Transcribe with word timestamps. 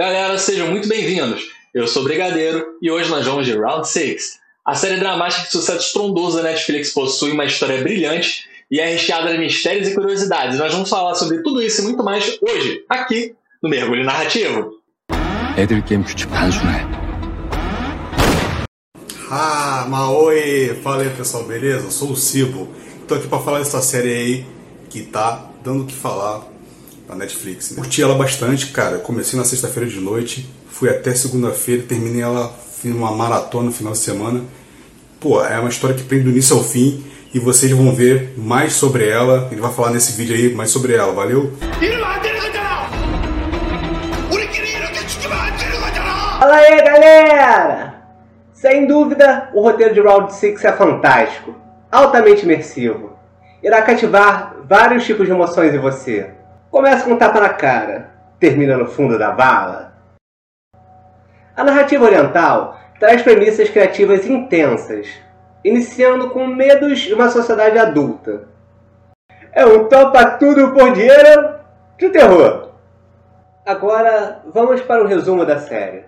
Galera, 0.00 0.38
sejam 0.38 0.68
muito 0.68 0.86
bem-vindos. 0.86 1.50
Eu 1.74 1.88
sou 1.88 2.02
o 2.02 2.04
Brigadeiro 2.04 2.64
e 2.80 2.88
hoje 2.88 3.10
nós 3.10 3.26
vamos 3.26 3.44
de 3.44 3.52
Round 3.52 3.88
6. 3.88 4.38
A 4.64 4.72
série 4.72 5.00
dramática 5.00 5.42
de 5.42 5.50
sucesso 5.50 5.86
estrondoso 5.86 6.36
da 6.36 6.44
Netflix 6.44 6.92
possui 6.92 7.32
uma 7.32 7.44
história 7.44 7.82
brilhante 7.82 8.44
e 8.70 8.78
é 8.78 8.92
recheada 8.92 9.32
de 9.32 9.38
mistérios 9.38 9.88
e 9.88 9.94
curiosidades. 9.96 10.56
Nós 10.56 10.72
vamos 10.72 10.88
falar 10.88 11.16
sobre 11.16 11.42
tudo 11.42 11.60
isso 11.60 11.80
e 11.80 11.84
muito 11.84 12.04
mais 12.04 12.38
hoje, 12.40 12.84
aqui 12.88 13.34
no 13.60 13.68
Mergulho 13.68 14.04
Narrativo. 14.04 14.74
Ah, 19.28 19.84
Maoi! 19.88 20.78
Fala 20.80 21.02
aí 21.02 21.10
pessoal, 21.10 21.42
beleza? 21.42 21.90
Sou 21.90 22.12
o 22.12 22.16
Cibo. 22.16 22.68
Estou 23.02 23.18
aqui 23.18 23.26
para 23.26 23.40
falar 23.40 23.58
dessa 23.58 23.82
série 23.82 24.12
aí 24.12 24.46
que 24.88 25.02
tá 25.02 25.50
dando 25.64 25.82
o 25.82 25.86
que 25.86 25.94
falar 25.94 26.46
na 27.08 27.14
Netflix. 27.14 27.70
Né? 27.70 27.76
Curti 27.76 28.02
ela 28.02 28.14
bastante, 28.14 28.66
cara. 28.66 28.98
Comecei 28.98 29.38
na 29.38 29.44
sexta-feira 29.44 29.88
de 29.88 29.98
noite, 29.98 30.48
fui 30.68 30.90
até 30.90 31.14
segunda-feira, 31.14 31.82
terminei 31.88 32.22
ela 32.22 32.52
fiz 32.80 32.94
uma 32.94 33.10
maratona 33.10 33.66
no 33.66 33.72
final 33.72 33.92
de 33.92 33.98
semana. 33.98 34.44
Pô, 35.18 35.44
é 35.44 35.58
uma 35.58 35.68
história 35.68 35.96
que 35.96 36.04
prende 36.04 36.24
do 36.24 36.30
início 36.30 36.56
ao 36.56 36.62
fim 36.62 37.04
e 37.34 37.38
vocês 37.40 37.72
vão 37.72 37.94
ver 37.94 38.34
mais 38.36 38.74
sobre 38.74 39.08
ela. 39.08 39.48
Ele 39.50 39.60
vai 39.60 39.72
falar 39.72 39.90
nesse 39.90 40.12
vídeo 40.12 40.36
aí 40.36 40.54
mais 40.54 40.70
sobre 40.70 40.94
ela, 40.94 41.12
valeu? 41.12 41.52
Fala 46.38 46.54
aí, 46.54 46.82
galera! 46.82 47.94
Sem 48.52 48.86
dúvida, 48.86 49.50
o 49.54 49.60
roteiro 49.60 49.94
de 49.94 50.00
Round 50.00 50.32
6 50.34 50.64
é 50.64 50.72
fantástico, 50.72 51.54
altamente 51.90 52.44
imersivo. 52.44 53.16
Irá 53.62 53.82
cativar 53.82 54.56
vários 54.68 55.04
tipos 55.04 55.26
de 55.26 55.32
emoções 55.32 55.74
em 55.74 55.78
você. 55.78 56.37
Começa 56.70 57.06
com 57.06 57.12
um 57.12 57.18
tapa 57.18 57.40
na 57.40 57.48
cara, 57.48 58.10
termina 58.38 58.76
no 58.76 58.86
fundo 58.86 59.18
da 59.18 59.30
vala. 59.30 59.94
A 61.56 61.64
narrativa 61.64 62.04
oriental 62.04 62.78
traz 63.00 63.22
premissas 63.22 63.70
criativas 63.70 64.26
intensas, 64.26 65.08
iniciando 65.64 66.28
com 66.28 66.46
medos 66.46 67.00
de 67.00 67.14
uma 67.14 67.30
sociedade 67.30 67.78
adulta. 67.78 68.48
É 69.50 69.64
um 69.64 69.88
topa 69.88 70.32
tudo 70.32 70.74
por 70.74 70.92
dinheiro 70.92 71.58
de 71.96 72.10
terror. 72.10 72.72
Agora, 73.64 74.42
vamos 74.46 74.82
para 74.82 75.02
o 75.02 75.06
resumo 75.06 75.46
da 75.46 75.58
série. 75.58 76.04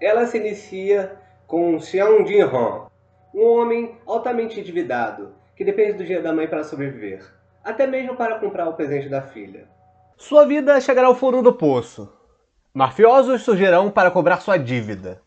Ela 0.00 0.26
se 0.26 0.36
inicia 0.36 1.12
com 1.46 1.78
Xiang 1.78 2.26
Jin-hong, 2.26 2.86
um 3.32 3.46
homem 3.46 3.96
altamente 4.04 4.58
endividado 4.58 5.32
que 5.54 5.64
depende 5.64 5.92
do 5.92 6.02
dinheiro 6.02 6.24
da 6.24 6.32
mãe 6.32 6.48
para 6.48 6.64
sobreviver, 6.64 7.22
até 7.64 7.86
mesmo 7.86 8.14
para 8.14 8.38
comprar 8.38 8.68
o 8.68 8.74
presente 8.74 9.08
da 9.08 9.22
filha. 9.22 9.66
Sua 10.16 10.46
vida 10.46 10.80
chegará 10.80 11.08
ao 11.08 11.14
fundo 11.14 11.42
do 11.42 11.52
poço. 11.52 12.12
Mafiosos 12.72 13.42
surgirão 13.42 13.90
para 13.90 14.10
cobrar 14.10 14.40
sua 14.40 14.58
dívida. 14.58 15.22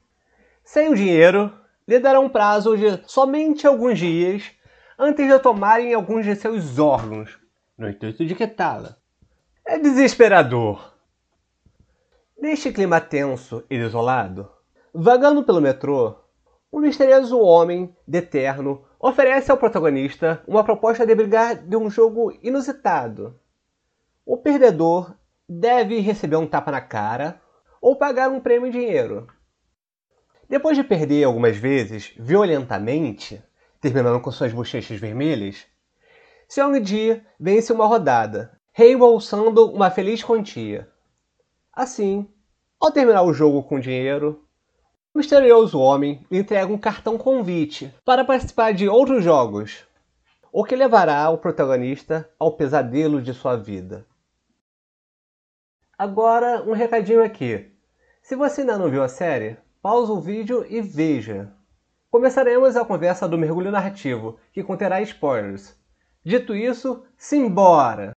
Sem 0.63 0.89
o 0.89 0.95
dinheiro, 0.95 1.51
lhe 1.87 1.99
darão 1.99 2.25
um 2.25 2.29
prazo 2.29 2.77
de 2.77 3.01
somente 3.07 3.65
alguns 3.65 3.97
dias 3.97 4.51
antes 4.99 5.27
de 5.27 5.39
tomarem 5.39 5.93
alguns 5.93 6.25
de 6.25 6.35
seus 6.35 6.77
órgãos, 6.77 7.39
no 7.77 7.89
intuito 7.89 8.25
de 8.25 8.35
quitá-la. 8.35 8.97
É 9.65 9.77
desesperador. 9.77 10.93
Neste 12.39 12.71
clima 12.71 13.01
tenso 13.01 13.63
e 13.69 13.77
desolado, 13.77 14.49
vagando 14.93 15.43
pelo 15.43 15.61
metrô, 15.61 16.15
um 16.71 16.79
misterioso 16.79 17.39
homem 17.39 17.95
de 18.07 18.21
terno 18.21 18.85
oferece 18.99 19.51
ao 19.51 19.57
protagonista 19.57 20.43
uma 20.47 20.63
proposta 20.63 21.05
de 21.05 21.15
brigar 21.15 21.55
de 21.55 21.75
um 21.77 21.89
jogo 21.89 22.37
inusitado. 22.43 23.39
O 24.25 24.37
perdedor 24.37 25.15
deve 25.47 25.99
receber 25.99 26.35
um 26.35 26.47
tapa 26.47 26.71
na 26.71 26.81
cara 26.81 27.41
ou 27.81 27.95
pagar 27.95 28.29
um 28.29 28.39
prêmio 28.39 28.67
em 28.67 28.71
dinheiro. 28.71 29.27
Depois 30.49 30.77
de 30.77 30.83
perder 30.83 31.23
algumas 31.23 31.57
vezes, 31.57 32.13
violentamente, 32.17 33.41
terminando 33.79 34.21
com 34.21 34.31
suas 34.31 34.51
bochechas 34.51 34.99
vermelhas, 34.99 35.65
Seong-ji 36.47 37.21
vence 37.37 37.73
uma 37.73 37.85
rodada, 37.85 38.57
reembolsando 38.71 39.69
uma 39.69 39.91
feliz 39.91 40.23
quantia. 40.23 40.89
Assim, 41.73 42.25
ao 42.79 42.89
terminar 42.89 43.23
o 43.23 43.33
jogo 43.33 43.63
com 43.63 43.79
dinheiro, 43.79 44.46
o 45.17 45.19
misterioso 45.19 45.79
homem 45.79 46.23
entrega 46.29 46.71
um 46.71 46.77
cartão 46.77 47.17
convite 47.17 47.91
para 48.05 48.23
participar 48.23 48.71
de 48.71 48.87
outros 48.87 49.23
jogos, 49.23 49.83
o 50.51 50.63
que 50.63 50.75
levará 50.75 51.27
o 51.31 51.39
protagonista 51.39 52.29
ao 52.37 52.51
pesadelo 52.51 53.19
de 53.19 53.33
sua 53.33 53.55
vida. 53.55 54.05
Agora, 55.97 56.61
um 56.61 56.71
recadinho 56.71 57.23
aqui. 57.23 57.71
Se 58.21 58.35
você 58.35 58.61
ainda 58.61 58.77
não 58.77 58.91
viu 58.91 59.01
a 59.01 59.07
série, 59.07 59.57
pausa 59.81 60.13
o 60.13 60.21
vídeo 60.21 60.63
e 60.69 60.81
veja. 60.81 61.51
Começaremos 62.11 62.75
a 62.75 62.85
conversa 62.85 63.27
do 63.27 63.39
mergulho 63.39 63.71
narrativo, 63.71 64.37
que 64.53 64.63
conterá 64.63 65.01
spoilers. 65.01 65.75
Dito 66.23 66.55
isso, 66.55 67.03
simbora! 67.17 68.16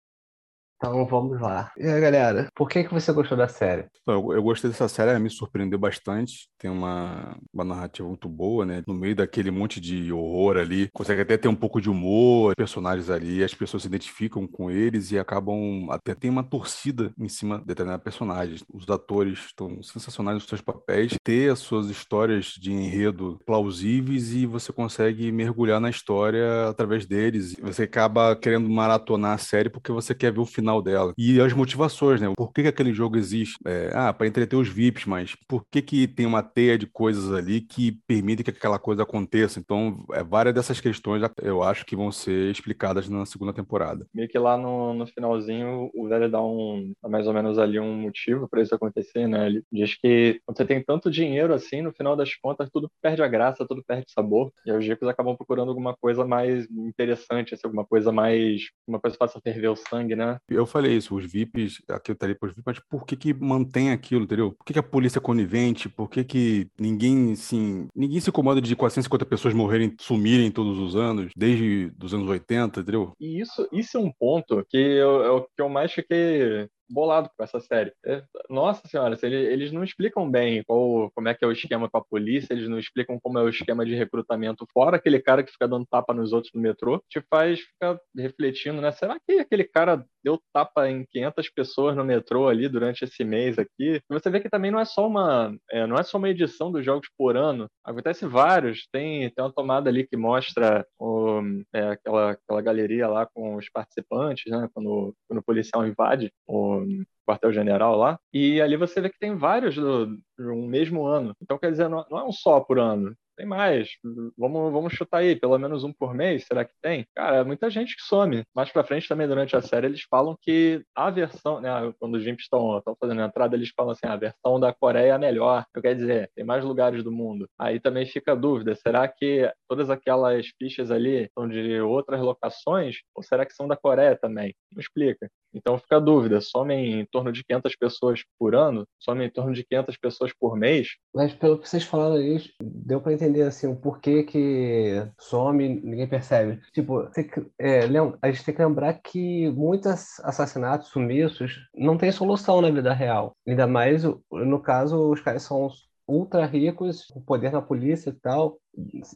Então 0.81 1.05
vamos 1.05 1.39
lá. 1.39 1.71
E 1.77 1.87
aí, 1.87 2.01
galera, 2.01 2.49
por 2.55 2.67
que, 2.67 2.83
que 2.83 2.95
você 2.95 3.13
gostou 3.13 3.37
da 3.37 3.47
série? 3.47 3.85
Eu, 4.07 4.33
eu 4.33 4.43
gostei 4.43 4.71
dessa 4.71 4.89
série, 4.89 5.19
me 5.19 5.29
surpreendeu 5.29 5.79
bastante. 5.79 6.49
Tem 6.59 6.71
uma, 6.71 7.37
uma 7.53 7.65
narrativa 7.65 8.09
muito 8.09 8.27
boa, 8.27 8.65
né? 8.65 8.83
No 8.87 8.95
meio 8.95 9.15
daquele 9.15 9.51
monte 9.51 9.79
de 9.79 10.11
horror 10.11 10.57
ali, 10.57 10.89
consegue 10.95 11.21
até 11.21 11.37
ter 11.37 11.49
um 11.49 11.55
pouco 11.55 11.83
de 11.83 11.91
humor, 11.91 12.55
personagens 12.57 13.11
ali, 13.11 13.45
as 13.45 13.53
pessoas 13.53 13.83
se 13.83 13.89
identificam 13.89 14.47
com 14.47 14.71
eles 14.71 15.13
e 15.13 15.19
acabam 15.19 15.87
até 15.91 16.15
tem 16.15 16.31
uma 16.31 16.43
torcida 16.43 17.13
em 17.19 17.29
cima 17.29 17.59
de 17.59 17.67
determinados 17.67 18.03
personagens. 18.03 18.65
Os 18.73 18.89
atores 18.89 19.39
estão 19.49 19.83
sensacionais 19.83 20.37
nos 20.37 20.47
seus 20.47 20.63
papéis, 20.63 21.13
ter 21.23 21.53
as 21.53 21.59
suas 21.59 21.91
histórias 21.91 22.55
de 22.59 22.73
enredo 22.73 23.39
plausíveis 23.45 24.33
e 24.33 24.47
você 24.47 24.73
consegue 24.73 25.31
mergulhar 25.31 25.79
na 25.79 25.91
história 25.91 26.71
através 26.71 27.05
deles. 27.05 27.55
Você 27.61 27.83
acaba 27.83 28.35
querendo 28.35 28.67
maratonar 28.71 29.35
a 29.35 29.39
série 29.39 29.69
porque 29.69 29.93
você 29.93 30.15
quer 30.15 30.33
ver 30.33 30.41
o 30.41 30.47
final 30.47 30.70
final 30.71 30.83
dela. 30.83 31.13
E 31.19 31.41
as 31.41 31.53
motivações, 31.53 32.21
né? 32.21 32.33
Por 32.37 32.53
que, 32.53 32.63
que 32.63 32.69
aquele 32.69 32.93
jogo 32.93 33.17
existe? 33.17 33.57
É, 33.67 33.91
ah, 33.93 34.13
para 34.13 34.27
entreter 34.27 34.57
os 34.57 34.69
VIPs, 34.69 35.07
mas 35.07 35.37
por 35.49 35.65
que, 35.71 35.83
que 35.83 36.07
tem 36.07 36.27
uma 36.27 36.43
teia 36.43 36.79
de 36.79 36.87
coisas 36.87 37.33
ali 37.33 37.61
que 37.61 37.93
permite 38.07 38.45
que 38.45 38.51
aquela 38.51 38.79
coisa 38.79 39.03
aconteça? 39.03 39.59
Então, 39.59 40.05
é, 40.13 40.23
várias 40.23 40.55
dessas 40.55 40.81
questões 40.81 41.23
eu 41.43 41.63
acho 41.63 41.85
que 41.85 41.97
vão 41.97 42.13
ser 42.13 42.51
explicadas 42.51 43.09
na 43.09 43.27
segunda 43.27 43.53
temporada. 43.53 44.07
Meio 44.15 44.29
que 44.29 44.39
lá 44.39 44.57
no, 44.57 44.95
no 44.95 45.07
finalzinho, 45.07 45.91
o 45.95 46.09
velho 46.09 46.31
dá 46.31 46.43
um, 46.43 46.93
mais 47.09 47.27
ou 47.27 47.33
menos 47.33 47.59
ali 47.59 47.81
um 47.81 47.95
motivo 47.95 48.49
para 48.49 48.63
isso 48.63 48.75
acontecer, 48.75 49.27
né? 49.27 49.47
Ele 49.47 49.63
diz 49.73 49.97
que 49.97 50.41
quando 50.47 50.57
você 50.57 50.65
tem 50.65 50.83
tanto 50.83 51.11
dinheiro 51.11 51.53
assim, 51.53 51.83
no 51.83 51.93
final 51.93 52.15
das 52.15 52.35
contas, 52.37 52.69
tudo 52.73 52.91
perde 53.03 53.23
a 53.23 53.29
graça, 53.29 53.67
tudo 53.67 53.83
perde 53.85 54.07
sabor. 54.13 54.53
E 54.65 54.71
aí 54.71 54.79
os 54.79 54.87
ricos 54.87 55.09
acabam 55.09 55.37
procurando 55.37 55.71
alguma 55.71 55.97
coisa 55.97 56.25
mais 56.25 56.69
interessante, 56.71 57.55
assim, 57.55 57.63
alguma 57.65 57.85
coisa 57.85 58.13
mais. 58.13 58.63
uma 58.87 59.01
coisa 59.01 59.17
que 59.17 59.19
faça 59.19 59.41
ferver 59.41 59.69
o 59.69 59.77
sangue, 59.77 60.15
né? 60.15 60.39
Eu 60.61 60.67
falei 60.67 60.97
isso, 60.97 61.15
os 61.15 61.25
VIPs, 61.25 61.83
aqui 61.89 62.11
eu 62.11 62.15
estaria 62.15 62.35
para 62.35 62.49
os 62.49 62.55
VIPs, 62.55 62.65
mas 62.67 62.79
por 62.79 63.05
que 63.05 63.17
que 63.17 63.35
mantém 63.35 63.91
aquilo, 63.91 64.25
entendeu? 64.25 64.53
Por 64.53 64.65
que, 64.65 64.73
que 64.73 64.79
a 64.79 64.83
polícia 64.83 65.19
é 65.19 65.23
conivente? 65.23 65.89
Por 65.89 66.09
que 66.09 66.25
que 66.25 66.69
ninguém, 66.79 67.33
assim, 67.33 67.89
ninguém 67.95 68.21
se 68.21 68.31
incomoda 68.31 68.61
de 68.61 68.77
450 68.77 69.27
pessoas 69.27 69.55
morrerem, 69.55 69.95
sumirem 69.99 70.51
todos 70.51 70.79
os 70.79 70.97
anos, 70.97 71.33
desde 71.37 71.93
os 72.03 72.15
anos 72.15 72.29
80, 72.29 72.81
entendeu? 72.81 73.13
E 73.19 73.41
isso, 73.41 73.69
isso 73.73 73.97
é 73.97 74.01
um 74.01 74.13
ponto 74.13 74.65
que 74.69 74.77
eu, 74.77 75.23
eu, 75.23 75.47
que 75.57 75.63
eu 75.63 75.69
mais 75.69 75.93
fiquei 75.93 76.69
bolado 76.91 77.31
com 77.37 77.45
essa 77.45 77.61
série. 77.61 77.93
É, 78.05 78.23
nossa 78.49 78.87
senhora, 78.89 79.17
eles 79.23 79.73
não 79.73 79.85
explicam 79.85 80.31
bem 80.31 80.63
qual, 80.65 81.11
como 81.15 81.29
é 81.29 81.35
que 81.35 81.45
é 81.45 81.49
o 81.49 81.53
esquema 81.53 81.89
com 81.89 81.99
a 81.99 82.05
polícia, 82.05 82.53
eles 82.53 82.69
não 82.69 82.79
explicam 82.79 83.19
como 83.21 83.39
é 83.39 83.43
o 83.43 83.49
esquema 83.49 83.85
de 83.85 83.95
recrutamento, 83.95 84.67
fora 84.73 84.97
aquele 84.97 85.21
cara 85.21 85.43
que 85.43 85.53
fica 85.53 85.69
dando 85.69 85.87
tapa 85.87 86.13
nos 86.13 86.33
outros 86.33 86.53
no 86.55 86.61
metrô, 86.61 87.03
te 87.09 87.21
faz 87.31 87.61
ficar 87.61 87.99
refletindo, 88.17 88.81
né? 88.81 88.91
Será 88.93 89.19
que 89.27 89.39
aquele 89.39 89.65
cara 89.65 90.05
deu 90.23 90.41
tapa 90.53 90.89
em 90.89 91.05
500 91.11 91.49
pessoas 91.51 91.97
no 91.97 92.05
metrô 92.05 92.49
ali 92.49 92.69
durante 92.69 93.05
esse 93.05 93.25
mês 93.25 93.59
aqui? 93.59 93.97
E 93.97 94.03
você 94.09 94.31
vê 94.31 94.41
que 94.41 94.51
também 94.51 94.71
não 94.71 94.81
é 94.81 94.85
só 94.85 95.07
uma, 95.07 95.55
é, 95.71 95.87
não 95.87 95.97
é 95.97 96.03
só 96.03 96.19
uma 96.19 96.29
edição 96.29 96.71
dos 96.73 96.85
jogos 96.85 97.09
por 97.17 97.37
ano, 97.37 97.69
acontece 97.85 98.27
vários. 98.27 98.87
Tem, 98.93 99.31
tem 99.31 99.45
uma 99.45 99.53
tomada 99.53 99.89
ali 99.89 100.07
que 100.07 100.17
mostra 100.17 100.87
o, 100.99 101.41
é, 101.73 101.89
aquela, 101.89 102.33
aquela 102.33 102.61
galeria 102.61 103.09
lá 103.09 103.27
com 103.27 103.57
os 103.57 103.69
participantes, 103.71 104.51
né? 104.51 104.69
Quando, 104.75 105.15
quando 105.29 105.39
o 105.39 105.45
policial 105.45 105.87
invade 105.87 106.33
o 106.47 106.80
quartel-general 107.27 107.97
lá, 107.97 108.19
e 108.33 108.61
ali 108.61 108.77
você 108.77 109.01
vê 109.01 109.09
que 109.09 109.19
tem 109.19 109.37
vários 109.37 109.75
do, 109.77 110.19
um 110.39 110.67
mesmo 110.67 111.07
ano. 111.07 111.35
Então, 111.41 111.59
quer 111.59 111.71
dizer, 111.71 111.89
não, 111.89 112.05
não 112.11 112.19
é 112.19 112.25
um 112.25 112.33
só 112.33 112.61
por 112.61 112.79
ano. 112.79 113.15
tem 113.37 113.47
mais. 113.47 113.89
Vamos, 114.37 114.73
vamos 114.73 114.93
chutar 114.93 115.19
aí, 115.19 115.35
pelo 115.37 115.59
menos 115.59 115.85
um 115.85 115.93
por 115.93 116.13
mês, 116.15 116.45
será 116.47 116.65
que 116.65 116.73
tem? 116.83 117.07
Cara, 117.15 117.39
é 117.39 117.45
muita 117.45 117.71
gente 117.71 117.97
que 117.97 118.03
some. 118.03 118.43
Mais 118.55 118.71
pra 118.71 118.85
frente 118.85 119.09
também, 119.09 119.27
durante 119.29 119.57
a 119.57 119.63
série, 119.63 119.87
eles 119.87 120.03
falam 120.11 120.37
que 120.43 120.83
a 120.95 121.11
versão, 121.11 121.61
né, 121.61 121.71
quando 121.99 122.17
os 122.17 122.23
Jimps 122.23 122.45
estão 122.45 122.83
fazendo 123.01 123.23
a 123.23 123.27
entrada, 123.27 123.57
eles 123.57 123.71
falam 123.77 123.93
assim, 123.93 124.07
ah, 124.07 124.13
a 124.15 124.17
versão 124.17 124.61
da 124.61 124.75
Coreia 124.75 125.15
é 125.15 125.19
melhor. 125.19 125.65
Eu 125.75 125.83
quero 125.83 125.97
dizer, 125.97 126.31
tem 126.35 126.45
mais 126.45 126.65
lugares 126.65 127.03
do 127.03 127.13
mundo. 127.13 127.49
Aí 127.59 127.81
também 127.81 128.07
fica 128.07 128.33
a 128.33 128.35
dúvida, 128.37 128.75
será 128.75 129.07
que 129.09 129.51
todas 129.69 129.89
aquelas 129.91 130.47
fichas 130.59 130.91
ali 130.91 131.31
são 131.35 131.49
de 131.49 131.81
outras 131.81 132.21
locações? 132.21 132.97
Ou 133.15 133.23
será 133.23 133.47
que 133.47 133.55
são 133.55 133.67
da 133.69 133.77
Coreia 133.77 134.17
também? 134.17 134.55
Não 134.73 134.81
explica. 134.81 135.31
Então 135.53 135.79
fica 135.79 135.97
a 135.97 136.01
dúvida, 136.01 136.41
somem 136.41 137.01
em 137.01 137.05
torno 137.05 137.33
de 137.33 137.45
500 137.45 137.77
pessoas 137.77 138.23
por 138.39 138.55
ano, 138.55 138.87
somem 138.99 139.27
em 139.27 139.31
torno 139.31 139.53
de 139.53 139.65
500 139.65 139.97
pessoas 139.97 140.33
por 140.33 140.57
mês. 140.57 140.89
Mas 141.15 141.35
pelo 141.35 141.59
que 141.59 141.69
vocês 141.69 141.83
falaram 141.83 142.15
aí, 142.15 142.41
deu 142.63 143.01
para 143.01 143.13
entender 143.13 143.43
assim 143.43 143.67
o 143.67 143.77
porquê 143.77 144.23
que 144.23 144.95
some, 145.19 145.69
ninguém 145.69 146.07
percebe. 146.07 146.61
Tipo, 146.73 147.11
é, 147.59 147.81
a 148.23 148.31
gente 148.31 148.45
tem 148.45 148.55
que 148.55 148.65
lembrar 148.65 148.95
que 149.03 149.51
muitos 149.51 150.21
assassinatos, 150.21 150.89
sumiços, 150.89 151.67
não 151.75 151.99
tem 151.99 152.13
solução 152.13 152.61
na 152.61 152.71
vida 152.71 152.93
real. 152.93 153.33
Ainda 153.47 153.67
mais, 153.67 154.05
no 154.31 154.61
caso, 154.61 155.11
os 155.11 155.21
caras 155.21 155.43
são 155.43 155.69
ultra 156.07 156.47
ricos, 156.47 157.07
o 157.15 157.21
poder 157.21 157.53
na 157.53 157.63
polícia 157.63 158.11
e 158.11 158.13
tal, 158.13 158.59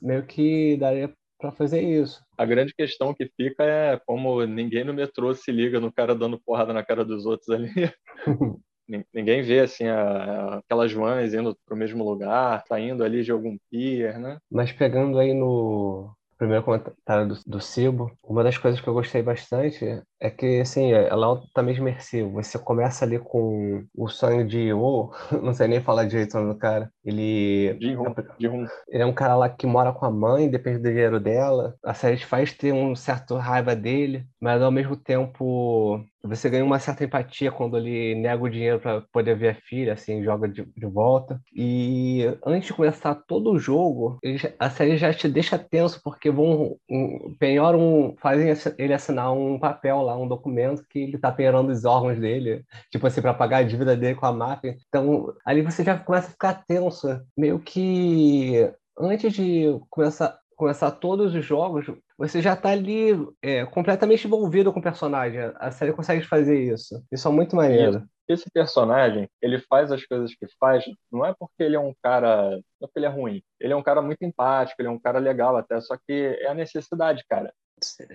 meio 0.01 0.25
que 0.27 0.77
daria 0.77 1.13
para 1.39 1.53
fazer 1.53 1.83
isso. 1.83 2.23
A 2.37 2.45
grande 2.45 2.75
questão 2.75 3.15
que 3.15 3.31
fica 3.37 3.65
é 3.65 4.01
como 4.07 4.45
ninguém 4.45 4.85
no 4.85 4.95
metrô 4.95 5.35
se 5.35 5.51
liga 5.53 5.81
no 5.81 5.93
cara 5.93 6.15
dando 6.15 6.41
porrada 6.41 6.73
na 6.73 6.85
cara 6.85 7.05
dos 7.05 7.27
outros 7.27 7.49
ali. 7.51 7.71
ninguém 9.13 9.43
vê 9.43 9.61
assim 9.61 9.87
a, 9.87 10.57
aquelas 10.59 10.93
vans 10.93 11.33
indo 11.35 11.57
para 11.65 11.75
o 11.75 11.79
mesmo 11.79 12.05
lugar, 12.05 12.63
saindo 12.67 13.03
ali 13.03 13.23
de 13.23 13.33
algum 13.33 13.57
pier, 13.71 14.19
né? 14.19 14.39
Mas 14.51 14.73
pegando 14.73 15.19
aí 15.19 15.33
no 15.33 16.15
primeiro 16.37 16.65
comentário 16.65 17.29
do, 17.29 17.39
do 17.47 17.61
Cibo, 17.61 18.11
uma 18.23 18.43
das 18.43 18.59
coisas 18.59 18.81
que 18.81 18.89
eu 18.89 18.95
gostei 18.95 19.23
bastante 19.23 20.03
é 20.25 20.31
que, 20.31 20.61
assim, 20.61 20.91
ela 20.91 21.27
é 21.27 21.29
altamente 21.29 21.81
imersiva. 21.81 22.31
Você 22.31 22.59
começa 22.59 23.05
ali 23.05 23.19
com 23.19 23.85
o 23.95 24.09
sonho 24.09 24.47
de 24.47 24.73
Oh, 24.73 25.11
não 25.43 25.53
sei 25.53 25.69
nem 25.69 25.83
falar 25.83 26.07
direito 26.07 26.35
o 26.35 26.41
nome 26.41 26.55
do 26.55 26.59
cara. 26.59 26.91
Ele. 27.05 27.75
De 27.75 27.95
rum. 27.95 28.67
Ele 28.89 29.03
é 29.03 29.07
um 29.07 29.13
cara 29.13 29.37
lá 29.37 29.51
que 29.51 29.67
mora 29.67 29.93
com 29.93 30.07
a 30.07 30.11
mãe, 30.11 30.49
depende 30.49 30.79
do 30.79 30.89
dinheiro 30.89 31.21
dela. 31.21 31.75
A 31.85 31.93
série 31.93 32.17
te 32.17 32.25
faz 32.25 32.55
ter 32.55 32.73
um 32.73 32.97
certo 32.97 33.37
raiva 33.37 33.77
dele, 33.77 34.27
mas 34.41 34.63
ao 34.63 34.73
mesmo 34.73 34.97
tempo 34.97 36.03
você 36.27 36.49
ganha 36.49 36.65
uma 36.65 36.79
certa 36.79 37.05
empatia 37.05 37.53
quando 37.53 37.77
ele 37.77 38.15
nega 38.15 38.43
o 38.43 38.49
dinheiro 38.49 38.81
para 38.81 39.03
poder 39.13 39.37
ver 39.37 39.51
a 39.51 39.55
filha, 39.55 39.93
assim, 39.93 40.25
joga 40.25 40.49
de, 40.49 40.65
de 40.65 40.87
volta. 40.87 41.41
E 41.55 42.25
antes 42.45 42.69
de 42.69 42.73
começar 42.73 43.15
todo 43.15 43.51
o 43.53 43.59
jogo, 43.59 44.19
a 44.59 44.71
série 44.71 44.97
já 44.97 45.13
te 45.13 45.29
deixa 45.29 45.59
tenso, 45.59 46.01
porque 46.03 46.31
vão 46.31 46.77
um, 46.91 47.37
penhoram, 47.39 48.15
fazem 48.21 48.55
ele 48.79 48.95
assinar 48.95 49.33
um 49.33 49.59
papel 49.59 50.01
lá, 50.01 50.14
um 50.17 50.29
documento 50.29 50.85
que 50.89 51.01
ele 51.01 51.19
tá 51.19 51.31
penhorando 51.31 51.73
os 51.73 51.85
órgãos 51.85 52.19
dele, 52.19 52.65
tipo 52.91 53.07
assim, 53.07 53.21
para 53.21 53.35
pagar 53.35 53.59
a 53.59 53.63
dívida 53.63 53.97
dele 53.97 54.15
com 54.15 54.27
a 54.27 54.33
máfia. 54.33 54.77
Então, 54.89 55.35
ali 55.45 55.63
você 55.63 55.85
já 55.85 55.99
começa 55.99 56.29
a 56.29 56.31
ficar 56.31 56.65
tenso, 56.67 57.21
meio 57.37 57.59
que 57.59 58.71
antes 58.99 59.33
de 59.33 59.79
começar 59.91 60.39
começar 60.57 60.91
todos 60.93 61.35
os 61.35 61.45
jogos, 61.45 61.87
você 62.17 62.41
já 62.41 62.55
está 62.55 62.71
ali 62.71 63.11
é, 63.43 63.65
completamente 63.67 64.27
envolvido 64.27 64.73
com 64.73 64.81
o 64.81 64.83
personagem. 64.83 65.41
A 65.57 65.71
série 65.71 65.93
consegue 65.93 66.25
fazer 66.25 66.59
isso. 66.59 67.05
Isso 67.13 67.29
é 67.29 67.31
muito 67.31 67.57
maneiro. 67.57 68.03
Esse 68.27 68.51
personagem, 68.51 69.29
ele 69.43 69.59
faz 69.59 69.93
as 69.93 70.05
coisas 70.07 70.35
que 70.35 70.47
faz, 70.59 70.85
não 71.13 71.27
é 71.27 71.35
porque 71.39 71.63
ele 71.63 71.77
é 71.77 71.81
um 71.81 71.93
cara, 72.03 72.53
não 72.53 72.57
é 72.57 72.87
porque 72.87 72.99
ele 72.99 73.07
é 73.07 73.11
ruim. 73.11 73.43
Ele 73.61 73.73
é 73.73 73.77
um 73.77 73.83
cara 73.83 74.01
muito 74.01 74.25
empático, 74.25 74.81
ele 74.81 74.89
é 74.89 74.91
um 74.91 74.99
cara 74.99 75.19
legal 75.19 75.57
até, 75.57 75.79
só 75.81 75.97
que 75.97 76.39
é 76.41 76.49
a 76.49 76.55
necessidade, 76.55 77.23
cara. 77.29 77.53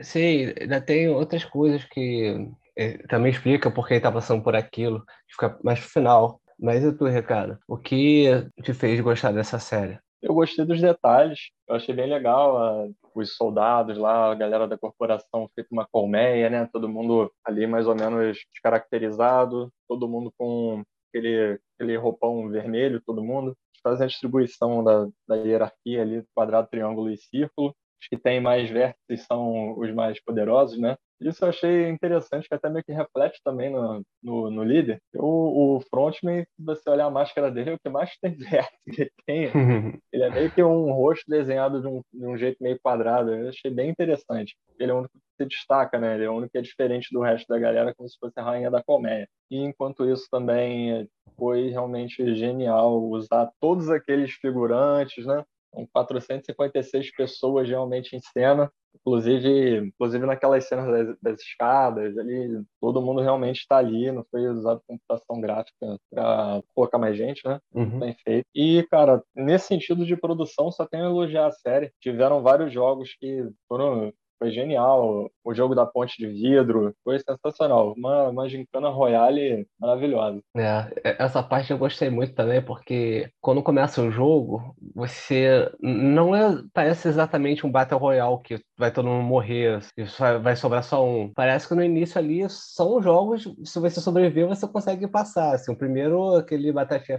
Sim, 0.02 0.54
ainda 0.60 0.82
tem 0.82 1.10
outras 1.10 1.44
coisas 1.46 1.84
que 1.86 2.50
é, 2.78 2.98
também 3.08 3.32
explica 3.32 3.70
porque 3.72 3.96
ele 3.96 4.02
tá 4.02 4.12
passando 4.12 4.44
por 4.44 4.56
aquilo, 4.56 5.04
fica 5.28 5.58
mais 5.64 5.80
pro 5.80 5.90
final. 5.90 6.42
Mas 6.60 6.84
e 6.84 6.92
tu, 6.92 7.06
Ricardo? 7.06 7.58
O 7.68 7.78
que 7.78 8.26
te 8.64 8.74
fez 8.74 9.00
gostar 9.00 9.32
dessa 9.32 9.60
série? 9.60 9.98
Eu 10.22 10.34
gostei 10.34 10.66
dos 10.66 10.82
detalhes, 10.82 11.50
eu 11.68 11.76
achei 11.76 11.96
bem 11.96 12.10
legal 12.10 12.88
uh, 12.88 12.96
os 13.16 13.38
soldados 13.38 13.98
lá, 13.98 14.32
a 14.32 14.36
galera 14.36 14.68
da 14.68 14.78
corporação 14.78 15.50
feito 15.56 15.70
uma 15.72 15.88
colmeia, 15.90 16.50
né? 16.50 16.70
Todo 16.74 16.90
mundo 16.90 17.32
ali 17.46 17.66
mais 17.66 17.88
ou 17.88 17.96
menos 17.96 18.38
descaracterizado, 18.54 19.72
todo 19.88 20.10
mundo 20.10 20.34
com 20.38 20.84
aquele, 21.10 21.58
aquele 21.76 21.96
roupão 21.96 22.50
vermelho, 22.50 23.02
todo 23.06 23.24
mundo. 23.24 23.56
Fazem 23.82 24.04
a 24.04 24.08
distribuição 24.08 24.84
da, 24.84 25.08
da 25.26 25.36
hierarquia 25.38 26.02
ali, 26.02 26.26
quadrado, 26.36 26.68
triângulo 26.70 27.10
e 27.10 27.18
círculo. 27.18 27.74
Os 28.02 28.08
que 28.08 28.18
têm 28.18 28.40
mais 28.40 28.70
vértices 28.70 29.26
são 29.26 29.78
os 29.78 29.94
mais 29.94 30.22
poderosos, 30.24 30.80
né? 30.80 30.96
Isso 31.22 31.44
eu 31.44 31.50
achei 31.50 31.90
interessante, 31.90 32.48
que 32.48 32.56
até 32.56 32.70
meio 32.70 32.84
que 32.84 32.94
reflete 32.94 33.42
também 33.44 33.70
no, 33.70 34.02
no, 34.24 34.50
no 34.50 34.64
líder. 34.64 35.02
O, 35.16 35.76
o 35.76 35.82
frontman, 35.82 36.44
se 36.44 36.64
você 36.64 36.90
olhar 36.90 37.06
a 37.06 37.12
máscara 37.12 37.52
dele, 37.52 37.72
é 37.72 37.74
o 37.74 37.80
que 37.80 37.90
mais 37.90 38.18
tem 38.22 38.36
vértice 38.36 38.78
que 38.90 39.02
ele 39.02 39.12
tem. 39.26 39.44
ele 40.14 40.24
é 40.24 40.30
meio 40.30 40.52
que 40.52 40.64
um 40.64 40.94
rosto 40.94 41.26
desenhado 41.28 41.82
de 41.82 41.88
um, 41.88 42.02
de 42.14 42.26
um 42.26 42.38
jeito 42.38 42.58
meio 42.62 42.80
quadrado. 42.82 43.34
Eu 43.34 43.50
achei 43.50 43.70
bem 43.70 43.90
interessante. 43.90 44.56
Ele 44.80 44.92
é 44.92 44.94
o 44.94 45.00
único 45.00 45.14
que 45.14 45.44
se 45.44 45.46
destaca, 45.46 46.00
né? 46.00 46.16
Ele 46.16 46.24
é 46.24 46.30
o 46.30 46.36
único 46.36 46.54
que 46.54 46.58
é 46.58 46.62
diferente 46.62 47.10
do 47.12 47.22
resto 47.22 47.48
da 47.50 47.60
galera, 47.60 47.94
como 47.94 48.08
se 48.08 48.18
fosse 48.18 48.40
a 48.40 48.44
rainha 48.44 48.72
da 48.72 48.82
colmeia. 48.82 49.28
E 49.52 49.58
enquanto 49.58 50.10
isso 50.10 50.26
também 50.32 51.06
foi 51.38 51.70
realmente 51.70 52.34
genial 52.36 53.04
usar 53.04 53.52
todos 53.60 53.90
aqueles 53.90 54.32
figurantes, 54.32 55.26
né? 55.26 55.44
São 55.74 55.88
456 55.94 57.16
pessoas 57.16 57.68
realmente 57.68 58.16
em 58.16 58.20
cena, 58.20 58.72
inclusive, 58.96 59.88
inclusive 59.88 60.26
naquelas 60.26 60.68
cenas 60.68 60.88
das, 60.88 61.18
das 61.22 61.42
escadas, 61.42 62.18
ali, 62.18 62.62
todo 62.82 63.02
mundo 63.02 63.22
realmente 63.22 63.60
está 63.60 63.78
ali, 63.78 64.12
não 64.12 64.26
foi 64.30 64.48
usado 64.48 64.82
computação 64.88 65.40
gráfica 65.40 66.00
para 66.10 66.62
colocar 66.74 66.98
mais 66.98 67.18
gente, 67.18 67.48
né? 67.48 67.60
Uhum. 67.74 68.00
Bem 68.00 68.16
feito. 68.24 68.46
E, 68.54 68.84
cara, 68.90 69.24
nesse 69.36 69.68
sentido 69.68 70.06
de 70.06 70.18
produção, 70.18 70.72
só 70.72 70.86
tenho 70.86 71.06
a 71.06 71.10
elogiar 71.10 71.48
a 71.48 71.52
série. 71.52 71.92
Tiveram 72.00 72.42
vários 72.42 72.74
jogos 72.74 73.16
que 73.20 73.48
foram 73.68 74.12
foi 74.40 74.52
genial. 74.52 75.30
O 75.44 75.54
jogo 75.54 75.76
da 75.76 75.86
ponte 75.86 76.18
de 76.18 76.28
vidro 76.28 76.96
foi 77.04 77.20
sensacional. 77.20 77.94
Uma, 77.96 78.30
uma 78.30 78.50
gincana 78.50 78.90
royale 78.90 79.68
maravilhosa. 79.80 80.40
É, 80.56 80.88
é, 81.04 81.24
essa 81.24 81.44
parte 81.44 81.72
eu 81.72 81.78
gostei 81.78 82.10
muito 82.10 82.34
também, 82.34 82.62
porque 82.62 83.30
quando 83.42 83.62
começa 83.62 84.02
o 84.02 84.10
jogo, 84.10 84.76
você 84.96 85.70
não 85.82 86.36
é, 86.36 86.62
parece 86.74 87.10
exatamente 87.10 87.66
um 87.66 87.72
Battle 87.72 88.00
Royale 88.00 88.42
que 88.44 88.60
vai 88.78 88.92
todo 88.92 89.10
mundo 89.10 89.24
morrer, 89.24 89.80
e 89.98 90.04
vai 90.42 90.56
sobrar 90.56 90.84
só 90.84 91.06
um. 91.06 91.32
Parece 91.36 91.68
que 91.68 91.76
no 91.76 91.84
início 91.84 92.18
ali 92.18 92.50
são 92.50 93.02
jogos, 93.02 93.44
se 93.66 93.80
você 93.80 94.00
sobreviver, 94.00 94.48
você 94.48 94.66
consegue 94.68 95.06
passar. 95.08 95.56
Assim, 95.56 95.72
o 95.72 95.76
primeiro, 95.76 96.36
aquele 96.36 96.72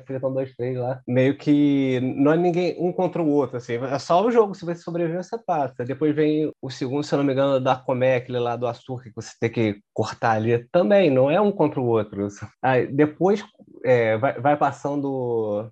Frita 0.06 0.26
1, 0.26 0.32
2, 0.32 0.56
3 0.56 0.78
lá, 0.78 1.00
meio 1.06 1.36
que 1.36 2.00
não 2.16 2.32
é 2.32 2.36
ninguém 2.36 2.76
um 2.78 2.92
contra 2.92 3.22
o 3.22 3.28
outro, 3.28 3.58
assim, 3.58 3.74
é 3.74 3.98
só 3.98 4.24
o 4.24 4.30
jogo, 4.30 4.54
se 4.54 4.64
você 4.64 4.80
sobreviver, 4.80 5.22
você 5.22 5.36
passa. 5.38 5.84
Depois 5.84 6.14
vem 6.14 6.50
o 6.62 6.70
segundo, 6.70 7.04
se 7.10 7.14
eu 7.14 7.18
não 7.18 7.24
me 7.24 7.32
engano, 7.32 7.60
da 7.60 7.74
Comé, 7.76 8.16
aquele 8.16 8.38
lá 8.38 8.56
do 8.56 8.66
açúcar 8.66 9.04
que 9.04 9.14
você 9.14 9.32
tem 9.38 9.50
que 9.50 9.82
cortar 9.92 10.32
ali, 10.32 10.64
também, 10.70 11.10
não 11.10 11.30
é 11.30 11.40
um 11.40 11.50
contra 11.52 11.80
o 11.80 11.86
outro. 11.86 12.28
Aí, 12.62 12.86
depois 12.86 13.44
é, 13.84 14.16
vai, 14.16 14.40
vai 14.40 14.56
passando 14.56 15.70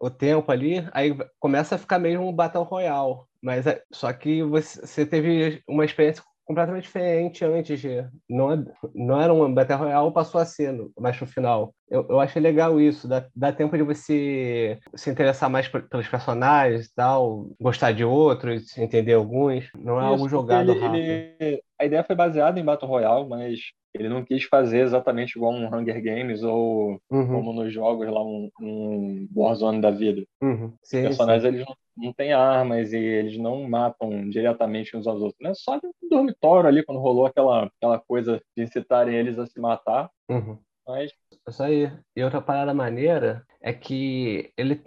o 0.00 0.10
tempo 0.10 0.50
ali, 0.50 0.88
aí 0.92 1.16
começa 1.38 1.74
a 1.74 1.78
ficar 1.78 1.98
mesmo 1.98 2.26
um 2.26 2.32
Battle 2.32 2.64
Royale. 2.64 3.18
Mas 3.42 3.66
é, 3.66 3.82
só 3.92 4.12
que 4.12 4.42
você 4.42 5.06
teve 5.06 5.62
uma 5.68 5.84
experiência 5.84 6.24
completamente 6.48 6.84
diferente 6.84 7.44
antes 7.44 7.78
de. 7.78 8.04
Não, 8.28 8.50
é, 8.50 8.64
não 8.94 9.20
era 9.20 9.34
um 9.34 9.52
Battle 9.52 9.78
Royale, 9.78 10.12
passou 10.12 10.40
a 10.40 10.46
ser 10.46 10.74
mais 10.98 11.20
no 11.20 11.26
final. 11.26 11.74
Eu, 11.90 12.06
eu 12.08 12.18
achei 12.18 12.40
legal 12.40 12.80
isso, 12.80 13.06
dá, 13.06 13.26
dá 13.36 13.52
tempo 13.52 13.76
de 13.76 13.82
você 13.82 14.78
se 14.94 15.10
interessar 15.10 15.50
mais 15.50 15.68
pelos 15.68 16.08
personagens 16.08 16.86
e 16.86 16.94
tal, 16.94 17.50
gostar 17.60 17.92
de 17.92 18.02
outros, 18.02 18.76
entender 18.78 19.12
alguns. 19.12 19.68
Não 19.76 20.00
é 20.00 20.04
isso, 20.04 20.12
algo 20.12 20.28
jogado 20.28 20.70
ele, 20.70 20.80
rápido. 20.80 20.96
Ele, 20.96 21.62
a 21.78 21.84
ideia 21.84 22.02
foi 22.02 22.16
baseada 22.16 22.58
em 22.58 22.64
Battle 22.64 22.90
Royale, 22.90 23.28
mas 23.28 23.60
ele 23.98 24.08
não 24.08 24.24
quis 24.24 24.44
fazer 24.44 24.80
exatamente 24.80 25.36
igual 25.36 25.52
um 25.52 25.66
Hunger 25.66 26.02
Games 26.02 26.42
ou 26.42 27.00
uhum. 27.10 27.26
como 27.26 27.52
nos 27.52 27.72
jogos 27.72 28.08
lá 28.08 28.22
um, 28.22 28.50
um 28.60 29.28
Warzone 29.34 29.80
da 29.80 29.90
vida. 29.90 30.24
Uhum. 30.42 30.72
Sim, 30.82 31.00
Os 31.00 31.08
personagens 31.08 31.42
sim. 31.42 31.48
eles 31.48 31.66
não, 31.66 31.76
não 31.96 32.12
têm 32.12 32.32
armas 32.32 32.92
e 32.92 32.96
eles 32.96 33.38
não 33.38 33.68
matam 33.68 34.28
diretamente 34.28 34.96
uns 34.96 35.06
aos 35.06 35.20
outros. 35.20 35.40
Né? 35.40 35.52
Só 35.54 35.76
no 35.76 35.92
dormitório 36.08 36.68
ali, 36.68 36.84
quando 36.84 37.00
rolou 37.00 37.26
aquela, 37.26 37.64
aquela 37.64 37.98
coisa 37.98 38.40
de 38.56 38.62
incitarem 38.62 39.14
eles 39.14 39.38
a 39.38 39.46
se 39.46 39.60
matar. 39.60 40.10
Uhum. 40.28 40.58
Mas... 40.86 41.12
Isso 41.48 41.62
aí. 41.62 41.90
E 42.16 42.22
outra 42.22 42.40
parada 42.40 42.72
maneira 42.72 43.44
é 43.60 43.72
que 43.72 44.52
ele, 44.56 44.82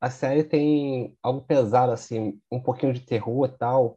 a 0.00 0.10
série 0.10 0.44
tem 0.44 1.14
algo 1.22 1.40
pesado, 1.42 1.92
assim, 1.92 2.38
um 2.50 2.60
pouquinho 2.60 2.92
de 2.92 3.00
terror 3.00 3.48
e 3.48 3.58
tal, 3.58 3.96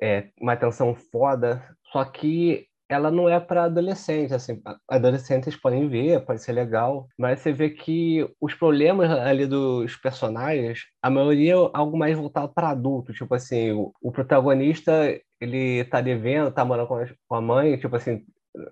é, 0.00 0.28
uma 0.40 0.56
tensão 0.56 0.94
foda, 0.94 1.64
só 1.92 2.04
que 2.04 2.68
ela 2.88 3.10
não 3.10 3.28
é 3.28 3.38
para 3.38 3.64
adolescentes, 3.64 4.32
assim, 4.32 4.62
adolescentes 4.88 5.54
podem 5.56 5.88
ver, 5.88 6.24
pode 6.24 6.42
ser 6.42 6.52
legal, 6.52 7.06
mas 7.18 7.40
você 7.40 7.52
vê 7.52 7.70
que 7.70 8.28
os 8.40 8.54
problemas 8.54 9.10
ali 9.10 9.46
dos 9.46 9.96
personagens, 9.96 10.80
a 11.02 11.10
maioria 11.10 11.52
é 11.54 11.70
algo 11.74 11.98
mais 11.98 12.16
voltado 12.16 12.52
para 12.52 12.70
adulto, 12.70 13.12
tipo 13.12 13.34
assim, 13.34 13.72
o, 13.72 13.92
o 14.00 14.10
protagonista 14.10 14.92
ele 15.40 15.84
tá 15.84 16.00
devendo, 16.00 16.50
tá 16.50 16.64
morando 16.64 16.88
com 17.28 17.34
a 17.34 17.40
mãe, 17.40 17.76
tipo 17.76 17.94
assim, 17.94 18.24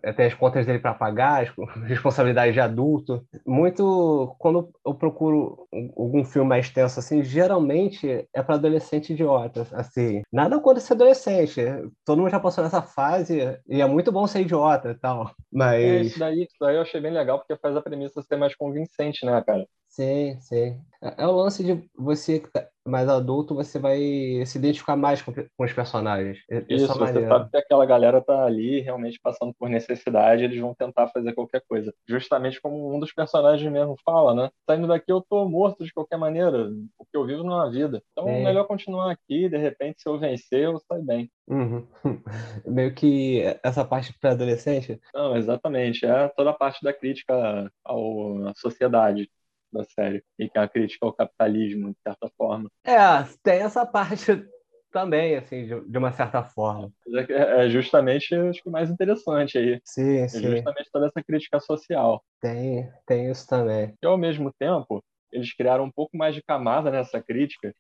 é, 0.03 0.13
tem 0.13 0.27
as 0.27 0.35
contas 0.35 0.67
dele 0.67 0.79
para 0.79 0.95
pagar, 0.95 1.43
as 1.43 1.51
responsabilidades 1.87 2.55
de 2.55 2.61
adulto. 2.61 3.25
Muito, 3.47 4.35
quando 4.39 4.71
eu 4.85 4.95
procuro 4.95 5.67
algum 5.97 6.25
filme 6.25 6.49
mais 6.49 6.71
tenso, 6.71 6.99
assim, 6.99 7.23
geralmente 7.23 8.29
é 8.35 8.43
para 8.43 8.57
adolescente 8.57 9.13
idiota, 9.13 9.67
assim. 9.73 10.23
Nada 10.33 10.61
contra 10.61 10.81
ser 10.81 10.95
adolescente, 10.95 11.61
todo 12.05 12.19
mundo 12.19 12.31
já 12.31 12.41
passou 12.41 12.65
nessa 12.65 12.83
fase 12.83 13.59
e 13.69 13.81
é 13.81 13.87
muito 13.87 14.11
bom 14.11 14.27
ser 14.27 14.41
idiota 14.41 14.91
e 14.91 14.95
tal, 14.95 15.33
mas... 15.53 15.83
É, 15.83 16.03
isso, 16.03 16.19
daí, 16.19 16.43
isso 16.43 16.57
daí 16.61 16.77
eu 16.77 16.83
achei 16.83 17.01
bem 17.01 17.13
legal, 17.13 17.39
porque 17.39 17.57
faz 17.57 17.77
a 17.77 17.83
premissa 17.83 18.23
ser 18.23 18.37
mais 18.37 18.55
convincente, 18.55 19.25
né, 19.25 19.43
cara? 19.47 19.67
Sim, 19.97 20.39
sim. 20.43 20.79
É, 21.03 21.23
é 21.25 21.27
o 21.27 21.33
lance 21.33 21.65
de 21.65 21.89
você 21.97 22.39
que 22.39 22.51
tá 22.51 22.69
mais 22.87 23.09
adulto, 23.09 23.55
você 23.55 23.79
vai 23.79 23.99
se 24.45 24.59
identificar 24.59 24.95
mais 24.95 25.23
com, 25.23 25.33
com 25.33 25.65
os 25.65 25.73
personagens. 25.73 26.39
Isso, 26.69 26.85
Isso 26.85 26.99
você 26.99 27.27
sabe 27.27 27.51
que 27.51 27.57
aquela 27.57 27.87
galera 27.87 28.21
tá 28.21 28.45
ali 28.45 28.81
realmente 28.81 29.19
passando 29.23 29.55
por 29.59 29.71
necessidade, 29.71 30.45
eles 30.45 30.61
vão 30.61 30.75
tentar 30.75 31.09
fazer 31.09 31.33
qualquer 31.33 31.63
coisa. 31.67 31.95
Justamente 32.07 32.61
como 32.61 32.95
um 32.95 33.01
dos 33.01 33.13
personagens 33.13 33.73
mesmo 33.73 33.97
fala, 34.05 34.35
né? 34.35 34.51
Saindo 34.69 34.87
daqui 34.87 35.11
eu 35.11 35.23
tô 35.23 35.49
morto 35.49 35.83
de 35.83 35.93
qualquer 35.95 36.19
maneira, 36.19 36.69
o 36.99 37.05
que 37.05 37.17
eu 37.17 37.25
vivo 37.25 37.43
não 37.43 37.67
é 37.67 37.71
vida. 37.71 38.03
Então 38.13 38.29
é 38.29 38.45
melhor 38.45 38.67
continuar 38.67 39.11
aqui, 39.11 39.49
de 39.49 39.57
repente 39.57 40.03
se 40.03 40.09
eu 40.09 40.19
vencer, 40.19 40.65
eu 40.65 40.79
saio 40.81 41.03
bem. 41.03 41.31
Uhum. 41.49 41.87
Meio 42.67 42.95
que 42.95 43.43
essa 43.63 43.85
parte 43.85 44.13
para 44.21 44.33
adolescente? 44.33 45.01
Não, 45.15 45.37
exatamente. 45.37 46.05
É 46.05 46.29
toda 46.29 46.51
a 46.51 46.55
parte 46.55 46.83
da 46.83 46.93
crítica 46.93 47.71
ao, 47.85 48.49
à 48.49 48.53
sociedade 48.57 49.31
da 49.77 49.85
série, 49.85 50.23
e 50.39 50.49
que 50.49 50.59
é 50.59 50.63
a 50.63 50.69
crítica 50.69 51.07
ao 51.07 51.13
capitalismo, 51.13 51.91
de 51.91 52.01
certa 52.03 52.29
forma. 52.37 52.71
É, 52.85 52.99
tem 53.43 53.61
essa 53.61 53.85
parte 53.85 54.27
também, 54.93 55.37
assim, 55.37 55.67
de, 55.67 55.99
uma 55.99 56.13
certa 56.13 56.43
forma. 56.43 56.91
É, 57.29 57.67
é 57.67 57.69
justamente 57.69 58.35
acho 58.35 58.63
que 58.63 58.69
o 58.69 58.73
mais 58.73 58.91
interessante 58.91 59.59
aí. 59.59 59.81
Sim, 59.85 60.19
é 60.19 60.29
sim. 60.29 60.41
justamente 60.41 60.91
toda 60.91 61.07
essa 61.07 61.23
crítica 61.23 61.61
social. 61.61 62.25
Tem, 62.41 62.91
tem 63.07 63.31
isso 63.31 63.47
também. 63.47 63.95
E 64.03 64.07
ao 64.07 64.17
mesmo 64.17 64.53
tempo, 64.59 65.03
eles 65.31 65.53
criaram 65.55 65.85
um 65.85 65.91
pouco 65.91 66.17
mais 66.17 66.35
de 66.35 66.43
camada 66.43 66.91
nessa 66.91 67.21
crítica, 67.21 67.75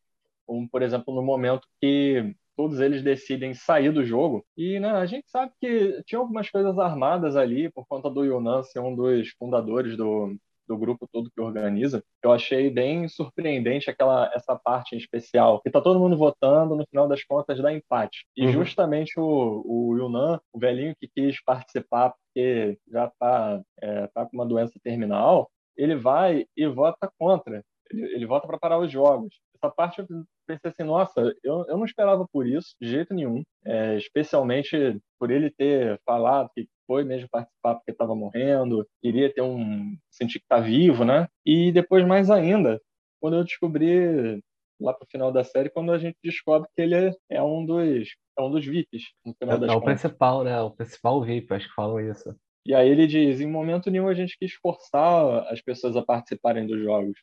como 0.46 0.68
por 0.68 0.82
exemplo 0.82 1.14
no 1.14 1.22
momento 1.22 1.66
que 1.80 2.34
todos 2.56 2.80
eles 2.80 3.02
decidem 3.02 3.54
sair 3.54 3.92
do 3.92 4.04
jogo. 4.04 4.44
E 4.56 4.80
né, 4.80 4.90
a 4.90 5.06
gente 5.06 5.30
sabe 5.30 5.52
que 5.60 6.02
tinha 6.04 6.18
algumas 6.18 6.50
coisas 6.50 6.78
armadas 6.78 7.36
ali 7.36 7.70
por 7.70 7.86
conta 7.86 8.10
do 8.10 8.24
Yunan 8.24 8.62
ser 8.62 8.80
um 8.80 8.94
dos 8.94 9.28
fundadores 9.38 9.96
do, 9.96 10.34
do 10.68 10.76
grupo 10.76 11.08
todo 11.12 11.30
que 11.30 11.40
organiza, 11.40 12.02
eu 12.22 12.32
achei 12.32 12.70
bem 12.70 13.08
surpreendente 13.08 13.90
aquela 13.90 14.30
essa 14.34 14.56
parte 14.56 14.94
em 14.94 14.98
especial, 14.98 15.60
que 15.60 15.70
tá 15.70 15.80
todo 15.80 16.00
mundo 16.00 16.16
votando, 16.16 16.76
no 16.76 16.86
final 16.86 17.08
das 17.08 17.24
contas 17.24 17.60
dá 17.60 17.72
empate. 17.72 18.26
E 18.36 18.46
uhum. 18.46 18.52
justamente 18.52 19.18
o, 19.18 19.62
o 19.64 19.96
Yunan, 19.96 20.40
o 20.52 20.58
velhinho 20.58 20.94
que 21.00 21.08
quis 21.08 21.42
participar 21.42 22.10
porque 22.10 22.78
já 22.90 23.10
tá, 23.18 23.62
é, 23.80 24.06
tá 24.08 24.26
com 24.26 24.36
uma 24.36 24.46
doença 24.46 24.78
terminal, 24.82 25.50
ele 25.76 25.94
vai 25.94 26.44
e 26.56 26.66
vota 26.66 27.10
contra. 27.18 27.62
Ele, 27.90 28.02
ele 28.14 28.26
vota 28.26 28.46
para 28.46 28.58
parar 28.58 28.78
os 28.78 28.90
jogos. 28.90 29.34
Essa 29.56 29.72
parte 29.72 30.00
eu 30.00 30.06
pensei 30.46 30.70
assim, 30.70 30.84
nossa, 30.84 31.20
eu, 31.42 31.64
eu 31.68 31.76
não 31.76 31.84
esperava 31.84 32.26
por 32.32 32.46
isso, 32.46 32.74
de 32.80 32.88
jeito 32.88 33.14
nenhum. 33.14 33.42
É, 33.64 33.96
especialmente 33.96 35.00
por 35.18 35.30
ele 35.30 35.50
ter 35.50 36.00
falado 36.04 36.50
que 36.54 36.68
foi 36.86 37.04
mesmo 37.04 37.28
participar 37.28 37.74
porque 37.74 37.90
estava 37.90 38.14
morrendo, 38.14 38.86
queria 39.02 39.32
ter 39.32 39.42
um 39.42 39.96
sentir 40.10 40.38
que 40.38 40.44
está 40.44 40.60
vivo, 40.60 41.04
né? 41.04 41.26
E 41.44 41.72
depois 41.72 42.06
mais 42.06 42.30
ainda, 42.30 42.80
quando 43.20 43.36
eu 43.36 43.44
descobri 43.44 44.40
lá 44.80 44.92
pro 44.92 45.08
final 45.10 45.32
da 45.32 45.42
série, 45.42 45.70
quando 45.70 45.92
a 45.92 45.98
gente 45.98 46.16
descobre 46.22 46.68
que 46.74 46.82
ele 46.82 47.12
é 47.30 47.42
um 47.42 47.64
dos 47.64 48.08
é 48.38 48.42
um 48.42 48.50
dos 48.50 48.64
VIPs 48.66 49.02
no 49.24 49.34
final 49.34 49.56
é, 49.56 49.60
das 49.60 49.72
é 49.72 49.74
o 49.74 49.80
principal, 49.80 50.44
né? 50.44 50.60
O 50.60 50.70
principal 50.70 51.22
VIP, 51.22 51.52
acho 51.54 51.68
que 51.68 51.74
falam 51.74 51.98
isso. 52.00 52.36
E 52.66 52.74
aí 52.74 52.88
ele 52.88 53.06
diz, 53.06 53.40
em 53.40 53.46
momento 53.46 53.90
nenhum 53.90 54.08
a 54.08 54.14
gente 54.14 54.36
quis 54.36 54.52
forçar 54.54 55.46
as 55.52 55.60
pessoas 55.62 55.96
a 55.96 56.02
participarem 56.02 56.66
dos 56.66 56.82
jogos. 56.82 57.16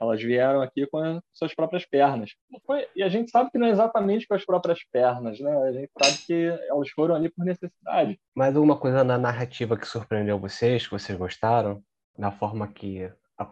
Elas 0.00 0.22
vieram 0.22 0.60
aqui 0.60 0.86
com 0.86 0.98
as 0.98 1.20
suas 1.32 1.54
próprias 1.54 1.86
pernas. 1.86 2.30
Foi, 2.66 2.86
e 2.96 3.02
a 3.02 3.08
gente 3.08 3.30
sabe 3.30 3.50
que 3.50 3.58
não 3.58 3.66
é 3.66 3.70
exatamente 3.70 4.26
com 4.26 4.34
as 4.34 4.44
próprias 4.44 4.80
pernas, 4.90 5.38
né? 5.40 5.56
A 5.68 5.72
gente 5.72 5.90
sabe 5.98 6.18
que 6.26 6.58
elas 6.68 6.90
foram 6.90 7.14
ali 7.14 7.28
por 7.28 7.44
necessidade. 7.44 8.18
Mais 8.34 8.56
alguma 8.56 8.76
coisa 8.76 9.04
na 9.04 9.16
narrativa 9.16 9.76
que 9.76 9.86
surpreendeu 9.86 10.38
vocês, 10.38 10.86
que 10.86 10.92
vocês 10.92 11.16
gostaram? 11.16 11.82
Na 12.18 12.30
forma 12.30 12.68
que 12.68 13.10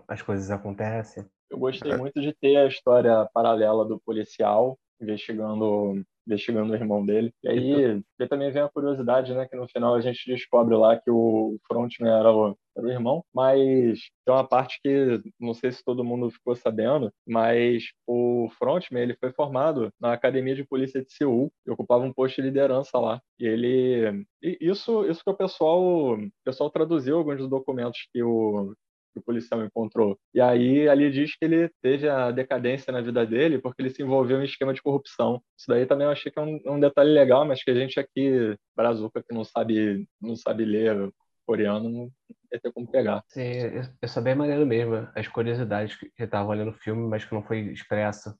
as 0.08 0.22
coisas 0.22 0.50
acontecem? 0.50 1.24
Eu 1.50 1.58
gostei 1.58 1.96
muito 1.96 2.20
de 2.20 2.32
ter 2.32 2.56
a 2.56 2.66
história 2.66 3.28
paralela 3.32 3.84
do 3.84 4.00
policial 4.00 4.78
investigando 5.00 6.02
investigando 6.26 6.72
o 6.72 6.76
irmão 6.76 7.04
dele. 7.04 7.32
E 7.42 7.48
aí, 7.48 8.02
e 8.18 8.26
também 8.28 8.50
vem 8.50 8.62
a 8.62 8.68
curiosidade, 8.68 9.34
né, 9.34 9.46
que 9.46 9.56
no 9.56 9.68
final 9.68 9.94
a 9.94 10.00
gente 10.00 10.26
descobre 10.26 10.76
lá 10.76 10.98
que 10.98 11.10
o 11.10 11.58
Frontman 11.66 12.10
era 12.10 12.32
o, 12.32 12.56
era 12.76 12.86
o 12.86 12.90
irmão, 12.90 13.24
mas 13.34 14.00
tem 14.24 14.34
uma 14.34 14.46
parte 14.46 14.78
que 14.82 15.20
não 15.38 15.54
sei 15.54 15.72
se 15.72 15.84
todo 15.84 16.04
mundo 16.04 16.30
ficou 16.30 16.54
sabendo, 16.54 17.12
mas 17.26 17.84
o 18.06 18.48
Frontman 18.58 19.02
ele 19.02 19.16
foi 19.16 19.32
formado 19.32 19.90
na 20.00 20.12
Academia 20.12 20.54
de 20.54 20.64
Polícia 20.64 21.02
de 21.04 21.12
Seul 21.12 21.52
e 21.66 21.70
ocupava 21.70 22.04
um 22.04 22.12
posto 22.12 22.36
de 22.36 22.48
liderança 22.48 22.98
lá. 22.98 23.20
E 23.38 23.46
ele 23.46 24.24
e 24.42 24.58
isso 24.60 25.04
isso 25.06 25.22
que 25.24 25.30
o 25.30 25.36
pessoal 25.36 25.80
o 26.14 26.30
pessoal 26.44 26.70
traduziu 26.70 27.18
alguns 27.18 27.38
dos 27.38 27.48
documentos 27.48 28.08
que 28.12 28.22
o 28.22 28.74
que 29.12 29.18
o 29.18 29.22
policial 29.22 29.64
encontrou. 29.64 30.18
E 30.34 30.40
aí 30.40 30.88
ali 30.88 31.10
diz 31.10 31.36
que 31.36 31.44
ele 31.44 31.70
teve 31.80 32.08
a 32.08 32.30
decadência 32.30 32.92
na 32.92 33.00
vida 33.00 33.26
dele 33.26 33.58
porque 33.58 33.82
ele 33.82 33.90
se 33.90 34.02
envolveu 34.02 34.40
em 34.40 34.44
esquema 34.44 34.72
de 34.72 34.82
corrupção. 34.82 35.42
Isso 35.56 35.66
daí 35.68 35.86
também 35.86 36.06
eu 36.06 36.10
achei 36.12 36.30
que 36.30 36.38
é 36.38 36.42
um, 36.42 36.60
um 36.66 36.80
detalhe 36.80 37.10
legal, 37.10 37.44
mas 37.44 37.62
que 37.62 37.70
a 37.70 37.74
gente 37.74 38.00
aqui, 38.00 38.56
brazuca, 38.76 39.22
que 39.22 39.34
não 39.34 39.44
sabe, 39.44 40.06
não 40.20 40.36
sabe 40.36 40.64
ler 40.64 41.12
coreano, 41.44 41.88
não 41.88 42.10
ia 42.52 42.60
ter 42.60 42.72
como 42.72 42.90
pegar. 42.90 43.22
Sim, 43.28 43.50
isso 44.02 44.18
é 44.18 44.22
bem 44.22 44.34
maneiro 44.34 44.66
mesmo. 44.66 45.08
As 45.14 45.28
curiosidades 45.28 45.96
que 45.96 46.10
estavam 46.18 46.52
ali 46.52 46.64
no 46.64 46.72
filme, 46.72 47.08
mas 47.08 47.24
que 47.24 47.34
não 47.34 47.42
foi 47.42 47.60
expressa. 47.72 48.36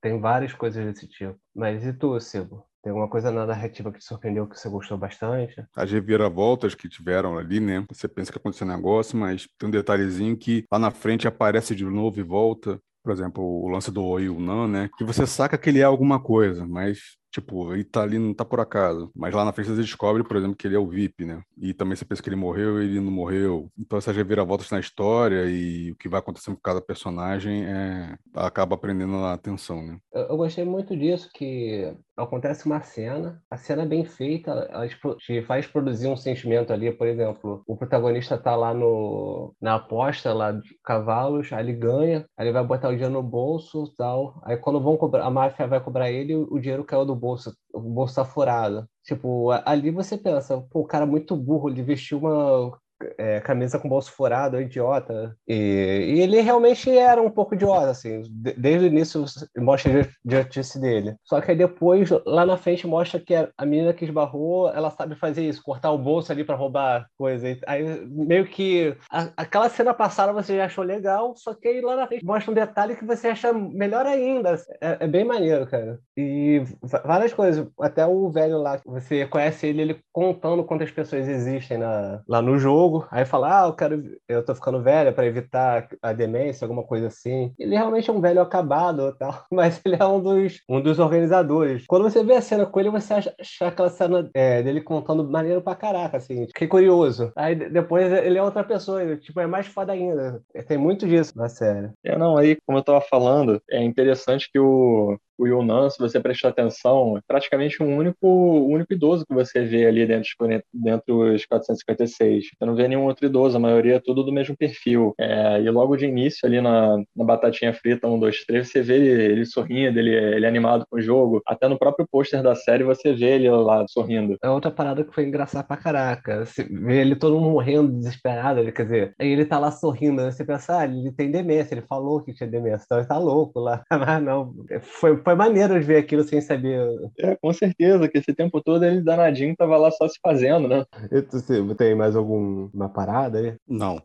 Tem 0.00 0.18
várias 0.20 0.52
coisas 0.52 0.84
desse 0.84 1.06
tipo. 1.08 1.38
Mas 1.54 1.84
e 1.84 1.92
tu, 1.92 2.18
Sebo? 2.20 2.64
Tem 2.82 2.90
alguma 2.90 3.08
coisa 3.08 3.30
na 3.30 3.46
narrativa 3.46 3.92
que 3.92 3.98
te 3.98 4.04
surpreendeu 4.04 4.46
que 4.46 4.58
você 4.58 4.68
gostou 4.68 4.96
bastante? 4.96 5.62
As 5.76 5.90
reviravoltas 5.90 6.74
que 6.74 6.88
tiveram 6.88 7.36
ali, 7.36 7.60
né? 7.60 7.84
Você 7.90 8.08
pensa 8.08 8.32
que 8.32 8.38
aconteceu 8.38 8.66
um 8.66 8.70
negócio, 8.70 9.18
mas 9.18 9.46
tem 9.58 9.68
um 9.68 9.72
detalhezinho 9.72 10.36
que 10.36 10.64
lá 10.70 10.78
na 10.78 10.90
frente 10.90 11.28
aparece 11.28 11.74
de 11.74 11.84
novo 11.84 12.18
e 12.18 12.22
volta. 12.22 12.80
Por 13.02 13.12
exemplo, 13.12 13.42
o 13.42 13.68
lance 13.68 13.90
do 13.90 14.04
Oyunan, 14.04 14.68
né? 14.68 14.90
Que 14.96 15.04
você 15.04 15.26
saca 15.26 15.58
que 15.58 15.68
ele 15.68 15.80
é 15.80 15.84
alguma 15.84 16.20
coisa, 16.22 16.66
mas 16.66 17.18
Tipo, 17.30 17.72
ele 17.72 17.84
tá 17.84 18.02
ali, 18.02 18.18
não 18.18 18.34
tá 18.34 18.44
por 18.44 18.58
acaso. 18.58 19.10
Mas 19.14 19.32
lá 19.32 19.44
na 19.44 19.52
frente 19.52 19.70
você 19.70 19.80
descobre, 19.80 20.24
por 20.24 20.36
exemplo, 20.36 20.56
que 20.56 20.66
ele 20.66 20.74
é 20.74 20.78
o 20.78 20.88
VIP, 20.88 21.24
né? 21.24 21.42
E 21.56 21.72
também 21.72 21.94
você 21.94 22.04
pensa 22.04 22.20
que 22.20 22.28
ele 22.28 22.36
morreu 22.36 22.82
e 22.82 22.86
ele 22.86 23.00
não 23.00 23.12
morreu. 23.12 23.70
Então 23.78 23.98
essas 23.98 24.16
reviravoltas 24.16 24.70
na 24.70 24.80
história 24.80 25.44
e 25.46 25.92
o 25.92 25.96
que 25.96 26.08
vai 26.08 26.18
acontecendo 26.18 26.56
com 26.56 26.62
cada 26.62 26.80
personagem 26.80 27.64
é... 27.64 28.16
acaba 28.34 28.76
prendendo 28.76 29.16
a 29.18 29.32
atenção, 29.32 29.80
né? 29.80 29.98
Eu, 30.12 30.22
eu 30.22 30.36
gostei 30.36 30.64
muito 30.64 30.96
disso, 30.96 31.30
que 31.32 31.94
acontece 32.24 32.66
uma 32.66 32.80
cena, 32.80 33.42
a 33.50 33.56
cena 33.56 33.82
é 33.82 33.86
bem 33.86 34.04
feita, 34.04 34.50
ela 34.70 34.86
te 34.88 35.42
faz 35.42 35.66
produzir 35.66 36.08
um 36.08 36.16
sentimento 36.16 36.72
ali, 36.72 36.92
por 36.92 37.06
exemplo, 37.06 37.62
o 37.66 37.76
protagonista 37.76 38.38
tá 38.38 38.54
lá 38.56 38.74
no, 38.74 39.54
na 39.60 39.76
aposta 39.76 40.32
lá 40.32 40.52
de 40.52 40.76
cavalos, 40.84 41.52
aí 41.52 41.64
ele 41.64 41.72
ganha, 41.74 42.26
aí 42.36 42.46
ele 42.46 42.52
vai 42.52 42.64
botar 42.64 42.88
o 42.88 42.92
dinheiro 42.92 43.12
no 43.12 43.22
bolso 43.22 43.92
tal, 43.96 44.40
aí 44.44 44.56
quando 44.56 44.80
vão 44.80 44.96
cobrar, 44.96 45.24
a 45.24 45.30
máfia 45.30 45.66
vai 45.66 45.80
cobrar 45.80 46.10
ele, 46.10 46.34
o 46.34 46.58
dinheiro 46.58 46.84
caiu 46.84 47.04
do 47.04 47.14
bolso, 47.14 47.54
o 47.72 47.80
bolso 47.80 48.14
tá 48.16 48.24
furado. 48.24 48.86
Tipo, 49.04 49.50
ali 49.64 49.90
você 49.90 50.16
pensa, 50.16 50.60
pô, 50.70 50.80
o 50.80 50.86
cara 50.86 51.04
é 51.04 51.08
muito 51.08 51.36
burro, 51.36 51.68
ele 51.68 51.82
vestiu 51.82 52.18
uma 52.18 52.78
é, 53.18 53.40
camisa 53.40 53.78
com 53.78 53.88
bolso 53.88 54.12
furado, 54.12 54.56
é 54.56 54.62
idiota. 54.62 55.36
E, 55.46 55.54
e, 55.54 56.20
ele 56.20 56.40
realmente 56.40 56.90
era 56.90 57.20
um 57.20 57.30
pouco 57.30 57.54
idiota, 57.54 57.90
assim. 57.90 58.22
desde 58.56 58.86
o 58.86 58.88
início 58.88 59.24
mostra 59.58 60.02
a 60.02 60.06
idiotice 60.24 60.80
dele. 60.80 61.16
Só 61.24 61.40
que 61.40 61.50
aí 61.50 61.56
depois, 61.56 62.10
lá 62.26 62.44
na 62.44 62.56
frente, 62.56 62.86
mostra 62.86 63.20
que 63.20 63.34
a 63.34 63.66
menina 63.66 63.92
que 63.92 64.04
esbarrou, 64.04 64.70
ela 64.70 64.90
sabe 64.90 65.14
fazer 65.14 65.46
isso, 65.46 65.62
cortar 65.62 65.90
o 65.90 65.98
bolso 65.98 66.32
ali 66.32 66.44
para 66.44 66.56
roubar 66.56 67.06
coisa. 67.16 67.56
Aí 67.66 68.06
meio 68.06 68.46
que 68.46 68.96
a, 69.10 69.28
aquela 69.36 69.68
cena 69.68 69.94
passada 69.94 70.32
você 70.32 70.56
já 70.56 70.66
achou 70.66 70.84
legal, 70.84 71.34
só 71.36 71.54
que 71.54 71.68
aí 71.68 71.80
lá 71.80 71.96
na 71.96 72.06
frente 72.06 72.24
mostra 72.24 72.50
um 72.50 72.54
detalhe 72.54 72.96
que 72.96 73.04
você 73.04 73.28
acha 73.28 73.52
melhor 73.52 74.06
ainda. 74.06 74.54
É, 74.80 74.98
é 75.00 75.06
bem 75.06 75.24
maneiro, 75.24 75.66
cara. 75.66 75.98
E 76.16 76.62
várias 77.04 77.32
coisas. 77.32 77.66
Até 77.80 78.06
o 78.06 78.28
velho 78.30 78.58
lá, 78.58 78.80
você 78.84 79.26
conhece 79.26 79.66
ele, 79.66 79.82
ele 79.82 80.00
contando 80.12 80.64
quantas 80.64 80.90
pessoas 80.90 81.28
existem 81.28 81.78
na, 81.78 82.22
lá 82.28 82.42
no 82.42 82.58
jogo 82.58 82.89
jogo, 82.90 83.06
aí 83.10 83.24
fala, 83.24 83.62
ah, 83.62 83.66
eu 83.68 83.72
quero, 83.72 84.02
eu 84.28 84.44
tô 84.44 84.54
ficando 84.54 84.82
velho 84.82 85.12
para 85.12 85.26
evitar 85.26 85.88
a 86.02 86.12
demência, 86.12 86.64
alguma 86.64 86.82
coisa 86.82 87.06
assim. 87.06 87.54
Ele 87.58 87.76
realmente 87.76 88.10
é 88.10 88.12
um 88.12 88.20
velho 88.20 88.40
acabado, 88.40 89.14
tal, 89.18 89.44
mas 89.52 89.80
ele 89.84 89.96
é 89.98 90.04
um 90.04 90.20
dos, 90.20 90.60
um 90.68 90.80
dos 90.80 90.98
organizadores. 90.98 91.84
Quando 91.86 92.02
você 92.02 92.24
vê 92.24 92.34
a 92.34 92.42
cena 92.42 92.66
com 92.66 92.80
ele, 92.80 92.90
você 92.90 93.14
acha, 93.14 93.34
acha 93.38 93.66
aquela 93.66 93.88
cena 93.88 94.28
é, 94.34 94.62
dele 94.62 94.80
contando 94.80 95.28
maneiro 95.28 95.62
pra 95.62 95.74
caraca, 95.74 96.16
assim. 96.16 96.46
Fiquei 96.48 96.66
curioso. 96.66 97.32
Aí 97.36 97.54
depois 97.54 98.12
ele 98.12 98.38
é 98.38 98.42
outra 98.42 98.64
pessoa, 98.64 99.02
ele, 99.02 99.16
tipo, 99.16 99.40
é 99.40 99.46
mais 99.46 99.66
foda 99.66 99.92
ainda. 99.92 100.42
Tem 100.66 100.78
muito 100.78 101.06
disso 101.06 101.32
na 101.36 101.48
série. 101.48 101.90
É, 102.04 102.16
não, 102.18 102.36
aí, 102.36 102.56
como 102.66 102.78
eu 102.78 102.82
tava 102.82 103.00
falando, 103.00 103.62
é 103.70 103.82
interessante 103.82 104.50
que 104.52 104.58
o, 104.58 105.18
o 105.40 105.46
Yunan, 105.46 105.88
se 105.88 105.98
você 105.98 106.20
prestar 106.20 106.50
atenção, 106.50 107.16
é 107.16 107.20
praticamente 107.26 107.82
um 107.82 107.96
único, 107.96 108.28
único 108.28 108.92
idoso 108.92 109.24
que 109.26 109.34
você 109.34 109.64
vê 109.64 109.86
ali 109.86 110.06
dentro, 110.06 110.30
dentro 110.72 111.04
dos 111.06 111.46
456. 111.46 112.44
Você 112.44 112.66
não 112.66 112.74
vê 112.74 112.86
nenhum 112.86 113.04
outro 113.04 113.24
idoso, 113.24 113.56
a 113.56 113.60
maioria 113.60 113.96
é 113.96 114.00
tudo 114.00 114.22
do 114.22 114.32
mesmo 114.32 114.54
perfil. 114.56 115.14
É, 115.18 115.60
e 115.60 115.70
logo 115.70 115.96
de 115.96 116.04
início, 116.04 116.46
ali 116.46 116.60
na, 116.60 116.98
na 117.16 117.24
Batatinha 117.24 117.72
Frita 117.72 118.06
1, 118.06 118.18
2, 118.18 118.44
3, 118.44 118.68
você 118.68 118.82
vê 118.82 118.96
ele, 118.96 119.22
ele 119.32 119.46
sorrindo, 119.46 119.98
ele, 119.98 120.14
ele 120.14 120.46
animado 120.46 120.84
com 120.90 120.98
o 120.98 121.00
jogo. 121.00 121.40
Até 121.46 121.68
no 121.68 121.78
próprio 121.78 122.06
pôster 122.10 122.42
da 122.42 122.54
série 122.54 122.84
você 122.84 123.12
vê 123.14 123.36
ele 123.36 123.50
lá 123.50 123.86
sorrindo. 123.88 124.36
É 124.42 124.50
outra 124.50 124.70
parada 124.70 125.02
que 125.04 125.14
foi 125.14 125.24
engraçada 125.24 125.66
pra 125.66 125.76
caraca. 125.76 126.44
Você 126.44 126.64
vê 126.64 127.00
ele 127.00 127.16
todo 127.16 127.38
mundo 127.40 127.52
morrendo, 127.52 127.92
desesperado, 127.92 128.60
ele, 128.60 128.72
quer 128.72 128.84
dizer, 128.84 129.14
aí 129.18 129.28
ele 129.28 129.44
tá 129.44 129.58
lá 129.58 129.70
sorrindo, 129.70 130.22
você 130.22 130.44
pensa, 130.44 130.78
ah, 130.78 130.84
ele 130.84 131.10
tem 131.12 131.30
demência, 131.30 131.74
ele 131.74 131.82
falou 131.82 132.22
que 132.22 132.34
tinha 132.34 132.48
demência, 132.48 132.84
então 132.84 132.98
ele 132.98 133.06
tá 133.06 133.18
louco 133.18 133.58
lá. 133.58 133.82
Mas 133.90 134.22
não, 134.22 134.54
foi, 134.80 135.16
foi 135.16 135.29
maneiro 135.34 135.78
de 135.78 135.86
ver 135.86 135.96
aquilo 135.98 136.24
sem 136.24 136.40
saber. 136.40 136.80
É, 137.18 137.36
com 137.36 137.52
certeza, 137.52 138.08
que 138.08 138.18
esse 138.18 138.34
tempo 138.34 138.60
todo 138.62 138.84
ele 138.84 139.02
danadinho 139.02 139.56
tava 139.56 139.76
lá 139.76 139.90
só 139.90 140.08
se 140.08 140.18
fazendo, 140.22 140.68
né? 140.68 140.84
E 141.10 141.22
tu, 141.22 141.38
você 141.38 141.74
tem 141.74 141.94
mais 141.94 142.16
alguma 142.16 142.88
parada 142.88 143.38
aí? 143.38 143.56
Não. 143.68 144.00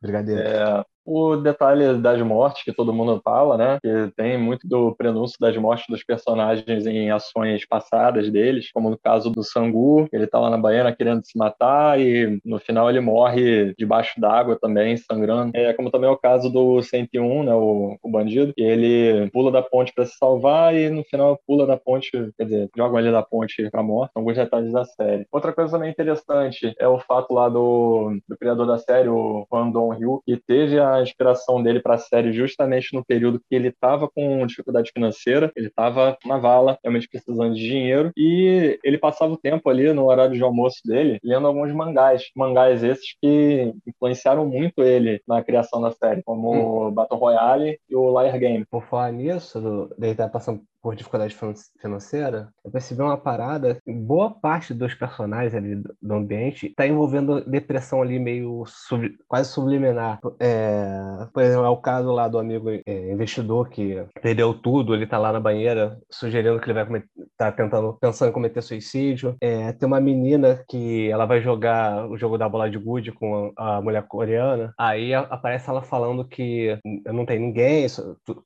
Brigadeiro. 0.00 0.40
É, 0.40 0.84
o 1.04 1.36
detalhe 1.36 2.00
das 2.00 2.20
mortes 2.22 2.62
que 2.62 2.72
todo 2.72 2.92
mundo 2.92 3.20
fala, 3.24 3.56
né? 3.56 3.78
Que 3.82 4.12
tem 4.16 4.38
muito 4.38 4.68
do 4.68 4.94
prenúncio 4.94 5.36
das 5.40 5.56
mortes 5.56 5.86
dos 5.88 6.04
personagens 6.04 6.86
em 6.86 7.10
ações 7.10 7.66
passadas 7.66 8.30
deles, 8.30 8.70
como 8.72 8.90
no 8.90 8.98
caso 8.98 9.30
do 9.30 9.42
Sangu, 9.42 10.08
ele 10.12 10.26
tá 10.26 10.38
lá 10.38 10.50
na 10.50 10.58
baiana 10.58 10.94
querendo 10.94 11.24
se 11.24 11.36
matar 11.36 12.00
e 12.00 12.40
no 12.44 12.58
final 12.60 12.88
ele 12.88 13.00
morre 13.00 13.74
debaixo 13.76 14.20
d'água 14.20 14.58
também, 14.60 14.96
sangrando. 14.96 15.52
É 15.54 15.72
como 15.72 15.90
também 15.90 16.08
é 16.08 16.12
o 16.12 16.18
caso 16.18 16.48
do 16.48 16.82
101, 16.82 17.42
né? 17.44 17.54
O, 17.54 17.96
o 18.02 18.10
bandido, 18.10 18.52
que 18.54 18.62
ele 18.62 19.28
pula 19.30 19.50
da 19.50 19.62
ponte 19.62 19.92
para 19.92 20.06
se 20.06 20.16
salvar 20.16 20.74
e 20.74 20.88
no 20.90 21.02
final 21.04 21.40
pula 21.46 21.66
da 21.66 21.76
ponte, 21.76 22.10
quer 22.36 22.44
dizer, 22.44 22.70
joga 22.76 22.98
ele 23.00 23.10
da 23.10 23.22
ponte 23.22 23.68
pra 23.70 23.82
morte. 23.82 24.12
Alguns 24.14 24.36
detalhes 24.36 24.72
da 24.72 24.84
série. 24.84 25.26
Outra 25.32 25.52
coisa 25.52 25.72
também 25.72 25.90
interessante 25.90 26.74
é 26.78 26.86
o 26.88 27.00
fato 27.00 27.32
lá 27.34 27.48
do, 27.48 28.16
do 28.28 28.36
criador 28.36 28.66
da 28.66 28.78
série, 28.78 29.08
o 29.08 29.39
Juan 29.50 29.70
Dong 29.70 29.98
Ryu, 29.98 30.22
que 30.24 30.36
teve 30.36 30.78
a 30.78 31.02
inspiração 31.02 31.62
dele 31.62 31.80
para 31.80 31.94
a 31.94 31.98
série 31.98 32.32
justamente 32.32 32.94
no 32.94 33.04
período 33.04 33.40
que 33.40 33.54
ele 33.54 33.68
estava 33.68 34.08
com 34.08 34.46
dificuldade 34.46 34.90
financeira, 34.92 35.52
ele 35.56 35.68
estava 35.68 36.16
na 36.24 36.38
vala, 36.38 36.78
realmente 36.82 37.08
precisando 37.08 37.54
de 37.54 37.60
dinheiro, 37.60 38.12
e 38.16 38.78
ele 38.82 38.98
passava 38.98 39.32
o 39.32 39.36
tempo 39.36 39.68
ali 39.68 39.92
no 39.92 40.06
horário 40.06 40.34
de 40.34 40.42
almoço 40.42 40.80
dele 40.84 41.18
lendo 41.22 41.46
alguns 41.46 41.72
mangás. 41.72 42.24
Mangás 42.36 42.82
esses 42.82 43.16
que 43.20 43.72
influenciaram 43.86 44.46
muito 44.46 44.82
ele 44.82 45.20
na 45.26 45.42
criação 45.42 45.80
da 45.80 45.90
série, 45.90 46.22
como 46.22 46.88
hum. 46.88 46.90
Battle 46.92 47.18
Royale 47.18 47.78
e 47.88 47.96
o 47.96 48.20
Liar 48.20 48.38
Game. 48.38 48.64
Por 48.70 48.82
falar 48.82 49.12
nisso, 49.12 49.90
ele 50.00 50.14
tá 50.14 50.28
passando 50.28 50.62
por 50.82 50.96
dificuldade 50.96 51.36
financeira, 51.80 52.48
eu 52.64 52.70
percebi 52.70 53.02
uma 53.02 53.16
parada. 53.16 53.78
Boa 53.86 54.30
parte 54.30 54.72
dos 54.72 54.94
personagens 54.94 55.54
ali 55.54 55.82
do 56.00 56.14
ambiente 56.14 56.66
está 56.66 56.86
envolvendo 56.86 57.44
depressão 57.44 58.02
ali 58.02 58.18
meio 58.18 58.64
sub, 58.66 59.16
quase 59.28 59.50
subliminar. 59.50 60.18
É, 60.38 61.26
por 61.32 61.42
exemplo, 61.42 61.64
é 61.64 61.68
o 61.68 61.76
caso 61.76 62.10
lá 62.12 62.28
do 62.28 62.38
amigo 62.38 62.70
é, 62.70 63.12
investidor 63.12 63.68
que 63.68 64.02
perdeu 64.22 64.54
tudo, 64.54 64.94
ele 64.94 65.04
está 65.04 65.18
lá 65.18 65.32
na 65.32 65.40
banheira 65.40 65.98
sugerindo 66.10 66.58
que 66.58 66.70
ele 66.70 66.84
vai 66.84 67.02
tá 67.36 67.52
tentando, 67.52 67.94
pensando 68.00 68.30
em 68.30 68.32
cometer 68.32 68.62
suicídio. 68.62 69.36
É, 69.40 69.72
tem 69.72 69.86
uma 69.86 70.00
menina 70.00 70.62
que 70.68 71.10
ela 71.10 71.26
vai 71.26 71.40
jogar 71.40 72.08
o 72.08 72.16
jogo 72.16 72.38
da 72.38 72.48
bola 72.48 72.70
de 72.70 72.78
gude 72.78 73.12
com 73.12 73.52
a, 73.56 73.76
a 73.76 73.82
mulher 73.82 74.02
coreana. 74.06 74.72
Aí 74.78 75.14
aparece 75.14 75.68
ela 75.68 75.82
falando 75.82 76.26
que 76.26 76.78
não 77.06 77.24
tem 77.24 77.38
ninguém, 77.38 77.86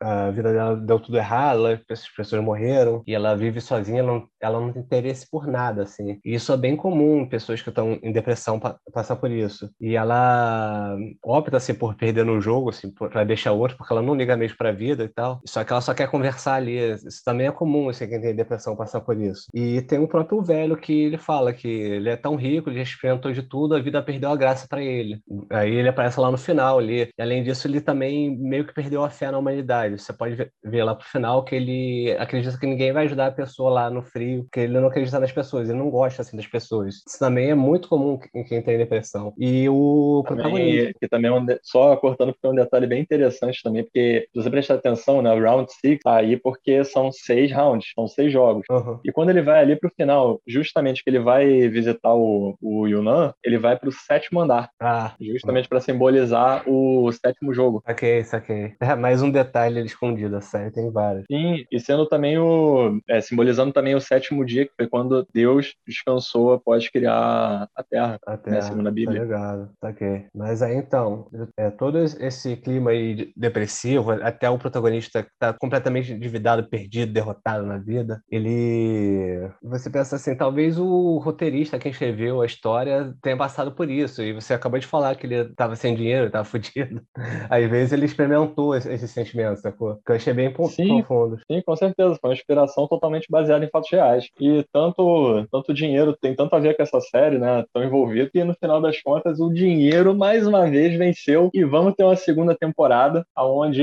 a 0.01 0.31
vida 0.31 0.53
dela 0.53 0.77
deu 0.77 0.99
tudo 0.99 1.17
errado, 1.17 1.67
ela 1.67 1.81
pessoas 2.25 2.43
morreram 2.43 3.03
e 3.07 3.15
ela 3.15 3.35
vive 3.37 3.61
sozinha, 3.61 4.01
ela 4.01 4.13
não, 4.13 4.29
ela 4.41 4.61
não 4.61 4.73
tem 4.73 4.83
interesse 4.83 5.29
por 5.31 5.47
nada, 5.47 5.83
assim. 5.83 6.19
E 6.25 6.35
isso 6.35 6.53
é 6.53 6.57
bem 6.57 6.77
comum, 6.77 7.29
pessoas 7.29 7.63
que 7.63 7.69
estão 7.69 7.99
em 8.03 8.13
depressão 8.13 8.59
pa 8.59 8.77
passar 8.93 9.17
por 9.17 9.31
isso. 9.31 9.71
E 9.81 9.97
ela 9.97 10.97
opta, 11.23 11.57
assim, 11.57 11.75
por 11.75 11.95
perder 11.95 12.25
no 12.25 12.41
jogo, 12.41 12.71
assim, 12.71 12.91
para 12.91 13.25
deixar 13.25 13.53
outro, 13.53 13.77
porque 13.77 13.93
ela 13.93 14.03
não 14.03 14.15
liga 14.15 14.37
mesmo 14.37 14.57
para 14.57 14.71
a 14.71 14.73
vida 14.73 15.05
e 15.05 15.09
tal. 15.09 15.41
Só 15.47 15.65
que 15.65 15.73
ela 15.73 15.81
só 15.81 15.95
quer 15.95 16.11
conversar 16.11 16.55
ali. 16.55 16.77
Isso 16.95 17.23
também 17.25 17.47
é 17.47 17.53
comum, 17.53 17.89
assim, 17.89 18.09
quem 18.09 18.21
tem 18.21 18.35
depressão 18.35 18.77
passar 18.77 19.01
por 19.01 19.21
isso. 19.21 19.47
E 19.55 19.83
tem 19.83 19.99
um 19.99 20.07
próprio 20.07 20.43
velho 20.43 20.77
que 20.77 20.93
ele 21.05 21.19
fala 21.19 21.53
que 21.53 21.69
ele 21.69 22.09
é 22.09 22.17
tão 22.17 22.37
rico, 22.37 22.71
ele 22.71 22.81
experimentou 22.81 23.33
de 23.33 23.43
tudo, 23.43 23.75
a 23.75 23.81
vida 23.81 24.03
perdeu 24.03 24.31
a 24.31 24.37
graça 24.37 24.67
para 24.69 24.83
ele. 24.83 25.21
Aí 25.51 25.75
ele 25.75 25.89
aparece 25.89 26.21
lá 26.21 26.31
no 26.31 26.39
final 26.39 26.79
ali. 26.79 27.11
E, 27.19 27.23
além 27.23 27.43
disso, 27.43 27.67
ele 27.67 27.81
também 27.81 28.37
meio 28.37 28.67
que 28.67 28.75
perdeu 28.75 29.05
a 29.05 29.11
fé 29.11 29.31
na 29.31 29.39
humanidade. 29.39 30.01
Você 30.01 30.13
pode 30.13 30.51
ver 30.63 30.85
lá 30.85 30.95
pro 30.95 31.07
final 31.07 31.45
que 31.45 31.55
ele 31.55 32.14
acredita 32.19 32.59
que 32.59 32.67
ninguém 32.67 32.93
vai 32.93 33.05
ajudar 33.05 33.27
a 33.27 33.33
pessoa 33.33 33.71
lá 33.71 33.91
no 33.91 34.03
frio, 34.03 34.47
que 34.53 34.61
ele 34.61 34.79
não 34.79 34.89
acredita 34.89 35.19
nas 35.19 35.33
pessoas, 35.33 35.69
ele 35.69 35.79
não 35.79 35.91
gosta 35.91 36.23
assim 36.23 36.37
das 36.37 36.47
pessoas. 36.47 36.97
Isso 37.07 37.19
também 37.19 37.51
é 37.51 37.55
muito 37.55 37.89
comum 37.89 38.19
em 38.35 38.45
quem 38.45 38.63
tem 38.63 38.79
depressão. 38.79 39.33
E 39.39 39.69
o 39.69 40.25
também, 40.27 40.93
que 41.01 41.09
também 41.09 41.31
é 41.31 41.35
um 41.35 41.45
de... 41.45 41.59
só 41.63 41.97
cortando 41.97 42.33
porque 42.33 42.47
é 42.47 42.51
um 42.51 42.55
detalhe 42.55 42.87
bem 42.87 43.01
interessante 43.01 43.63
também, 43.63 43.85
porque 43.85 44.29
se 44.33 44.43
você 44.43 44.51
prestar 44.51 44.75
atenção, 44.75 45.23
né, 45.23 45.33
o 45.33 45.41
round 45.41 45.73
6 45.73 46.01
tá 46.03 46.17
aí 46.17 46.37
porque 46.37 46.85
são 46.85 47.11
seis 47.13 47.53
rounds, 47.53 47.93
são 47.95 48.07
seis 48.07 48.33
jogos. 48.33 48.65
Uhum. 48.71 48.99
E 49.05 49.13
quando 49.13 49.31
ele 49.31 49.43
vai 49.43 49.61
ali 49.61 49.77
pro 49.77 49.91
final, 49.95 50.41
justamente 50.47 51.03
que 51.03 51.11
ele 51.11 51.21
vai 51.21 51.69
visitar 51.69 52.15
o, 52.15 52.57
o 52.61 52.87
Yunnan, 52.87 53.33
ele 53.45 53.59
vai 53.59 53.79
pro 53.79 53.93
sétimo 53.93 54.41
andar. 54.41 54.71
Ah. 54.81 55.15
Justamente 55.21 55.65
uhum. 55.65 55.69
para 55.71 55.81
simbolizar 55.81 56.69
o 56.69 57.11
sétimo 57.13 57.53
jogo. 57.53 57.83
Saquei, 57.87 58.25
saquei. 58.25 58.75
É 58.81 58.95
mais 58.95 59.23
um 59.23 59.31
detalhe 59.31 59.85
escondido, 59.85 60.37
a 60.37 60.41
série 60.41 60.71
tem 60.71 60.91
vários. 60.91 61.25
Sim, 61.31 61.65
e 61.71 61.81
sendo 61.81 62.04
também 62.07 62.39
o. 62.39 63.01
É, 63.09 63.21
simbolizando 63.21 63.73
também 63.73 63.95
o 63.95 64.01
sétimo 64.01 64.45
dia, 64.45 64.67
que 64.67 64.73
foi 64.77 64.87
quando 64.87 65.27
Deus 65.33 65.75
descansou 65.87 66.53
após 66.53 66.89
criar 66.89 67.69
a 67.75 67.83
Terra, 67.83 68.19
a 68.27 68.37
terra 68.37 68.57
né, 68.57 68.63
segundo 68.63 68.89
a 68.89 68.93
Bíblia. 68.93 69.21
Tá 69.21 69.25
ligado, 69.25 69.71
tá 69.81 69.89
ok. 69.89 70.27
Mas 70.35 70.63
aí 70.63 70.77
então, 70.77 71.29
é, 71.57 71.71
todo 71.71 71.99
esse 71.99 72.57
clima 72.57 72.91
aí 72.91 73.33
depressivo, 73.37 74.11
até 74.11 74.49
o 74.49 74.59
protagonista 74.59 75.23
que 75.23 75.31
tá 75.39 75.53
completamente 75.53 76.13
endividado, 76.13 76.69
perdido, 76.69 77.13
derrotado 77.13 77.65
na 77.65 77.79
vida, 77.79 78.21
ele. 78.31 79.49
Você 79.63 79.91
pensa 79.91 80.17
assim, 80.17 80.37
talvez 80.37 80.79
o 80.79 81.19
roteirista, 81.19 81.79
quem 81.79 81.91
escreveu 81.91 82.41
a 82.41 82.47
história, 82.47 83.15
tenha 83.23 83.37
passado 83.37 83.73
por 83.73 83.91
isso. 83.91 84.23
E 84.23 84.33
você 84.33 84.55
acabou 84.55 84.79
de 84.79 84.87
falar 84.87 85.15
que 85.17 85.27
ele 85.27 85.45
tava 85.55 85.77
sem 85.77 85.95
dinheiro, 85.95 86.31
tava 86.31 86.45
fudido. 86.45 87.03
Às 87.49 87.71
vezes 87.71 87.93
ele 87.93 88.07
experimentou 88.07 88.75
esse, 88.75 88.93
esse 88.93 89.09
sentimento, 89.09 89.61
sacou? 89.61 90.01
Que 90.05 90.13
eu 90.13 90.17
achei 90.17 90.33
bem 90.33 90.49
sim, 90.69 91.03
profundo. 91.03 91.39
Sim, 91.51 91.63
com 91.65 91.77
certeza. 91.77 91.94
Foi 91.97 92.31
uma 92.31 92.35
inspiração 92.35 92.87
totalmente 92.87 93.27
baseada 93.31 93.65
em 93.65 93.71
fatos 93.71 93.91
reais. 93.91 94.29
E 94.41 94.65
tanto, 94.73 95.47
tanto 95.51 95.75
dinheiro 95.75 96.17
tem 96.21 96.35
tanto 96.35 96.55
a 96.55 96.61
ver 96.61 96.77
com 96.77 96.83
essa 96.83 97.01
série, 97.01 97.39
né? 97.39 97.65
Tão 97.73 97.85
envolvido, 97.85 98.31
que 98.31 98.45
no 98.45 98.55
final 98.55 98.81
das 98.81 99.01
contas 99.03 99.41
o 99.41 99.53
dinheiro 99.53 100.15
mais 100.15 100.47
uma 100.47 100.69
vez 100.69 100.97
venceu. 100.97 101.51
E 101.53 101.65
vamos 101.65 101.95
ter 101.95 102.05
uma 102.05 102.17
segunda 102.17 102.55
temporada, 102.55 103.25
onde 103.37 103.83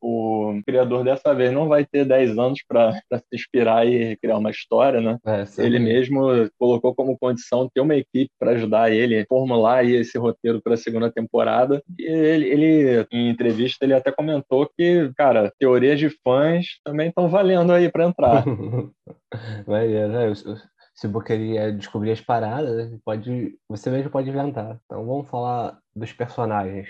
o 0.00 0.60
criador 0.66 1.04
dessa 1.04 1.34
vez 1.34 1.52
não 1.52 1.68
vai 1.68 1.84
ter 1.84 2.04
10 2.04 2.38
anos 2.38 2.60
para 2.66 2.92
se 2.92 3.34
inspirar 3.34 3.86
e 3.86 4.16
criar 4.16 4.38
uma 4.38 4.50
história, 4.50 5.00
né? 5.00 5.18
É, 5.26 5.44
ele 5.58 5.78
mesmo 5.78 6.28
colocou 6.58 6.94
como 6.94 7.18
condição 7.18 7.68
ter 7.72 7.80
uma 7.80 7.96
equipe 7.96 8.30
para 8.38 8.52
ajudar 8.52 8.92
ele 8.92 9.20
a 9.20 9.26
formular 9.26 9.84
esse 9.84 10.18
roteiro 10.18 10.60
para 10.62 10.74
a 10.74 10.76
segunda 10.76 11.10
temporada. 11.10 11.82
E 11.98 12.04
ele, 12.04 12.48
ele, 12.48 13.06
em 13.12 13.28
entrevista, 13.28 13.84
ele 13.84 13.94
até 13.94 14.12
comentou 14.12 14.68
que, 14.76 15.10
cara, 15.16 15.52
teorias 15.58 15.98
de 15.98 16.10
fãs 16.22 16.66
também 16.84 17.08
estão 17.08 17.28
valendo 17.28 17.47
aí 17.72 17.90
para 17.90 18.04
entrar. 18.04 18.44
Mas, 19.66 19.90
né, 19.90 20.34
se 20.94 21.06
você 21.06 21.24
queria 21.24 21.72
descobrir 21.72 22.10
as 22.10 22.20
paradas, 22.20 22.90
pode, 23.04 23.56
você 23.68 23.90
mesmo 23.90 24.10
pode 24.10 24.28
inventar. 24.28 24.80
Então 24.84 25.06
vamos 25.06 25.28
falar 25.28 25.78
dos 25.94 26.12
personagens. 26.12 26.88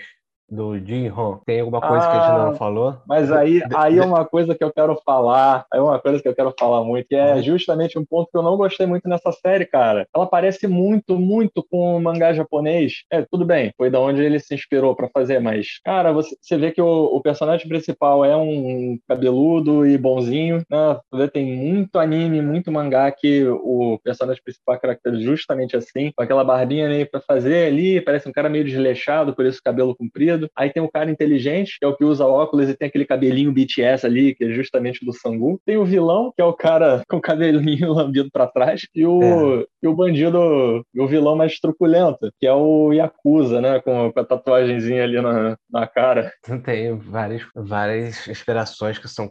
Do 0.51 0.77
Jin 0.77 1.09
Hong. 1.09 1.41
Tem 1.45 1.59
alguma 1.59 1.81
coisa 1.81 2.05
ah, 2.05 2.11
que 2.11 2.17
a 2.17 2.21
gente 2.21 2.37
não 2.37 2.51
ah, 2.51 2.55
falou? 2.55 2.97
Mas 3.07 3.31
aí, 3.31 3.61
aí 3.75 3.97
é 3.97 4.03
uma 4.03 4.25
coisa 4.25 4.55
que 4.55 4.63
eu 4.63 4.71
quero 4.71 4.99
falar, 5.05 5.65
é 5.73 5.79
uma 5.79 5.99
coisa 5.99 6.21
que 6.21 6.27
eu 6.27 6.35
quero 6.35 6.53
falar 6.57 6.83
muito, 6.83 7.07
que 7.07 7.15
é 7.15 7.41
justamente 7.41 7.97
um 7.97 8.05
ponto 8.05 8.29
que 8.31 8.37
eu 8.37 8.43
não 8.43 8.57
gostei 8.57 8.85
muito 8.85 9.07
nessa 9.07 9.31
série, 9.31 9.65
cara. 9.65 10.07
Ela 10.15 10.25
parece 10.25 10.67
muito, 10.67 11.17
muito 11.17 11.63
com 11.69 11.95
o 11.95 12.01
mangá 12.01 12.33
japonês. 12.33 13.03
É, 13.11 13.25
tudo 13.29 13.45
bem, 13.45 13.71
foi 13.77 13.89
da 13.89 13.99
onde 13.99 14.21
ele 14.21 14.39
se 14.39 14.53
inspirou 14.53 14.95
para 14.95 15.09
fazer, 15.09 15.39
mas, 15.39 15.79
cara, 15.83 16.11
você, 16.11 16.35
você 16.41 16.57
vê 16.57 16.71
que 16.71 16.81
o, 16.81 17.05
o, 17.05 17.21
personagem 17.21 17.67
principal 17.67 18.23
é 18.25 18.35
um 18.35 18.97
cabeludo 19.07 19.85
e 19.85 19.97
bonzinho, 19.97 20.63
né? 20.69 20.99
Tem 21.31 21.45
muito 21.45 21.99
anime, 21.99 22.41
muito 22.41 22.71
mangá 22.71 23.11
que 23.11 23.45
o 23.47 23.99
personagem 24.03 24.41
principal 24.43 24.79
caracteriza 24.79 25.23
justamente 25.23 25.75
assim, 25.75 26.11
com 26.15 26.23
aquela 26.23 26.43
barbinha 26.43 26.85
ali 26.85 27.05
pra 27.05 27.21
fazer 27.21 27.67
ali, 27.67 28.01
parece 28.01 28.27
um 28.27 28.31
cara 28.31 28.49
meio 28.49 28.63
desleixado, 28.63 29.33
por 29.33 29.45
isso 29.45 29.61
cabelo 29.63 29.95
comprido. 29.95 30.38
Aí 30.55 30.69
tem 30.69 30.81
o 30.83 30.89
cara 30.89 31.09
inteligente, 31.09 31.77
que 31.79 31.85
é 31.85 31.87
o 31.87 31.95
que 31.95 32.03
usa 32.03 32.25
óculos 32.25 32.69
e 32.69 32.75
tem 32.75 32.87
aquele 32.87 33.05
cabelinho 33.05 33.51
BTS 33.51 34.05
ali, 34.05 34.35
que 34.35 34.45
é 34.45 34.49
justamente 34.49 35.05
do 35.05 35.13
Sangu. 35.13 35.59
Tem 35.65 35.77
o 35.77 35.85
vilão, 35.85 36.31
que 36.35 36.41
é 36.41 36.45
o 36.45 36.53
cara 36.53 37.01
com 37.09 37.17
o 37.17 37.21
cabelinho 37.21 37.93
lambido 37.93 38.29
para 38.31 38.47
trás, 38.47 38.81
e 38.93 39.05
o, 39.05 39.61
é. 39.61 39.65
e 39.83 39.87
o 39.87 39.95
bandido, 39.95 40.85
o 40.97 41.07
vilão 41.07 41.35
mais 41.35 41.59
truculento, 41.59 42.31
que 42.39 42.47
é 42.47 42.53
o 42.53 42.93
Yakuza, 42.93 43.61
né? 43.61 43.79
Com, 43.79 44.11
com 44.11 44.19
a 44.19 44.25
tatuagemzinha 44.25 45.03
ali 45.03 45.21
na, 45.21 45.57
na 45.69 45.87
cara. 45.87 46.31
Tem 46.63 46.97
várias, 46.97 47.43
várias 47.55 48.27
inspirações 48.27 48.97
que 48.97 49.07
são 49.07 49.27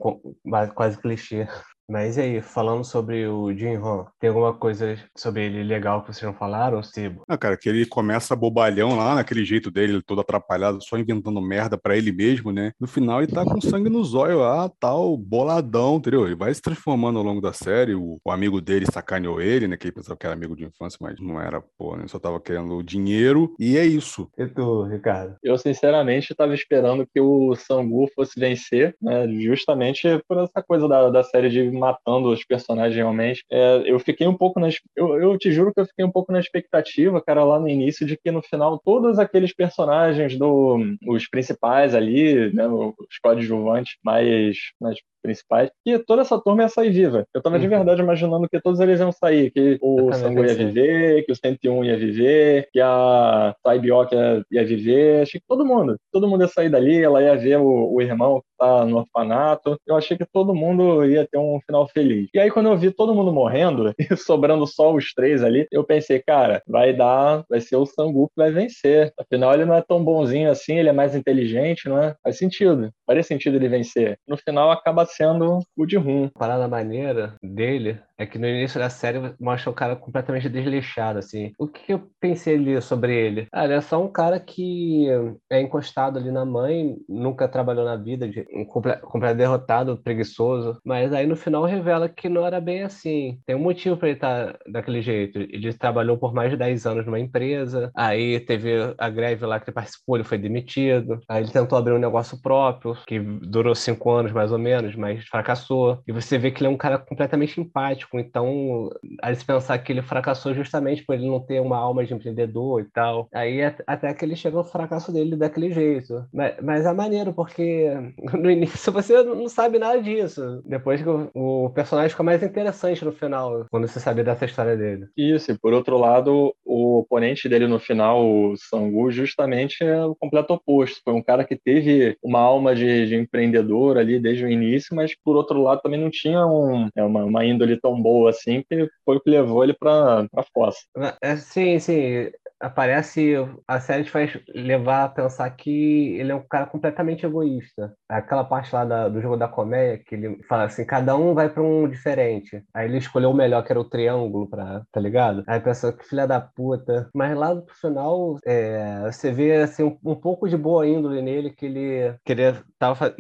quase 0.74 1.00
clichê. 1.00 1.46
Mas 1.90 2.18
e 2.18 2.20
aí, 2.20 2.40
falando 2.42 2.84
sobre 2.84 3.26
o 3.26 3.50
Jin 3.56 3.78
Hong, 3.78 4.10
tem 4.20 4.28
alguma 4.28 4.52
coisa 4.52 4.98
sobre 5.16 5.46
ele 5.46 5.62
legal 5.62 6.02
que 6.02 6.12
vocês 6.12 6.22
não 6.22 6.34
falaram, 6.34 6.82
Cibo? 6.82 7.22
Ah, 7.26 7.38
cara, 7.38 7.56
que 7.56 7.66
ele 7.66 7.86
começa 7.86 8.36
bobalhão 8.36 8.94
lá, 8.94 9.14
naquele 9.14 9.42
jeito 9.42 9.70
dele, 9.70 10.02
todo 10.02 10.20
atrapalhado, 10.20 10.84
só 10.84 10.98
inventando 10.98 11.40
merda 11.40 11.78
para 11.78 11.96
ele 11.96 12.12
mesmo, 12.12 12.52
né? 12.52 12.72
No 12.78 12.86
final 12.86 13.22
ele 13.22 13.32
tá 13.32 13.42
com 13.42 13.58
sangue 13.58 13.88
no 13.88 14.04
zóio 14.04 14.40
lá, 14.40 14.70
tal, 14.78 15.16
boladão, 15.16 15.96
entendeu? 15.96 16.26
Ele 16.26 16.34
vai 16.34 16.52
se 16.52 16.60
transformando 16.60 17.18
ao 17.18 17.24
longo 17.24 17.40
da 17.40 17.54
série, 17.54 17.94
o, 17.94 18.20
o 18.22 18.30
amigo 18.30 18.60
dele 18.60 18.84
sacaneou 18.84 19.40
ele, 19.40 19.66
né? 19.66 19.78
Que 19.78 19.86
ele 19.86 19.94
pensava 19.94 20.18
que 20.18 20.26
era 20.26 20.34
amigo 20.34 20.54
de 20.54 20.66
infância, 20.66 20.98
mas 21.00 21.18
não 21.18 21.40
era, 21.40 21.62
pô, 21.78 21.96
né? 21.96 22.04
Só 22.06 22.18
tava 22.18 22.38
querendo 22.38 22.82
dinheiro, 22.82 23.54
e 23.58 23.78
é 23.78 23.86
isso. 23.86 24.30
E 24.36 24.46
tu, 24.46 24.82
Ricardo? 24.82 25.36
Eu, 25.42 25.56
sinceramente, 25.56 26.34
tava 26.34 26.52
esperando 26.52 27.06
que 27.06 27.18
o 27.18 27.56
Sangu 27.56 28.10
fosse 28.14 28.38
vencer, 28.38 28.94
né? 29.00 29.26
Justamente 29.40 30.22
por 30.28 30.36
essa 30.36 30.62
coisa 30.62 30.86
da, 30.86 31.08
da 31.08 31.22
série 31.22 31.48
de 31.48 31.77
matando 31.78 32.30
os 32.30 32.44
personagens 32.44 32.96
realmente. 32.96 33.44
É, 33.50 33.82
eu 33.86 33.98
fiquei 33.98 34.26
um 34.26 34.36
pouco 34.36 34.60
na. 34.60 34.68
Eu, 34.96 35.20
eu 35.20 35.38
te 35.38 35.50
juro 35.52 35.72
que 35.72 35.80
eu 35.80 35.86
fiquei 35.86 36.04
um 36.04 36.10
pouco 36.10 36.32
na 36.32 36.40
expectativa, 36.40 37.22
cara, 37.22 37.44
lá 37.44 37.58
no 37.58 37.68
início, 37.68 38.06
de 38.06 38.16
que 38.16 38.30
no 38.30 38.42
final 38.42 38.78
todos 38.84 39.18
aqueles 39.18 39.54
personagens 39.54 40.38
do. 40.38 40.78
os 41.06 41.28
principais 41.28 41.94
ali, 41.94 42.52
né, 42.52 42.66
os 42.68 43.18
coadjuvantes 43.22 43.96
mais, 44.04 44.56
mais 44.80 44.98
principais, 45.22 45.70
que 45.84 45.98
toda 46.00 46.22
essa 46.22 46.38
turma 46.38 46.62
ia 46.62 46.68
sair 46.68 46.90
viva. 46.90 47.24
Eu 47.34 47.42
tava 47.42 47.56
uhum. 47.56 47.62
de 47.62 47.68
verdade 47.68 48.02
imaginando 48.02 48.48
que 48.48 48.60
todos 48.60 48.80
eles 48.80 49.00
iam 49.00 49.12
sair, 49.12 49.50
que 49.50 49.78
o 49.80 50.12
Sangu 50.12 50.44
ia 50.44 50.54
viver, 50.54 51.24
que 51.24 51.32
o 51.32 51.36
101 51.36 51.84
ia 51.84 51.96
viver, 51.96 52.68
que 52.72 52.80
a 52.80 53.54
Taibioca 53.62 54.14
ia, 54.14 54.44
ia 54.50 54.64
viver, 54.64 55.22
achei 55.22 55.40
que 55.40 55.46
todo 55.46 55.64
mundo, 55.64 55.96
todo 56.12 56.28
mundo 56.28 56.42
ia 56.42 56.48
sair 56.48 56.70
dali, 56.70 57.02
ela 57.02 57.22
ia 57.22 57.36
ver 57.36 57.58
o, 57.58 57.92
o 57.92 58.02
irmão 58.02 58.40
que 58.40 58.46
tá 58.58 58.84
no 58.84 58.98
orfanato, 58.98 59.78
eu 59.86 59.96
achei 59.96 60.16
que 60.16 60.26
todo 60.26 60.54
mundo 60.54 61.04
ia 61.04 61.26
ter 61.26 61.38
um 61.38 61.60
final 61.66 61.88
feliz. 61.88 62.28
E 62.34 62.38
aí 62.38 62.50
quando 62.50 62.68
eu 62.68 62.76
vi 62.76 62.90
todo 62.90 63.14
mundo 63.14 63.32
morrendo 63.32 63.94
e 63.98 64.16
sobrando 64.16 64.66
só 64.66 64.92
os 64.92 65.12
três 65.12 65.42
ali, 65.42 65.66
eu 65.70 65.84
pensei, 65.84 66.20
cara, 66.20 66.62
vai 66.66 66.92
dar, 66.92 67.44
vai 67.48 67.60
ser 67.60 67.76
o 67.76 67.86
Sangu 67.86 68.28
que 68.28 68.34
vai 68.36 68.50
vencer. 68.50 69.12
Afinal, 69.18 69.54
ele 69.54 69.64
não 69.64 69.74
é 69.74 69.82
tão 69.82 70.02
bonzinho 70.02 70.50
assim, 70.50 70.78
ele 70.78 70.88
é 70.88 70.92
mais 70.92 71.14
inteligente, 71.14 71.88
não 71.88 72.00
é? 72.00 72.14
Faz 72.22 72.38
sentido, 72.38 72.90
faria 73.06 73.22
sentido 73.22 73.56
ele 73.56 73.68
vencer. 73.68 74.18
No 74.26 74.36
final 74.36 74.70
acaba 74.70 75.07
sendo 75.08 75.60
o 75.76 75.86
de 75.86 75.96
rum. 75.96 76.30
A 76.34 76.38
parada 76.38 76.68
maneira 76.68 77.34
dele 77.42 78.00
é 78.18 78.26
que 78.26 78.38
no 78.38 78.46
início 78.46 78.80
da 78.80 78.90
série 78.90 79.18
mostra 79.40 79.70
o 79.70 79.74
cara 79.74 79.94
completamente 79.94 80.48
desleixado, 80.48 81.20
assim. 81.20 81.52
O 81.56 81.68
que 81.68 81.92
eu 81.92 82.10
pensei 82.20 82.56
ali 82.56 82.80
sobre 82.82 83.14
ele? 83.14 83.46
Ah, 83.52 83.64
ele 83.64 83.74
é 83.74 83.80
só 83.80 84.02
um 84.02 84.10
cara 84.10 84.40
que 84.40 85.06
é 85.48 85.60
encostado 85.60 86.18
ali 86.18 86.30
na 86.30 86.44
mãe, 86.44 86.96
nunca 87.08 87.46
trabalhou 87.46 87.84
na 87.84 87.96
vida, 87.96 88.28
de, 88.28 88.44
um 88.52 88.64
completo 88.64 89.36
derrotado, 89.36 89.96
preguiçoso. 90.02 90.78
Mas 90.84 91.12
aí 91.12 91.26
no 91.26 91.36
final 91.36 91.64
revela 91.64 92.08
que 92.08 92.28
não 92.28 92.44
era 92.44 92.60
bem 92.60 92.82
assim. 92.82 93.38
Tem 93.46 93.54
um 93.54 93.60
motivo 93.60 93.96
para 93.96 94.08
ele 94.08 94.16
estar 94.16 94.52
tá 94.52 94.58
daquele 94.66 95.00
jeito. 95.00 95.38
Ele 95.38 95.72
trabalhou 95.72 96.18
por 96.18 96.34
mais 96.34 96.50
de 96.50 96.56
10 96.56 96.86
anos 96.86 97.06
numa 97.06 97.20
empresa, 97.20 97.90
aí 97.96 98.40
teve 98.40 98.94
a 98.98 99.08
greve 99.08 99.46
lá 99.46 99.60
que 99.60 99.70
ele 99.70 99.74
participou, 99.74 100.16
ele 100.16 100.24
foi 100.24 100.38
demitido. 100.38 101.20
Aí 101.28 101.42
ele 101.44 101.52
tentou 101.52 101.78
abrir 101.78 101.92
um 101.92 101.98
negócio 101.98 102.40
próprio, 102.42 102.96
que 103.06 103.20
durou 103.20 103.74
5 103.74 104.10
anos 104.10 104.32
mais 104.32 104.50
ou 104.50 104.58
menos, 104.58 104.96
mas 104.96 105.24
fracassou. 105.28 106.02
E 106.06 106.12
você 106.12 106.36
vê 106.36 106.50
que 106.50 106.60
ele 106.60 106.68
é 106.68 106.70
um 106.70 106.76
cara 106.76 106.98
completamente 106.98 107.60
empático 107.60 108.07
então, 108.14 108.90
aí 109.22 109.34
se 109.34 109.44
pensar 109.44 109.78
que 109.78 109.92
ele 109.92 110.02
fracassou 110.02 110.54
justamente 110.54 111.04
por 111.04 111.14
ele 111.14 111.26
não 111.26 111.40
ter 111.40 111.60
uma 111.60 111.76
alma 111.76 112.04
de 112.04 112.14
empreendedor 112.14 112.80
e 112.80 112.84
tal, 112.84 113.28
aí 113.32 113.60
até 113.86 114.12
que 114.14 114.24
ele 114.24 114.36
chegou 114.36 114.60
ao 114.60 114.64
fracasso 114.64 115.12
dele 115.12 115.36
daquele 115.36 115.70
jeito. 115.72 116.24
Mas, 116.32 116.54
mas 116.62 116.86
é 116.86 116.92
maneiro, 116.92 117.32
porque 117.32 117.90
no 118.38 118.50
início 118.50 118.92
você 118.92 119.22
não 119.22 119.48
sabe 119.48 119.78
nada 119.78 120.00
disso. 120.00 120.62
Depois 120.64 121.02
que 121.02 121.08
o, 121.08 121.30
o 121.34 121.70
personagem 121.70 122.10
fica 122.10 122.22
mais 122.22 122.42
interessante 122.42 123.04
no 123.04 123.12
final, 123.12 123.66
quando 123.70 123.86
você 123.86 124.00
sabe 124.00 124.22
dessa 124.22 124.44
história 124.44 124.76
dele. 124.76 125.06
Isso, 125.16 125.52
e 125.52 125.58
por 125.58 125.72
outro 125.72 125.98
lado, 125.98 126.54
o 126.64 126.98
oponente 127.00 127.48
dele 127.48 127.66
no 127.66 127.78
final, 127.78 128.24
o 128.24 128.56
Sangu, 128.56 129.10
justamente 129.10 129.82
é 129.82 130.04
o 130.04 130.14
completo 130.14 130.54
oposto. 130.54 131.00
Foi 131.04 131.12
um 131.12 131.22
cara 131.22 131.44
que 131.44 131.56
teve 131.56 132.16
uma 132.22 132.40
alma 132.40 132.74
de, 132.74 133.06
de 133.06 133.16
empreendedor 133.16 133.98
ali 133.98 134.18
desde 134.20 134.44
o 134.44 134.50
início, 134.50 134.94
mas 134.94 135.14
por 135.24 135.36
outro 135.36 135.62
lado 135.62 135.80
também 135.80 136.00
não 136.00 136.10
tinha 136.10 136.46
um, 136.46 136.88
é, 136.96 137.02
uma, 137.02 137.24
uma 137.24 137.44
índole 137.44 137.80
tão 137.80 137.97
boa 138.00 138.30
assim, 138.30 138.64
que 138.68 138.88
foi 139.04 139.16
o 139.16 139.20
que 139.20 139.30
levou 139.30 139.64
ele 139.64 139.74
para 139.74 140.26
a 140.34 140.42
fossa. 140.52 140.80
É, 141.22 141.36
sim, 141.36 141.78
sim. 141.78 142.30
Aparece, 142.60 143.34
a 143.68 143.78
série 143.78 144.02
te 144.02 144.10
faz 144.10 144.36
levar 144.52 145.04
a 145.04 145.08
pensar 145.08 145.48
que 145.50 146.16
ele 146.18 146.32
é 146.32 146.34
um 146.34 146.42
cara 146.42 146.66
completamente 146.66 147.24
egoísta. 147.24 147.94
Aquela 148.08 148.42
parte 148.42 148.74
lá 148.74 148.84
da, 148.84 149.08
do 149.08 149.20
jogo 149.20 149.36
da 149.36 149.46
comédia, 149.46 150.02
que 150.04 150.16
ele 150.16 150.42
fala 150.48 150.64
assim: 150.64 150.84
cada 150.84 151.16
um 151.16 151.34
vai 151.34 151.48
para 151.48 151.62
um 151.62 151.88
diferente. 151.88 152.60
Aí 152.74 152.88
ele 152.88 152.98
escolheu 152.98 153.30
o 153.30 153.34
melhor, 153.34 153.62
que 153.62 153.70
era 153.70 153.80
o 153.80 153.88
triângulo, 153.88 154.48
pra, 154.48 154.82
tá 154.90 155.00
ligado? 155.00 155.44
Aí 155.46 155.60
pensa 155.60 155.92
que 155.92 156.04
filha 156.08 156.26
da 156.26 156.40
puta. 156.40 157.08
Mas 157.14 157.36
lá 157.36 157.54
no 157.54 157.64
final, 157.80 158.36
é, 158.44 159.02
você 159.04 159.30
vê 159.30 159.58
assim, 159.58 159.84
um, 159.84 159.96
um, 160.04 160.16
pouco 160.16 160.48
de 160.48 160.56
boa 160.56 160.84
índole 160.84 161.22
nele, 161.22 161.52
que 161.52 161.66
ele 161.66 162.16
queria, 162.24 162.60
tava 162.76 163.14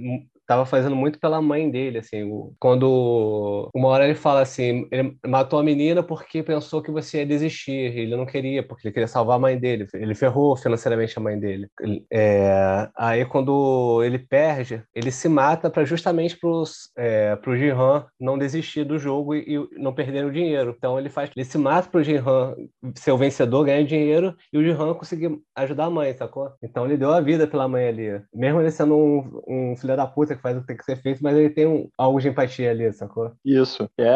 tava 0.48 0.64
fazendo 0.64 0.96
muito 0.96 1.20
pela 1.20 1.42
mãe 1.42 1.70
dele, 1.70 1.98
assim, 1.98 2.26
quando 2.58 3.70
uma 3.74 3.88
hora 3.88 4.06
ele 4.06 4.14
fala 4.14 4.40
assim, 4.40 4.88
ele 4.90 5.14
matou 5.26 5.58
a 5.58 5.62
menina 5.62 6.02
porque 6.02 6.42
pensou 6.42 6.80
que 6.80 6.90
você 6.90 7.18
ia 7.18 7.26
desistir, 7.26 7.94
ele 7.94 8.16
não 8.16 8.24
queria, 8.24 8.62
porque 8.62 8.88
ele 8.88 8.94
queria 8.94 9.06
salvar 9.06 9.36
a 9.36 9.38
mãe 9.38 9.58
dele, 9.58 9.86
ele 9.92 10.14
ferrou 10.14 10.56
financeiramente 10.56 11.18
a 11.18 11.20
mãe 11.20 11.38
dele. 11.38 11.68
É, 12.10 12.88
aí 12.96 13.26
quando 13.26 14.02
ele 14.02 14.18
perde, 14.18 14.82
ele 14.94 15.10
se 15.10 15.28
mata 15.28 15.68
para 15.68 15.84
justamente 15.84 16.34
pros, 16.38 16.90
é, 16.96 17.36
pro 17.36 17.54
Jihan 17.54 18.06
não 18.18 18.38
desistir 18.38 18.84
do 18.84 18.98
jogo 18.98 19.34
e, 19.34 19.54
e, 19.54 19.68
não 19.78 19.92
perder 19.92 20.24
o 20.24 20.32
dinheiro. 20.32 20.74
Então 20.78 20.98
ele 20.98 21.10
faz, 21.10 21.30
ele 21.36 21.44
se 21.44 21.58
mata 21.58 21.90
pro 21.90 22.02
Jihan 22.02 22.54
ser 22.94 23.12
o 23.12 23.18
vencedor, 23.18 23.66
ganhar 23.66 23.84
dinheiro 23.84 24.34
e 24.50 24.56
o 24.56 24.64
Jihan 24.64 24.94
conseguir 24.94 25.38
ajudar 25.54 25.84
a 25.84 25.90
mãe, 25.90 26.14
sacou? 26.14 26.50
Então 26.62 26.86
ele 26.86 26.96
deu 26.96 27.12
a 27.12 27.20
vida 27.20 27.46
pela 27.46 27.68
mãe 27.68 27.86
ali, 27.86 28.22
mesmo 28.32 28.62
ele 28.62 28.70
sendo 28.70 28.96
um, 28.96 29.42
um 29.46 29.76
filho 29.76 29.94
da 29.94 30.06
puta 30.06 30.37
faz 30.38 30.56
o 30.56 30.60
que 30.60 30.66
tem 30.68 30.76
que 30.76 30.84
ser 30.84 30.96
feito, 30.96 31.22
mas 31.22 31.36
ele 31.36 31.50
tem 31.50 31.66
um, 31.66 31.88
algo 31.96 32.20
de 32.20 32.28
empatia 32.28 32.70
ali, 32.70 32.92
sacou? 32.92 33.32
Isso. 33.44 33.88
É 33.98 34.08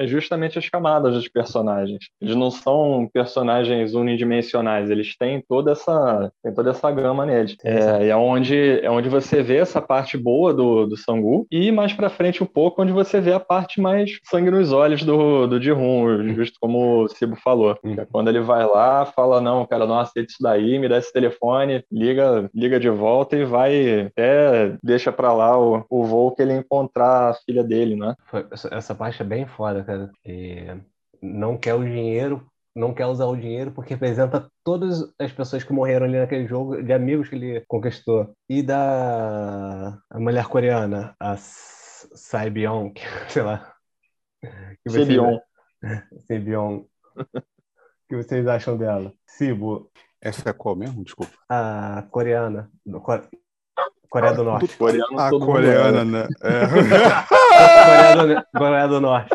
é 0.00 0.06
justamente 0.06 0.58
as 0.58 0.68
camadas 0.68 1.14
dos 1.14 1.28
personagens. 1.28 2.06
Eles 2.20 2.34
não 2.34 2.50
são 2.50 3.08
personagens 3.12 3.94
unidimensionais, 3.94 4.90
eles 4.90 5.16
têm 5.16 5.44
toda 5.46 5.72
essa, 5.72 6.32
têm 6.42 6.54
toda 6.54 6.70
essa 6.70 6.90
gama 6.90 7.26
neles. 7.26 7.56
É, 7.62 8.08
é, 8.08 8.16
onde, 8.16 8.80
é 8.82 8.90
onde 8.90 9.08
você 9.08 9.42
vê 9.42 9.56
essa 9.56 9.80
parte 9.80 10.16
boa 10.16 10.54
do, 10.54 10.86
do 10.86 10.96
Sangu 10.96 11.46
e 11.50 11.70
mais 11.70 11.92
pra 11.92 12.08
frente 12.08 12.42
um 12.42 12.46
pouco, 12.46 12.82
onde 12.82 12.92
você 12.92 13.20
vê 13.20 13.32
a 13.32 13.40
parte 13.40 13.80
mais 13.80 14.18
sangue 14.24 14.50
nos 14.50 14.72
olhos 14.72 15.02
do, 15.02 15.46
do 15.46 15.60
Ji-Hun, 15.60 16.34
justo 16.34 16.56
como 16.58 17.04
o 17.04 17.08
Cibo 17.08 17.36
falou. 17.36 17.76
É 17.84 18.06
quando 18.06 18.28
ele 18.28 18.40
vai 18.40 18.64
lá, 18.64 19.04
fala, 19.04 19.40
não, 19.40 19.66
cara, 19.66 19.86
não 19.86 19.98
aceito 19.98 20.30
isso 20.30 20.42
daí, 20.42 20.78
me 20.78 20.88
dá 20.88 20.96
esse 20.96 21.12
telefone, 21.12 21.84
liga, 21.92 22.48
liga 22.54 22.80
de 22.80 22.88
volta 22.88 23.36
e 23.36 23.44
vai 23.44 24.06
até 24.06 24.76
deixa 24.82 25.12
pra 25.12 25.32
lá 25.32 25.58
o, 25.58 25.84
o 25.90 26.04
voo 26.04 26.34
que 26.34 26.40
ele 26.42 26.54
encontrar 26.54 27.30
a 27.30 27.34
filha 27.34 27.62
dele, 27.62 27.96
né? 27.96 28.14
Essa 28.70 28.94
parte 28.94 29.20
é 29.20 29.24
bem 29.24 29.46
foda, 29.46 29.82
cara. 29.82 29.89
Não 31.22 31.56
quer 31.56 31.74
o 31.74 31.84
dinheiro, 31.84 32.46
não 32.74 32.94
quer 32.94 33.06
usar 33.06 33.26
o 33.26 33.36
dinheiro 33.36 33.72
porque 33.72 33.94
representa 33.94 34.48
todas 34.64 35.12
as 35.18 35.32
pessoas 35.32 35.64
que 35.64 35.72
morreram 35.72 36.06
ali 36.06 36.18
naquele 36.18 36.46
jogo, 36.46 36.82
de 36.82 36.92
amigos 36.92 37.28
que 37.28 37.34
ele 37.34 37.64
conquistou. 37.68 38.32
E 38.48 38.62
da 38.62 39.98
a 40.10 40.18
mulher 40.20 40.46
coreana, 40.46 41.14
a 41.20 41.36
Saibion, 41.36 42.92
sei 43.28 43.42
lá. 43.42 43.72
Sebion. 44.88 45.38
Sebion. 46.26 46.84
o 47.16 47.24
que 48.08 48.16
vocês 48.16 48.46
acham 48.46 48.76
dela? 48.76 49.12
Sibo, 49.26 49.90
Essa 50.20 50.50
é 50.50 50.52
qual 50.52 50.74
mesmo? 50.76 51.04
Desculpa. 51.04 51.32
A 51.48 52.04
coreana. 52.10 52.70
do 52.86 53.00
Core- 53.00 53.28
Coreia 54.08 54.34
do 54.34 54.42
Norte. 54.42 54.76
Coreano, 54.76 55.18
A 55.20 55.30
coreana, 55.30 56.04
né? 56.04 56.28
É. 56.42 56.60
Coreia 58.16 58.36
do, 58.42 58.58
Coreia 58.58 58.88
do 58.88 59.00
Norte. 59.00 59.30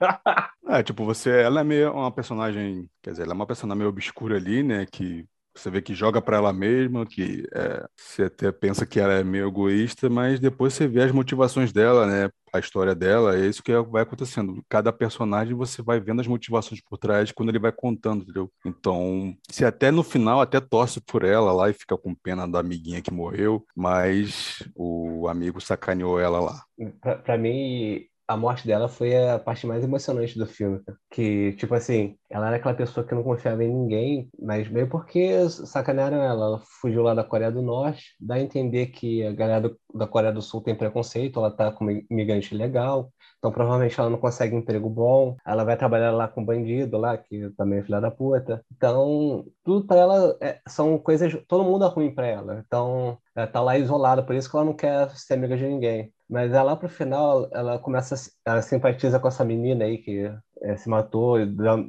É, 0.68 0.82
tipo, 0.82 1.04
você, 1.04 1.30
ela 1.30 1.60
é 1.60 1.64
meio 1.64 1.92
uma 1.92 2.10
personagem, 2.10 2.90
quer 3.00 3.12
dizer, 3.12 3.22
ela 3.22 3.32
é 3.32 3.34
uma 3.34 3.46
personagem 3.46 3.78
meio 3.78 3.88
obscura 3.88 4.36
ali, 4.36 4.64
né, 4.64 4.84
que 4.84 5.24
você 5.54 5.70
vê 5.70 5.80
que 5.80 5.94
joga 5.94 6.20
pra 6.20 6.36
ela 6.36 6.52
mesma, 6.52 7.06
que 7.06 7.44
é, 7.54 7.86
você 7.96 8.24
até 8.24 8.52
pensa 8.52 8.84
que 8.84 9.00
ela 9.00 9.12
é 9.14 9.24
meio 9.24 9.48
egoísta, 9.48 10.10
mas 10.10 10.38
depois 10.38 10.74
você 10.74 10.86
vê 10.86 11.02
as 11.02 11.12
motivações 11.12 11.72
dela, 11.72 12.06
né, 12.06 12.28
a 12.52 12.58
história 12.58 12.94
dela, 12.94 13.36
é 13.36 13.46
isso 13.46 13.62
que 13.62 13.72
vai 13.82 14.02
acontecendo. 14.02 14.62
Cada 14.68 14.92
personagem 14.92 15.54
você 15.54 15.82
vai 15.82 16.00
vendo 16.00 16.20
as 16.20 16.26
motivações 16.26 16.80
por 16.80 16.98
trás 16.98 17.32
quando 17.32 17.50
ele 17.50 17.58
vai 17.58 17.72
contando, 17.72 18.22
entendeu? 18.22 18.50
Então, 18.64 19.34
se 19.50 19.64
até 19.64 19.90
no 19.90 20.02
final 20.02 20.40
até 20.40 20.60
torce 20.60 21.00
por 21.00 21.24
ela 21.24 21.52
lá 21.52 21.70
e 21.70 21.74
fica 21.74 21.96
com 21.96 22.14
pena 22.14 22.46
da 22.46 22.60
amiguinha 22.60 23.02
que 23.02 23.12
morreu, 23.12 23.64
mas 23.74 24.62
o 24.74 25.28
amigo 25.28 25.60
sacaneou 25.60 26.20
ela 26.20 26.40
lá. 26.40 26.64
Pra, 27.00 27.16
pra 27.16 27.38
mim, 27.38 28.06
a 28.28 28.36
morte 28.36 28.66
dela 28.66 28.88
foi 28.88 29.16
a 29.28 29.38
parte 29.38 29.66
mais 29.66 29.84
emocionante 29.84 30.38
do 30.38 30.46
filme. 30.46 30.80
Que, 31.10 31.52
tipo 31.54 31.74
assim, 31.74 32.18
ela 32.30 32.48
era 32.48 32.56
aquela 32.56 32.74
pessoa 32.74 33.06
que 33.06 33.14
não 33.14 33.22
confiava 33.22 33.62
em 33.64 33.68
ninguém, 33.72 34.30
mas 34.40 34.68
meio 34.68 34.88
porque 34.88 35.48
sacanearam 35.50 36.18
ela. 36.22 36.44
Ela 36.46 36.60
fugiu 36.80 37.02
lá 37.02 37.14
da 37.14 37.24
Coreia 37.24 37.52
do 37.52 37.62
Norte, 37.62 38.14
dá 38.20 38.34
a 38.36 38.40
entender 38.40 38.88
que 38.88 39.24
a 39.24 39.32
galera 39.32 39.68
do- 39.68 39.80
da 39.94 40.06
Coreia 40.06 40.32
do 40.32 40.42
Sul 40.42 40.62
tem 40.62 40.74
preconceito, 40.76 41.38
ela 41.38 41.50
tá 41.50 41.70
como 41.72 41.90
imigrante 42.10 42.54
legal, 42.54 43.12
então 43.38 43.50
provavelmente 43.52 43.98
ela 43.98 44.10
não 44.10 44.18
consegue 44.18 44.54
emprego 44.56 44.88
bom, 44.90 45.36
ela 45.46 45.64
vai 45.64 45.76
trabalhar 45.76 46.10
lá 46.12 46.26
com 46.28 46.44
bandido 46.44 46.98
lá, 46.98 47.16
que 47.16 47.50
também 47.56 47.78
é 47.80 47.82
filha 47.82 48.00
da 48.00 48.10
puta. 48.10 48.64
Então, 48.74 49.44
tudo 49.64 49.86
pra 49.86 49.96
ela 49.96 50.36
é- 50.40 50.60
são 50.68 50.98
coisas, 50.98 51.32
todo 51.46 51.64
mundo 51.64 51.84
é 51.84 51.88
ruim 51.88 52.14
pra 52.14 52.26
ela. 52.26 52.62
Então, 52.66 53.18
ela 53.34 53.46
tá 53.46 53.60
lá 53.60 53.78
isolada, 53.78 54.22
por 54.24 54.34
isso 54.34 54.50
que 54.50 54.56
ela 54.56 54.64
não 54.64 54.74
quer 54.74 55.08
ser 55.10 55.34
amiga 55.34 55.56
de 55.56 55.66
ninguém. 55.66 56.12
Mas 56.28 56.52
ela, 56.52 56.76
pro 56.76 56.88
final, 56.88 57.48
ela 57.52 57.78
começa, 57.78 58.14
ela 58.44 58.62
simpatiza 58.62 59.18
com 59.20 59.28
essa 59.28 59.44
menina 59.44 59.84
aí 59.84 59.98
que 59.98 60.30
eh, 60.62 60.76
se 60.76 60.88
matou, 60.88 61.38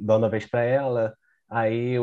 dando 0.00 0.26
a 0.26 0.28
vez 0.28 0.46
pra 0.46 0.62
ela. 0.62 1.14
Aí 1.48 1.96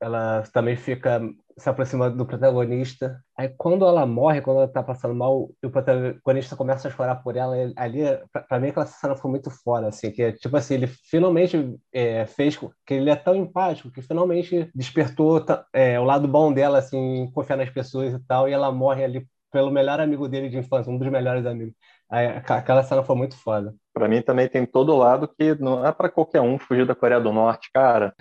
ela 0.00 0.42
também 0.52 0.76
fica 0.76 1.20
se 1.58 1.68
aproxima 1.68 2.08
do 2.10 2.24
protagonista. 2.24 3.22
Aí 3.36 3.48
quando 3.50 3.84
ela 3.86 4.06
morre, 4.06 4.40
quando 4.40 4.58
ela 4.58 4.68
tá 4.68 4.82
passando 4.82 5.14
mal, 5.14 5.50
e 5.62 5.66
o 5.66 5.70
protagonista 5.70 6.56
começa 6.56 6.88
a 6.88 6.90
chorar 6.90 7.16
por 7.16 7.36
ela, 7.36 7.56
ele- 7.58 7.74
ali, 7.76 8.00
pra, 8.32 8.42
pra 8.42 8.58
mim 8.60 8.68
aquela 8.68 8.86
cena 8.86 9.14
foi 9.16 9.30
muito 9.30 9.50
fora, 9.50 9.88
assim, 9.88 10.10
que 10.10 10.32
tipo 10.32 10.56
assim, 10.56 10.74
ele 10.74 10.86
finalmente 10.86 11.76
eh, 11.92 12.24
fez, 12.26 12.56
que 12.86 12.94
ele 12.94 13.10
é 13.10 13.16
tão 13.16 13.34
empático, 13.36 13.90
que 13.90 14.00
finalmente 14.02 14.70
despertou 14.74 15.44
eh, 15.74 15.98
o 16.00 16.04
lado 16.04 16.26
bom 16.26 16.52
dela, 16.52 16.78
assim, 16.78 17.30
confiar 17.34 17.56
nas 17.56 17.70
pessoas 17.70 18.14
e 18.14 18.18
tal, 18.26 18.48
e 18.48 18.52
ela 18.52 18.72
morre 18.72 19.04
ali 19.04 19.26
pelo 19.52 19.70
melhor 19.70 20.00
amigo 20.00 20.28
dele 20.28 20.48
de 20.48 20.56
infância, 20.58 20.90
um 20.92 20.96
dos 20.98 21.08
melhores 21.10 21.44
amigos. 21.44 21.74
Aí, 22.08 22.26
aquela 22.26 22.82
cena 22.82 23.02
foi 23.02 23.16
muito 23.16 23.36
foda. 23.36 23.74
Pra 23.92 24.08
mim 24.08 24.22
também 24.22 24.48
tem 24.48 24.64
todo 24.64 24.96
lado 24.96 25.28
que 25.28 25.54
não 25.60 25.84
é 25.84 25.92
pra 25.92 26.08
qualquer 26.08 26.40
um 26.40 26.58
fugir 26.58 26.86
da 26.86 26.94
Coreia 26.94 27.20
do 27.20 27.32
Norte, 27.32 27.68
cara. 27.72 28.14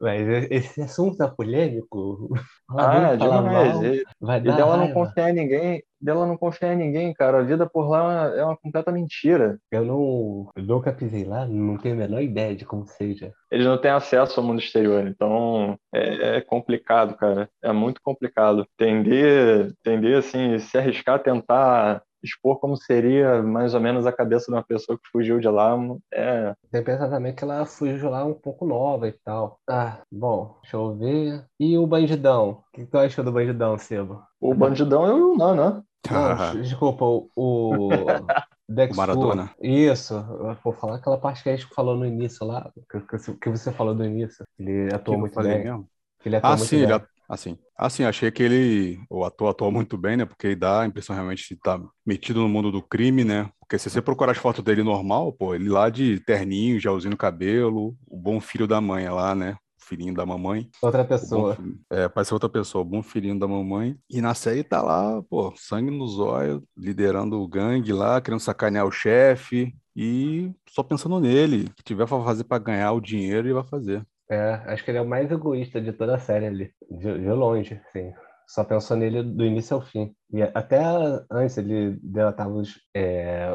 Mas 0.00 0.28
esse 0.50 0.82
assunto 0.82 1.22
é 1.22 1.28
polêmico. 1.28 2.28
Ah, 2.70 3.16
demais. 3.16 3.80
E, 3.80 4.04
e 4.20 4.52
dela 4.52 4.76
não 4.76 4.88
raiva. 4.88 4.92
confiar 4.92 5.30
em 5.30 5.32
ninguém, 5.32 5.82
dela 5.98 6.26
não 6.26 6.36
confiar 6.36 6.74
em 6.74 6.76
ninguém, 6.76 7.14
cara. 7.14 7.38
A 7.38 7.42
vida 7.42 7.66
por 7.66 7.88
lá 7.88 7.98
é 7.98 8.02
uma, 8.02 8.36
é 8.40 8.44
uma 8.44 8.56
completa 8.58 8.92
mentira. 8.92 9.58
Eu 9.70 9.86
não, 9.86 10.50
eu 10.54 10.62
nunca 10.62 10.92
pisei 10.92 11.24
lá, 11.24 11.46
não 11.46 11.78
tenho 11.78 11.94
a 11.94 11.98
menor 11.98 12.20
ideia 12.20 12.54
de 12.54 12.66
como 12.66 12.86
seja. 12.86 13.32
Eles 13.50 13.66
não 13.66 13.78
têm 13.78 13.90
acesso 13.90 14.38
ao 14.38 14.44
mundo 14.44 14.60
exterior, 14.60 15.06
então 15.06 15.78
é, 15.94 16.36
é 16.36 16.40
complicado, 16.42 17.16
cara. 17.16 17.48
É 17.62 17.72
muito 17.72 18.02
complicado. 18.02 18.66
Tender, 18.76 19.72
tender 19.82 20.18
assim, 20.18 20.58
se 20.58 20.76
arriscar 20.76 21.14
a 21.14 21.20
tentar 21.20 22.02
expor 22.22 22.58
como 22.60 22.76
seria 22.76 23.42
mais 23.42 23.74
ou 23.74 23.80
menos 23.80 24.06
a 24.06 24.12
cabeça 24.12 24.46
de 24.46 24.52
uma 24.52 24.64
pessoa 24.64 24.98
que 24.98 25.08
fugiu 25.10 25.40
de 25.40 25.48
lá, 25.48 25.76
é, 26.12 26.54
Tem 26.70 26.80
que 26.82 26.86
pensar 26.90 27.10
também 27.10 27.34
que 27.34 27.44
ela 27.44 27.64
fugiu 27.66 28.08
lá 28.10 28.24
um 28.24 28.32
pouco 28.34 28.66
nova 28.66 29.06
e 29.08 29.12
tal. 29.12 29.60
Ah, 29.68 30.02
bom, 30.10 30.58
deixa 30.62 30.76
eu 30.76 30.96
ver. 30.96 31.46
E 31.60 31.76
o 31.78 31.86
Bandidão? 31.86 32.50
O 32.50 32.64
que 32.72 32.86
tu 32.86 32.96
achou 32.98 33.22
do 33.24 33.32
Bandidão, 33.32 33.76
Sebo? 33.78 34.22
o 34.40 34.54
bandidão 34.54 35.06
é 35.06 35.12
o 35.12 35.18
Yunnan, 35.32 35.54
né? 35.76 35.82
Não, 36.08 36.34
desculpa, 36.60 37.04
o, 37.04 37.30
o 37.36 38.32
Dex 38.68 38.96
O 38.96 38.96
Maradona. 38.96 39.46
Fu. 39.46 39.54
Isso, 39.62 40.14
eu 40.14 40.54
vou 40.62 40.72
falar 40.72 40.96
aquela 40.96 41.18
parte 41.20 41.42
que 41.42 41.48
a 41.50 41.56
gente 41.56 41.68
falou 41.74 41.96
no 41.96 42.06
início 42.06 42.46
lá, 42.46 42.70
que, 42.90 43.00
que- 43.00 43.34
que 43.38 43.50
você 43.50 43.72
falou 43.72 43.94
no 43.94 44.04
início. 44.06 44.44
Ele 44.58 44.92
Que 45.04 45.14
atuou 45.14 45.16
eu 45.16 45.18
muito 45.18 45.40
bem. 45.40 45.60
mesmo? 45.60 45.90
Ele 46.24 46.36
atuou 46.36 46.56
Ah, 46.56 46.58
muito 46.58 46.78
sim, 46.78 46.78
bem. 46.78 46.92
ele, 46.92 47.06
assim, 47.28 47.58
assim, 47.76 48.04
achei 48.04 48.30
que 48.30 48.42
ele, 48.42 48.98
o 49.10 49.24
ator 49.24 49.50
atuou 49.50 49.70
muito 49.70 49.96
bem, 49.98 50.16
né? 50.16 50.24
Porque 50.24 50.48
ele 50.48 50.56
dá 50.56 50.82
a 50.82 50.86
impressão 50.86 51.14
realmente 51.14 51.46
de 51.48 51.54
estar 51.54 51.80
metido 52.04 52.40
no 52.40 52.48
mundo 52.48 52.70
do 52.72 52.82
crime, 52.82 53.24
né? 53.24 53.50
Porque 53.60 53.78
se 53.78 53.90
você 53.90 54.00
procurar 54.00 54.32
as 54.32 54.38
fotos 54.38 54.64
dele 54.64 54.82
normal, 54.82 55.32
pô, 55.32 55.54
ele 55.54 55.68
lá 55.68 55.90
de 55.90 56.20
terninho, 56.20 56.80
gelzinho 56.80 57.10
no 57.10 57.16
cabelo, 57.16 57.94
o 58.06 58.16
bom 58.16 58.40
filho 58.40 58.66
da 58.66 58.80
mãe 58.80 59.04
é 59.04 59.10
lá, 59.10 59.34
né? 59.34 59.56
Filhinho 59.80 60.14
da 60.14 60.24
mamãe. 60.26 60.68
Outra 60.82 61.04
pessoa. 61.04 61.54
filho- 61.56 61.78
é, 61.90 62.08
parece 62.08 62.32
outra 62.34 62.48
pessoa, 62.48 62.84
bom 62.84 63.02
filhinho 63.02 63.38
da 63.38 63.46
mamãe. 63.48 63.96
E 64.10 64.20
na 64.20 64.34
série 64.34 64.62
tá 64.64 64.82
lá, 64.82 65.22
pô, 65.22 65.52
sangue 65.56 65.90
nos 65.90 66.18
olhos, 66.18 66.62
liderando 66.76 67.40
o 67.40 67.48
gangue 67.48 67.92
lá, 67.92 68.20
querendo 68.20 68.40
sacanear 68.40 68.86
o 68.86 68.90
chefe. 68.90 69.74
E 69.96 70.50
só 70.70 70.82
pensando 70.82 71.18
nele, 71.20 71.64
o 71.66 71.74
que 71.74 71.82
tiver 71.82 72.06
pra 72.06 72.22
fazer 72.24 72.44
pra 72.44 72.58
ganhar 72.58 72.92
o 72.92 73.00
dinheiro, 73.00 73.46
ele 73.48 73.54
vai 73.54 73.64
fazer. 73.64 74.06
É, 74.30 74.52
acho 74.72 74.84
que 74.84 74.90
ele 74.90 74.98
é 74.98 75.02
o 75.02 75.08
mais 75.08 75.30
egoísta 75.30 75.80
de 75.80 75.92
toda 75.92 76.16
a 76.16 76.18
série 76.18 76.46
ali, 76.46 76.72
de, 76.90 77.18
de 77.18 77.30
longe, 77.32 77.80
assim. 77.88 78.12
Só 78.46 78.64
pensou 78.64 78.96
nele 78.96 79.22
do 79.22 79.44
início 79.44 79.74
ao 79.76 79.82
fim. 79.82 80.14
E 80.32 80.42
até 80.42 80.78
antes 81.30 81.56
ele 81.58 81.98
delatava 82.02 82.50
os, 82.50 82.80
é, 82.94 83.50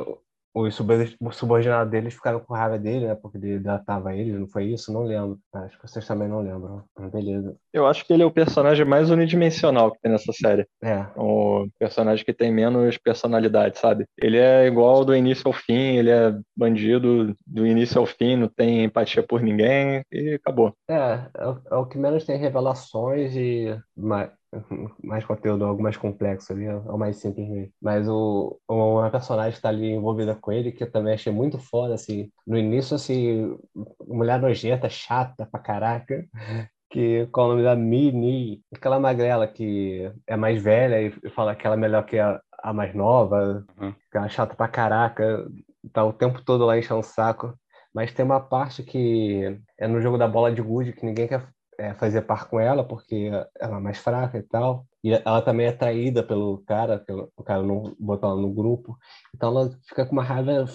os 0.54 0.76
subor- 0.76 1.08
os 1.20 1.36
subordinados 1.36 1.92
deles 1.92 2.14
ficaram 2.14 2.40
com 2.40 2.54
raiva 2.54 2.78
dele, 2.78 3.08
né? 3.08 3.16
Porque 3.16 3.38
ele 3.38 3.60
delatava 3.60 4.16
eles, 4.16 4.40
não 4.40 4.48
foi 4.48 4.66
isso? 4.66 4.92
Não 4.94 5.04
lembro. 5.04 5.40
Acho 5.54 5.78
que 5.80 5.88
vocês 5.88 6.06
também 6.08 6.28
não 6.28 6.42
lembram. 6.42 6.84
Mas 6.98 7.12
Beleza. 7.12 7.56
Eu 7.72 7.88
acho 7.88 8.06
que 8.06 8.14
ele 8.14 8.24
é 8.24 8.26
o 8.26 8.32
personagem 8.32 8.86
mais 8.86 9.10
unidimensional 9.10 9.92
que 9.92 10.00
tem 10.02 10.12
nessa 10.12 10.32
série. 10.32 10.68
É, 10.82 11.08
O 11.16 11.68
personagem 11.80 12.24
que 12.24 12.34
tem 12.34 12.52
menos 12.52 12.98
personalidade, 12.98 13.78
sabe? 13.80 14.06
Ele 14.18 14.38
é 14.38 14.66
igual 14.68 15.04
do 15.04 15.16
início 15.16 15.48
ao 15.48 15.54
fim, 15.54 15.98
ele 15.98 16.10
é 16.12 16.34
bandido 16.56 17.36
do 17.46 17.66
início 17.66 18.00
ao 18.00 18.06
fim, 18.06 18.36
não 18.36 18.48
tem 18.48 18.84
empatia 18.84 19.24
por 19.24 19.42
ninguém 19.42 20.04
e 20.12 20.34
acabou. 20.36 20.76
é, 20.90 20.94
é, 21.36 21.48
o- 21.48 21.62
é 21.72 21.76
o 21.76 21.86
que 21.88 21.98
menos 21.98 22.26
tem 22.26 22.38
revelações 22.38 23.36
e 23.36 23.76
mais, 25.04 25.26
conteúdo, 25.26 25.66
algo 25.66 25.82
mais 25.82 25.98
complexo 25.98 26.54
ali, 26.54 26.66
é 26.66 26.76
o 26.76 26.98
mais 26.98 27.18
simples 27.18 27.48
mesmo. 27.50 27.74
Mas 27.82 28.08
o, 28.08 28.60
uma 28.68 29.10
personagem 29.10 29.52
que 29.52 29.58
está 29.58 29.70
ali 29.70 29.92
envolvida 29.92 30.36
com 30.36 30.52
ele, 30.52 30.72
que 30.72 30.84
eu 30.84 30.92
também 30.92 31.14
achei 31.14 31.32
muito 31.32 31.58
foda, 31.60 31.94
assim, 31.96 32.32
no 32.46 32.58
início, 32.58 32.96
assim, 32.96 33.58
mulher 34.08 34.40
nojenta, 34.40 34.90
chata 34.90 35.46
pra 35.52 35.60
caraca, 35.60 36.26
que 36.90 37.28
qual 37.32 37.48
é 37.48 37.50
o 37.50 37.52
nome 37.54 37.64
da 37.64 37.76
Mini, 37.76 38.62
aquela 38.74 39.00
magrela 39.00 39.48
que 39.48 40.12
é 40.28 40.36
mais 40.36 40.62
velha 40.62 41.02
e 41.02 41.14
e 41.24 41.30
fala 41.30 41.56
que 41.56 41.66
ela 41.66 41.76
é 41.76 41.80
melhor 41.80 42.06
que 42.06 42.20
a, 42.20 42.40
a 42.62 42.74
mais 42.74 42.94
nova, 42.96 43.66
Uhum. 43.80 43.92
que 44.12 44.18
ela 44.18 44.28
é 44.28 44.30
chata 44.30 44.56
pra 44.56 44.68
caraca, 44.68 45.46
tá 45.92 46.04
o 46.04 46.14
tempo 46.14 46.44
todo 46.44 46.66
lá 46.66 46.78
enchendo 46.78 47.00
o 47.00 47.04
saco. 47.04 47.54
Mas 47.94 48.12
tem 48.14 48.26
uma 48.26 48.40
parte 48.40 48.82
que 48.84 49.60
é 49.78 49.88
no 49.88 50.02
jogo 50.02 50.18
da 50.18 50.28
bola 50.28 50.52
de 50.52 50.62
gude 50.62 50.94
que 50.94 51.06
ninguém 51.06 51.28
quer 51.28 51.48
é, 51.78 51.94
fazer 51.94 52.22
par 52.24 52.48
com 52.48 52.60
ela 52.60 52.84
porque 52.84 53.32
ela 53.60 53.78
é 53.78 53.80
mais 53.80 53.98
fraca 53.98 54.38
e 54.38 54.44
tal. 54.44 54.86
E 55.04 55.14
ela 55.14 55.42
também 55.42 55.68
é 55.68 55.72
traída 55.72 56.24
pelo 56.24 56.60
cara, 56.66 57.00
que 57.00 57.12
o 57.12 57.44
cara 57.44 57.62
não 57.62 57.96
botou 58.00 58.32
ela 58.32 58.42
no 58.42 58.54
grupo. 58.54 58.98
Então 59.36 59.50
ela 59.50 59.70
fica 59.88 60.06
com 60.06 60.14
uma 60.14 60.24
raiva 60.24 60.66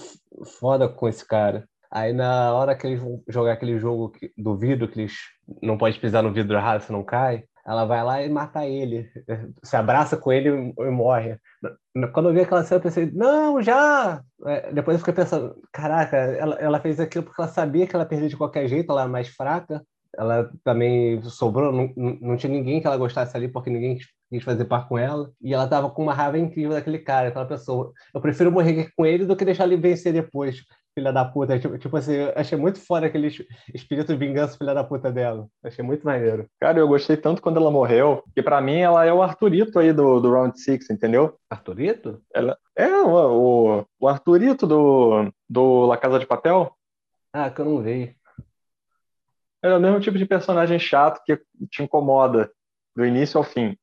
foda 0.61 0.89
com 0.89 1.09
esse 1.09 1.27
cara. 1.27 1.69
Aí 1.91 2.13
na 2.13 2.53
hora 2.55 2.77
que 2.77 2.87
eles 2.87 3.01
vão 3.01 3.23
jogar 3.29 3.53
aquele 3.53 3.79
jogo 3.79 4.13
do 4.37 4.57
vidro, 4.57 4.89
que 4.89 5.01
eles 5.01 5.15
não 5.63 5.79
pode 5.79 5.99
pisar 5.99 6.23
no 6.23 6.33
vidro 6.33 6.57
errado, 6.57 6.83
se 6.83 6.93
não 6.93 7.03
cai, 7.03 7.45
ela 7.69 7.85
vai 7.85 8.03
lá 8.03 8.23
e 8.23 8.29
mata 8.31 8.67
ele. 8.67 9.11
Se 9.63 9.77
abraça 9.77 10.17
com 10.17 10.33
ele 10.33 10.49
e 10.49 10.91
morre. 10.91 11.39
Quando 12.15 12.31
eu 12.31 12.35
vi 12.35 12.41
aquela 12.41 12.65
cena, 12.65 12.79
eu 12.79 12.83
pensei, 12.83 13.11
não, 13.13 13.61
já! 13.61 14.23
É, 14.47 14.73
depois 14.73 14.95
eu 14.95 14.99
fiquei 15.01 15.13
pensando, 15.13 15.55
caraca, 15.71 16.17
ela, 16.17 16.55
ela 16.57 16.81
fez 16.81 16.99
aquilo 16.99 17.25
porque 17.25 17.41
ela 17.41 17.51
sabia 17.51 17.87
que 17.87 17.95
ela 17.95 18.07
perdia 18.07 18.29
de 18.29 18.37
qualquer 18.37 18.69
jeito, 18.69 18.91
ela 18.91 19.03
era 19.03 19.11
mais 19.11 19.29
fraca. 19.29 19.85
Ela 20.17 20.51
também 20.65 21.23
sobrou, 21.23 21.73
não, 21.73 21.93
não 22.21 22.37
tinha 22.37 22.53
ninguém 22.53 22.81
que 22.81 22.87
ela 22.87 22.97
gostasse 22.97 23.37
ali 23.37 23.49
porque 23.49 23.71
ninguém 23.71 23.99
quis- 23.99 24.43
fazer 24.45 24.65
par 24.67 24.89
com 24.89 24.99
ela. 24.99 25.31
E 25.41 25.55
ela 25.55 25.67
tava 25.69 25.91
com 25.91 26.03
uma 26.03 26.15
raiva 26.15 26.39
incrível 26.39 26.73
daquele 26.73 26.99
cara. 26.99 27.29
Então 27.29 27.41
ela 27.43 27.49
pensou, 27.49 27.93
eu 28.15 28.21
prefiro 28.21 28.51
morrer 28.53 28.91
com 28.97 29.05
ele 29.07 29.25
do 29.27 29.37
que 29.37 29.45
deixar 29.45 29.65
ele 29.65 29.77
vencer 29.77 30.13
depois, 30.13 30.63
filha 30.95 31.13
da 31.13 31.25
puta. 31.25 31.59
Tipo, 31.59 31.79
tipo 31.79 31.97
assim, 31.97 32.15
achei 32.35 32.59
muito 32.59 32.81
foda 32.81 33.07
aquele 33.07 33.29
es- 33.29 33.45
espírito 33.75 34.13
de 34.13 34.19
vingança, 34.19 34.57
filha 34.59 34.75
da 34.75 34.83
puta 34.85 35.11
dela. 35.13 35.47
Achei 35.63 35.85
muito 35.85 36.05
maneiro. 36.05 36.47
Cara, 36.61 36.79
eu 36.79 36.89
gostei 36.89 37.17
tanto 37.17 37.41
quando 37.41 37.59
ela 37.59 37.71
morreu, 37.71 38.23
que 38.35 38.43
pra 38.43 38.61
mim 38.61 38.79
ela 38.79 39.05
é 39.05 39.13
o 39.13 39.23
Arthurito 39.23 39.79
aí 39.79 39.93
do, 39.93 40.21
do 40.21 40.33
Round 40.33 40.59
Six, 40.61 40.91
entendeu? 40.91 41.37
Arthurito? 41.49 42.21
É 42.77 42.87
o, 43.03 43.79
o, 43.81 43.87
o 44.01 44.09
Arthurito 44.09 44.67
do, 44.67 45.31
do 45.49 45.87
La 45.87 45.97
Casa 45.97 46.19
de 46.19 46.27
Papel. 46.27 46.71
Ah, 47.33 47.51
que 47.51 47.61
eu 47.61 47.65
não 47.65 47.81
vi. 47.83 48.15
É 49.63 49.75
o 49.75 49.81
mesmo 49.81 50.01
tipo 50.01 50.19
de 50.19 50.27
personagem 50.27 50.79
chato 50.79 51.23
que 51.25 51.37
te 51.71 51.83
incomoda 51.83 52.51
do 52.95 53.05
início 53.05 53.39
ao 53.39 53.45
fim. 53.45 53.77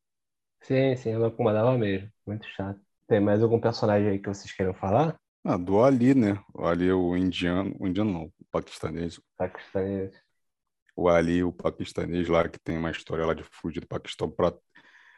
Sim, 0.61 0.95
sim, 0.95 1.11
ela 1.11 1.27
incomodava 1.27 1.77
mesmo. 1.77 2.09
Muito 2.25 2.47
chato. 2.49 2.79
Tem 3.07 3.19
mais 3.19 3.43
algum 3.43 3.59
personagem 3.59 4.09
aí 4.09 4.19
que 4.19 4.27
vocês 4.27 4.51
queiram 4.51 4.73
falar? 4.73 5.15
Ah, 5.43 5.57
do 5.57 5.83
Ali, 5.83 6.15
né? 6.15 6.39
O 6.53 6.65
Ali 6.65 6.89
é 6.89 6.93
o 6.93 7.15
indiano, 7.15 7.75
o 7.79 7.88
indiano 7.88 8.11
não, 8.11 8.23
o 8.25 8.45
paquistanês. 8.51 9.19
Paquistanês. 9.38 10.11
O 10.95 11.07
Ali, 11.07 11.43
o 11.43 11.51
paquistanês 11.51 12.27
lá, 12.27 12.47
que 12.47 12.57
tem 12.57 12.77
uma 12.77 12.89
história 12.89 13.25
lá 13.25 13.33
de 13.33 13.43
fugir 13.43 13.81
do 13.81 13.88
Paquistão 13.88 14.29
para 14.29 14.53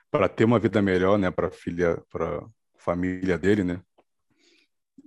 para 0.10 0.30
ter 0.30 0.46
uma 0.46 0.60
vida 0.60 0.82
melhor, 0.82 1.17
né, 1.17 1.30
para 1.30 1.52
filha, 1.52 2.02
para 2.10 2.46
família 2.78 3.38
dele, 3.38 3.63
né? 3.63 3.82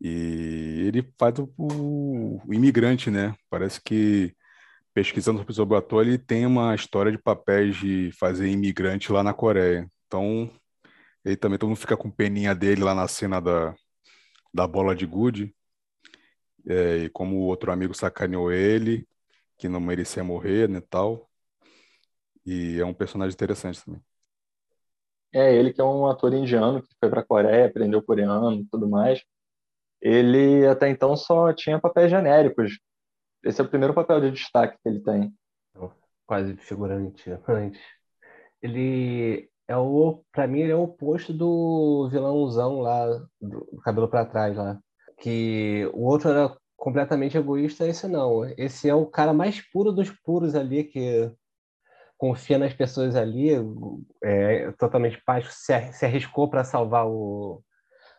E 0.00 0.84
ele 0.86 1.12
faz 1.18 1.38
o, 1.38 1.52
o, 1.58 2.40
imigrante, 2.52 3.10
né? 3.10 3.34
Parece 3.50 3.80
que 3.82 4.34
pesquisando 4.94 5.44
sobre 5.52 5.74
o 5.74 5.78
ator, 5.78 6.06
ele 6.06 6.18
tem 6.18 6.46
uma 6.46 6.74
história 6.74 7.12
de 7.12 7.18
papéis 7.18 7.76
de 7.76 8.10
fazer 8.12 8.48
imigrante 8.48 9.12
lá 9.12 9.22
na 9.22 9.32
Coreia. 9.34 9.88
Então, 10.06 10.50
ele 11.24 11.36
também 11.36 11.58
todo 11.58 11.68
mundo 11.68 11.78
fica 11.78 11.96
com 11.96 12.10
peninha 12.10 12.54
dele 12.54 12.82
lá 12.82 12.94
na 12.94 13.06
cena 13.08 13.40
da, 13.40 13.74
da 14.52 14.66
bola 14.66 14.94
de 14.94 15.06
gude. 15.06 15.54
É, 16.68 16.98
e 17.04 17.10
como 17.10 17.36
o 17.36 17.46
outro 17.46 17.72
amigo 17.72 17.94
sacaneou 17.94 18.52
ele, 18.52 19.06
que 19.56 19.68
não 19.68 19.80
merecia 19.80 20.24
morrer, 20.24 20.68
né, 20.68 20.80
tal. 20.80 21.28
E 22.44 22.80
é 22.80 22.84
um 22.84 22.94
personagem 22.94 23.34
interessante 23.34 23.84
também. 23.84 24.02
É, 25.32 25.54
ele 25.54 25.72
que 25.72 25.80
é 25.80 25.84
um 25.84 26.06
ator 26.06 26.34
indiano 26.34 26.82
que 26.82 26.88
foi 26.98 27.08
para 27.08 27.20
a 27.20 27.24
Coreia, 27.24 27.66
aprendeu 27.66 28.02
coreano 28.02 28.60
e 28.62 28.66
tudo 28.66 28.88
mais. 28.88 29.22
Ele 30.00 30.66
até 30.66 30.88
então 30.88 31.16
só 31.16 31.52
tinha 31.52 31.80
papéis 31.80 32.10
genéricos. 32.10 32.78
Esse 33.44 33.60
é 33.60 33.64
o 33.64 33.68
primeiro 33.68 33.94
papel 33.94 34.20
de 34.20 34.32
destaque 34.32 34.78
que 34.82 34.88
ele 34.88 35.00
tem. 35.00 35.34
Quase 36.26 36.56
figurante 36.56 37.30
antes. 37.48 37.80
Ele 38.62 39.50
é 39.66 39.76
o, 39.76 40.22
para 40.32 40.46
mim, 40.46 40.60
ele 40.60 40.72
é 40.72 40.76
o 40.76 40.82
oposto 40.82 41.32
do 41.32 42.08
vilãozão 42.10 42.80
lá, 42.80 43.06
do 43.40 43.80
cabelo 43.82 44.08
para 44.08 44.26
trás 44.26 44.56
lá. 44.56 44.78
Que 45.18 45.90
o 45.92 46.04
outro 46.04 46.30
era 46.30 46.56
completamente 46.76 47.36
egoísta, 47.36 47.86
esse 47.86 48.08
não. 48.08 48.44
Esse 48.56 48.88
é 48.88 48.94
o 48.94 49.06
cara 49.06 49.32
mais 49.32 49.60
puro 49.70 49.92
dos 49.92 50.10
puros 50.10 50.54
ali, 50.54 50.84
que 50.84 51.30
confia 52.16 52.58
nas 52.58 52.74
pessoas 52.74 53.16
ali, 53.16 53.50
é 54.22 54.72
totalmente 54.72 55.22
se, 55.50 55.92
se 55.92 56.04
arriscou 56.04 56.50
para 56.50 56.64
salvar 56.64 57.06
o 57.06 57.62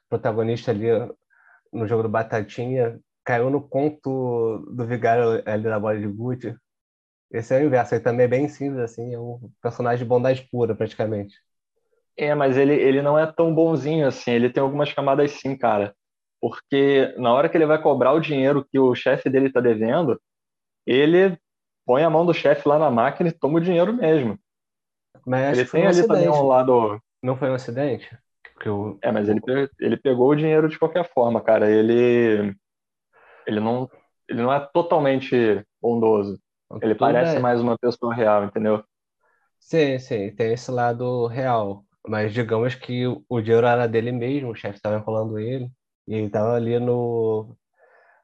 protagonista 0.09 0.71
ali 0.71 0.87
no 1.71 1.87
jogo 1.87 2.03
do 2.03 2.09
Batatinha, 2.09 2.99
caiu 3.31 3.49
no 3.49 3.61
conto 3.61 4.57
do 4.75 4.85
vigário 4.85 5.41
ali 5.45 5.63
da 5.63 5.79
bola 5.79 5.97
de 5.97 6.05
Gucci. 6.05 6.53
Esse 7.31 7.55
é 7.55 7.61
o 7.61 7.65
inverso, 7.65 7.95
ele 7.95 8.03
também 8.03 8.25
é 8.25 8.27
bem 8.27 8.49
simples, 8.49 8.81
assim, 8.81 9.13
é 9.13 9.17
um 9.17 9.49
personagem 9.61 10.03
de 10.03 10.09
bondade 10.09 10.45
pura, 10.51 10.75
praticamente. 10.75 11.37
É, 12.17 12.35
mas 12.35 12.57
ele, 12.57 12.73
ele 12.73 13.01
não 13.01 13.17
é 13.17 13.25
tão 13.25 13.55
bonzinho 13.55 14.05
assim, 14.05 14.31
ele 14.31 14.49
tem 14.49 14.61
algumas 14.61 14.91
camadas 14.91 15.31
sim, 15.31 15.55
cara. 15.55 15.95
Porque 16.41 17.15
na 17.17 17.33
hora 17.33 17.47
que 17.47 17.55
ele 17.55 17.65
vai 17.65 17.81
cobrar 17.81 18.11
o 18.11 18.19
dinheiro 18.19 18.67
que 18.69 18.77
o 18.77 18.93
chefe 18.93 19.29
dele 19.29 19.49
tá 19.49 19.61
devendo, 19.61 20.21
ele 20.85 21.39
põe 21.85 22.03
a 22.03 22.09
mão 22.09 22.25
do 22.25 22.33
chefe 22.33 22.67
lá 22.67 22.77
na 22.77 22.91
máquina 22.91 23.29
e 23.29 23.31
toma 23.31 23.59
o 23.59 23.61
dinheiro 23.61 23.93
mesmo. 23.93 24.37
Mas 25.25 25.57
ele 25.57 25.69
tem 25.69 25.83
um 25.83 25.87
ali 25.87 25.99
acidente. 25.99 26.07
também 26.25 26.29
um 26.29 26.47
lado. 26.47 27.01
Não 27.23 27.37
foi 27.37 27.49
um 27.49 27.53
acidente? 27.53 28.13
Eu... 28.65 28.99
É, 29.01 29.09
mas 29.09 29.29
ele, 29.29 29.39
ele 29.79 29.95
pegou 29.95 30.29
o 30.29 30.35
dinheiro 30.35 30.67
de 30.67 30.77
qualquer 30.77 31.09
forma, 31.13 31.39
cara. 31.39 31.71
Ele. 31.71 32.53
Ele 33.45 33.59
não, 33.59 33.89
ele 34.27 34.41
não 34.41 34.51
é 34.51 34.59
totalmente 34.59 35.65
bondoso. 35.81 36.39
Ele 36.81 36.95
parece 36.95 37.37
é... 37.37 37.39
mais 37.39 37.59
uma 37.59 37.77
pessoa 37.77 38.13
real, 38.13 38.45
entendeu? 38.45 38.83
Sim, 39.59 39.99
sim, 39.99 40.31
tem 40.31 40.53
esse 40.53 40.71
lado 40.71 41.27
real. 41.27 41.85
Mas 42.07 42.33
digamos 42.33 42.73
que 42.73 43.05
o 43.07 43.41
dinheiro 43.41 43.67
era 43.67 43.87
dele 43.87 44.11
mesmo, 44.11 44.51
o 44.51 44.55
chefe 44.55 44.77
estava 44.77 44.97
enrolando 44.97 45.37
ele, 45.37 45.71
e 46.07 46.15
ele 46.15 46.27
estava 46.27 46.55
ali 46.55 46.79
no, 46.79 47.55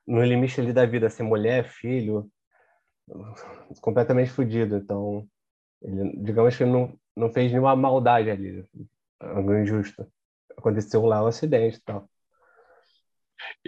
no 0.05 0.23
limite 0.23 0.59
ali 0.59 0.73
da 0.73 0.85
vida, 0.85 1.07
assim, 1.07 1.23
mulher, 1.23 1.65
filho, 1.65 2.29
completamente 3.81 4.31
fodido. 4.31 4.77
Então, 4.77 5.27
ele, 5.81 6.17
digamos 6.23 6.57
que 6.57 6.65
não, 6.65 6.97
não 7.15 7.31
fez 7.31 7.51
nenhuma 7.51 7.75
maldade 7.75 8.31
ali, 8.31 8.65
algo 9.19 9.55
injusto. 9.55 10.07
Aconteceu 10.57 11.05
lá 11.05 11.23
um 11.23 11.27
acidente 11.27 11.77
e 11.77 11.81
tal. 11.81 12.09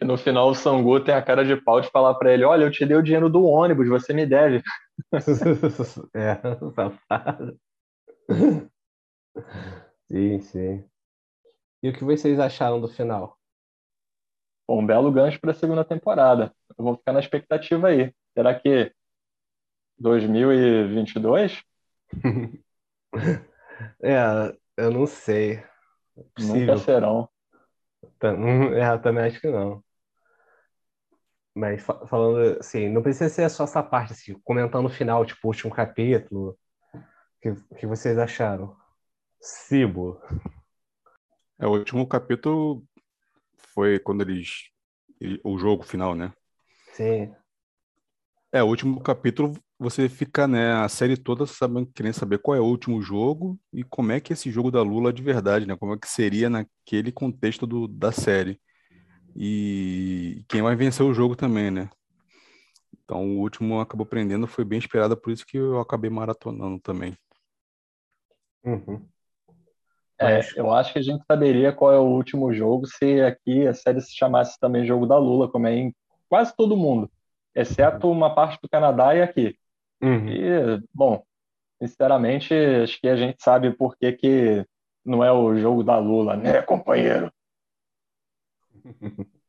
E 0.02 0.06
no 0.06 0.18
final 0.18 0.50
o 0.50 0.56
Sangu 0.56 1.00
tem 1.00 1.14
a 1.14 1.22
cara 1.22 1.46
de 1.46 1.56
pau 1.56 1.82
de 1.82 1.90
falar 1.90 2.16
para 2.16 2.34
ele: 2.34 2.44
Olha, 2.44 2.64
eu 2.64 2.72
te 2.72 2.86
dei 2.86 2.98
o 2.98 3.04
dinheiro 3.04 3.30
do 3.30 3.44
ônibus, 3.44 3.88
você 3.88 4.14
me 4.14 4.26
deve. 4.26 4.62
é, 6.14 6.36
safado. 6.76 7.60
Sim, 10.12 10.40
sim. 10.42 10.84
E 11.82 11.90
o 11.90 11.94
que 11.94 12.04
vocês 12.04 12.40
acharam 12.40 12.82
do 12.82 12.88
final? 12.88 13.40
um 14.78 14.86
belo 14.86 15.12
gancho 15.12 15.40
para 15.40 15.52
a 15.52 15.56
segunda 15.56 15.84
temporada. 15.84 16.54
Eu 16.78 16.86
vou 16.86 16.96
ficar 16.96 17.14
na 17.14 17.20
expectativa 17.20 17.88
aí. 17.88 18.14
Será 18.34 18.54
que 18.58 18.94
2022? 19.98 21.64
é, 24.02 24.56
eu 24.78 24.92
não 24.92 25.08
sei. 25.08 25.54
É 25.56 26.24
Nunca 26.40 26.78
serão. 26.78 27.30
É, 28.22 28.94
eu 28.94 29.02
também 29.02 29.26
acho 29.26 29.40
que 29.40 29.50
não. 29.50 29.84
Mas 31.54 31.82
falando 31.82 32.60
assim, 32.60 32.88
não 32.90 33.02
precisa 33.02 33.30
ser 33.30 33.50
só 33.50 33.64
essa 33.66 33.84
parte, 33.84 34.14
assim, 34.14 34.34
comentando 34.44 34.86
o 34.86 34.90
final, 34.90 35.26
tipo, 35.26 35.40
o 35.44 35.48
último 35.48 35.74
capítulo. 35.74 36.58
O 36.94 37.40
que, 37.42 37.56
que 37.78 37.88
vocês 37.88 38.18
acharam? 38.18 38.76
Cibo. 39.42 40.22
É, 41.60 41.68
o 41.68 41.72
último 41.72 42.08
capítulo 42.08 42.84
foi 43.58 44.00
quando 44.00 44.22
eles. 44.22 44.70
O 45.44 45.58
jogo 45.58 45.84
final, 45.84 46.16
né? 46.16 46.32
Sim. 46.94 47.34
É, 48.54 48.64
o 48.64 48.68
último 48.68 49.02
capítulo 49.02 49.54
você 49.80 50.10
fica, 50.10 50.46
né, 50.46 50.74
a 50.74 50.90
série 50.90 51.16
toda 51.16 51.46
sabendo, 51.46 51.90
querendo 51.96 52.14
saber 52.14 52.40
qual 52.40 52.58
é 52.58 52.60
o 52.60 52.66
último 52.66 53.02
jogo 53.02 53.58
e 53.72 53.82
como 53.82 54.12
é 54.12 54.20
que 54.20 54.34
esse 54.34 54.52
jogo 54.52 54.70
da 54.70 54.82
Lula 54.82 55.14
de 55.14 55.24
verdade, 55.24 55.66
né? 55.66 55.78
Como 55.78 55.94
é 55.94 55.98
que 55.98 56.08
seria 56.08 56.50
naquele 56.50 57.14
contexto 57.14 57.66
do, 57.66 57.88
da 57.88 58.12
série. 58.12 58.60
E 59.36 60.44
quem 60.50 60.62
vai 60.62 60.76
vencer 60.76 61.06
o 61.06 61.14
jogo 61.14 61.34
também, 61.34 61.72
né? 61.72 61.90
Então 63.06 63.26
o 63.26 63.40
último 63.40 63.80
acabou 63.80 64.06
prendendo, 64.06 64.48
foi 64.48 64.66
bem 64.66 64.80
esperado, 64.80 65.16
por 65.16 65.32
isso 65.32 65.46
que 65.46 65.58
eu 65.58 65.80
acabei 65.80 66.10
maratonando 66.10 66.80
também. 66.82 67.18
Uhum. 68.64 69.08
É, 70.20 70.42
eu 70.58 70.74
acho 70.74 70.92
que 70.92 71.00
a 71.00 71.02
gente 71.02 71.24
saberia 71.26 71.72
qual 71.72 71.94
é 71.94 71.98
o 71.98 72.04
último 72.04 72.54
jogo 72.54 72.86
se 72.86 73.22
aqui 73.22 73.66
a 73.66 73.74
série 73.74 74.02
se 74.02 74.14
chamasse 74.14 74.60
também 74.60 74.86
Jogo 74.86 75.08
da 75.08 75.18
Lula, 75.18 75.50
como 75.50 75.66
é 75.68 75.74
em 75.74 75.96
quase 76.28 76.54
todo 76.54 76.76
mundo, 76.76 77.10
exceto 77.56 78.12
uma 78.12 78.36
parte 78.36 78.60
do 78.62 78.68
Canadá 78.68 79.16
e 79.16 79.22
aqui. 79.22 79.58
Uhum. 80.02 80.30
E, 80.30 80.82
bom, 80.94 81.24
sinceramente, 81.82 82.54
acho 82.54 83.00
que 83.00 83.08
a 83.08 83.16
gente 83.16 83.42
sabe 83.42 83.72
por 83.72 83.98
que, 83.98 84.12
que 84.14 84.66
não 85.06 85.24
é 85.24 85.32
o 85.32 85.56
jogo 85.58 85.84
da 85.84 85.98
Lula, 85.98 86.36
né, 86.36 86.62
companheiro? 86.64 87.32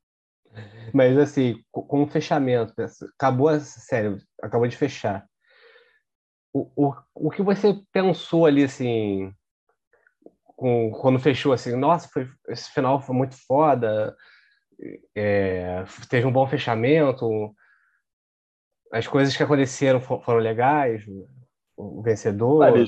Mas, 0.92 1.16
assim, 1.16 1.62
com 1.70 2.02
o 2.02 2.08
fechamento, 2.08 2.74
acabou 3.16 3.48
a 3.48 3.60
série, 3.60 4.16
acabou 4.42 4.66
de 4.66 4.76
fechar. 4.76 5.24
O, 6.52 6.68
o, 6.74 6.92
o 7.14 7.30
que 7.30 7.42
você 7.42 7.80
pensou 7.92 8.44
ali, 8.44 8.64
assim, 8.64 9.32
com, 10.44 10.90
quando 10.90 11.20
fechou, 11.20 11.52
assim, 11.52 11.76
nossa, 11.76 12.08
foi, 12.08 12.28
esse 12.48 12.70
final 12.72 13.00
foi 13.00 13.14
muito 13.14 13.36
foda, 13.46 14.16
é, 15.14 15.84
teve 16.08 16.26
um 16.26 16.32
bom 16.32 16.46
fechamento, 16.46 17.54
as 18.92 19.06
coisas 19.06 19.36
que 19.36 19.42
aconteceram 19.42 20.00
foram 20.00 20.38
legais, 20.38 21.04
o 21.76 22.02
vencedor. 22.02 22.64
Ah, 22.64 22.84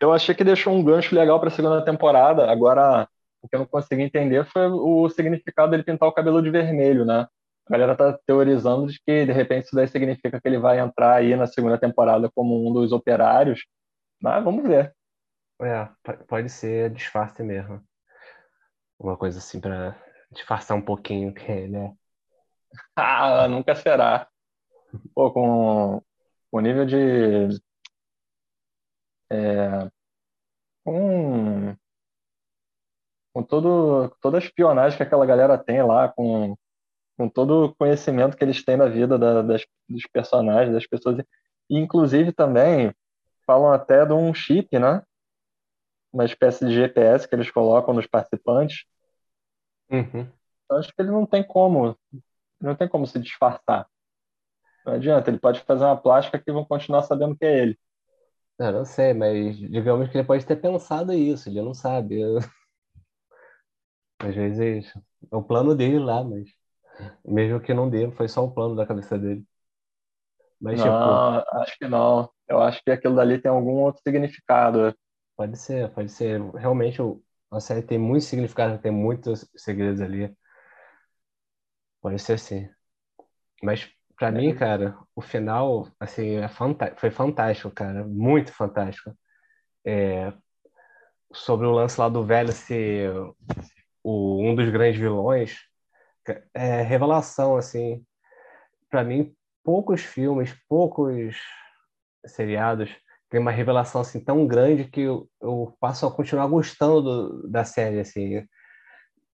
eu 0.00 0.12
achei 0.12 0.34
que 0.34 0.44
deixou 0.44 0.72
um 0.72 0.84
gancho 0.84 1.14
legal 1.14 1.40
para 1.40 1.48
a 1.48 1.52
segunda 1.52 1.84
temporada. 1.84 2.50
Agora, 2.50 3.08
o 3.42 3.48
que 3.48 3.56
eu 3.56 3.60
não 3.60 3.66
consegui 3.66 4.02
entender 4.02 4.44
foi 4.46 4.66
o 4.66 5.08
significado 5.08 5.70
dele 5.70 5.82
pintar 5.82 6.08
o 6.08 6.12
cabelo 6.12 6.42
de 6.42 6.50
vermelho, 6.50 7.04
né? 7.04 7.26
A 7.66 7.72
galera 7.72 7.96
tá 7.96 8.18
teorizando 8.26 8.86
de 8.86 8.98
que, 9.04 9.26
de 9.26 9.32
repente, 9.32 9.66
isso 9.66 9.76
daí 9.76 9.88
significa 9.88 10.40
que 10.40 10.48
ele 10.48 10.58
vai 10.58 10.78
entrar 10.78 11.16
aí 11.16 11.36
na 11.36 11.46
segunda 11.46 11.78
temporada 11.78 12.30
como 12.34 12.68
um 12.68 12.72
dos 12.72 12.92
operários. 12.92 13.66
Mas 14.20 14.42
vamos 14.42 14.66
ver. 14.66 14.94
É, 15.60 15.88
pode 16.26 16.48
ser 16.48 16.90
disfarce 16.90 17.42
mesmo. 17.42 17.82
Uma 18.98 19.16
coisa 19.16 19.38
assim 19.38 19.60
para 19.60 19.96
disfarçar 20.30 20.76
um 20.76 20.82
pouquinho 20.82 21.34
que 21.34 21.50
ele 21.50 21.76
é. 21.76 21.92
Ah, 22.96 23.48
nunca 23.48 23.74
será. 23.74 24.28
Pô, 25.14 25.30
com 25.32 26.02
o 26.50 26.60
nível 26.60 26.86
de. 26.86 27.60
É, 29.30 29.90
com, 30.84 31.76
com 33.32 33.42
todo, 33.42 34.08
toda 34.20 34.38
a 34.38 34.40
espionagem 34.40 34.96
que 34.96 35.02
aquela 35.02 35.26
galera 35.26 35.58
tem 35.58 35.82
lá, 35.82 36.08
com, 36.08 36.56
com 37.16 37.28
todo 37.28 37.66
o 37.66 37.74
conhecimento 37.74 38.36
que 38.36 38.44
eles 38.44 38.64
têm 38.64 38.78
da 38.78 38.88
vida 38.88 39.18
da, 39.18 39.42
das, 39.42 39.66
dos 39.88 40.04
personagens, 40.12 40.72
das 40.72 40.86
pessoas. 40.86 41.18
E, 41.68 41.78
inclusive, 41.78 42.32
também 42.32 42.94
falam 43.46 43.72
até 43.72 44.06
de 44.06 44.12
um 44.12 44.32
chip, 44.32 44.78
né? 44.78 45.02
Uma 46.12 46.24
espécie 46.24 46.66
de 46.66 46.72
GPS 46.72 47.28
que 47.28 47.34
eles 47.34 47.50
colocam 47.50 47.92
nos 47.92 48.06
participantes. 48.06 48.84
Uhum. 49.90 50.26
Eu 50.70 50.76
acho 50.76 50.94
que 50.94 51.00
ele 51.00 51.10
não 51.10 51.26
tem 51.26 51.42
como, 51.42 51.98
não 52.60 52.74
tem 52.74 52.88
como 52.88 53.06
se 53.06 53.18
disfarçar. 53.18 53.86
Não 54.88 54.94
adianta, 54.94 55.28
ele 55.28 55.38
pode 55.38 55.60
fazer 55.60 55.84
uma 55.84 56.00
plástica 56.00 56.38
que 56.38 56.50
vão 56.50 56.64
continuar 56.64 57.02
sabendo 57.02 57.36
que 57.36 57.44
é 57.44 57.58
ele. 57.58 57.78
Eu 58.58 58.72
não 58.72 58.84
sei, 58.84 59.12
mas 59.14 59.56
digamos 59.58 60.08
que 60.08 60.16
ele 60.18 60.26
pode 60.26 60.46
ter 60.46 60.56
pensado 60.56 61.12
isso, 61.12 61.48
ele 61.48 61.60
não 61.62 61.74
sabe. 61.74 62.20
Às 64.20 64.34
vezes 64.34 64.92
é 65.30 65.36
o 65.36 65.42
plano 65.42 65.74
dele 65.74 65.98
lá, 65.98 66.22
mas 66.24 66.48
mesmo 67.24 67.60
que 67.60 67.74
não 67.74 67.90
dê, 67.90 68.10
foi 68.12 68.28
só 68.28 68.44
o 68.44 68.52
plano 68.52 68.76
da 68.76 68.86
cabeça 68.86 69.18
dele. 69.18 69.46
Mas, 70.60 70.82
tipo, 70.82 70.96
Não, 70.98 71.44
acho 71.62 71.78
que 71.78 71.88
não. 71.88 72.30
Eu 72.48 72.60
acho 72.60 72.82
que 72.82 72.90
aquilo 72.90 73.14
dali 73.16 73.40
tem 73.40 73.50
algum 73.50 73.80
outro 73.82 74.02
significado. 74.02 74.94
pode 75.36 75.56
ser, 75.58 75.90
pode 75.92 76.10
ser. 76.10 76.40
Realmente 76.54 77.00
a 77.50 77.60
série 77.60 77.82
tem 77.82 77.98
muito 77.98 78.24
significado, 78.24 78.78
tem 78.80 78.92
muitos 78.92 79.48
segredos 79.56 80.00
ali. 80.00 80.34
Pode 82.00 82.18
ser 82.18 82.38
sim. 82.40 82.68
Mas 83.62 83.88
pra 84.18 84.30
mim, 84.32 84.54
cara, 84.54 84.98
o 85.14 85.20
final, 85.22 85.88
assim, 86.00 86.36
é 86.36 86.48
foi 86.96 87.10
fantástico, 87.10 87.70
cara, 87.70 88.04
muito 88.06 88.52
fantástico. 88.52 89.12
É, 89.86 90.32
sobre 91.32 91.66
o 91.66 91.70
lance 91.72 92.00
lá 92.00 92.08
do 92.08 92.24
velho 92.24 92.52
ser 92.52 93.12
o, 94.04 94.42
um 94.42 94.54
dos 94.54 94.70
grandes 94.70 95.00
vilões, 95.00 95.58
é 96.54 96.82
revelação, 96.82 97.56
assim. 97.56 98.04
Pra 98.90 99.04
mim, 99.04 99.34
poucos 99.64 100.02
filmes, 100.02 100.54
poucos 100.68 101.36
seriados 102.26 102.90
tem 103.30 103.40
uma 103.40 103.50
revelação 103.52 104.00
assim 104.02 104.24
tão 104.24 104.46
grande 104.46 104.84
que 104.90 105.02
eu, 105.02 105.28
eu 105.42 105.76
passo 105.80 106.06
a 106.06 106.12
continuar 106.12 106.46
gostando 106.48 107.02
do- 107.42 107.50
da 107.50 107.64
série, 107.64 108.00
assim. 108.00 108.46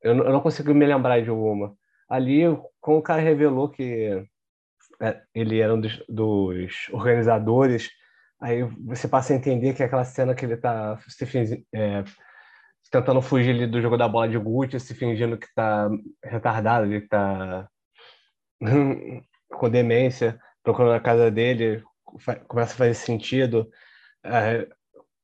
Eu, 0.02 0.16
não- 0.16 0.26
eu 0.26 0.32
não 0.34 0.42
consigo 0.42 0.74
me 0.74 0.86
lembrar 0.86 1.22
de 1.22 1.30
alguma. 1.30 1.76
Ali, 2.10 2.42
quando 2.82 3.00
o 3.00 3.04
cara 3.04 3.22
revelou 3.22 3.70
que 3.70 3.84
é, 3.84 4.26
ele 5.34 5.60
era 5.60 5.74
um 5.74 5.82
dos, 5.82 6.04
dos 6.08 6.90
organizadores, 6.92 7.90
aí 8.40 8.64
você 8.86 9.08
passa 9.08 9.34
a 9.34 9.36
entender 9.36 9.74
que 9.74 9.84
aquela 9.84 10.06
cena 10.06 10.36
que 10.36 10.46
ele 10.46 10.58
tá 10.58 10.98
se 11.08 11.26
fingi- 11.26 11.66
é, 11.74 12.04
tentando 12.92 13.22
fugir 13.22 13.52
ali 13.52 13.68
do 13.68 13.82
jogo 13.82 13.98
da 13.98 14.08
bola 14.08 14.28
de 14.30 14.38
gude, 14.38 14.80
se 14.80 14.94
fingindo 14.94 15.38
que 15.38 15.48
tá 15.56 15.90
retardado, 16.24 16.90
que 16.90 17.08
tá 17.08 17.68
com 19.50 19.70
demência, 19.70 20.40
procurando 20.64 20.94
a 20.96 21.00
casa 21.00 21.32
dele, 21.32 21.84
começa 22.48 22.74
a 22.74 22.78
fazer 22.78 22.94
sentido. 22.94 23.70
É, 24.24 24.68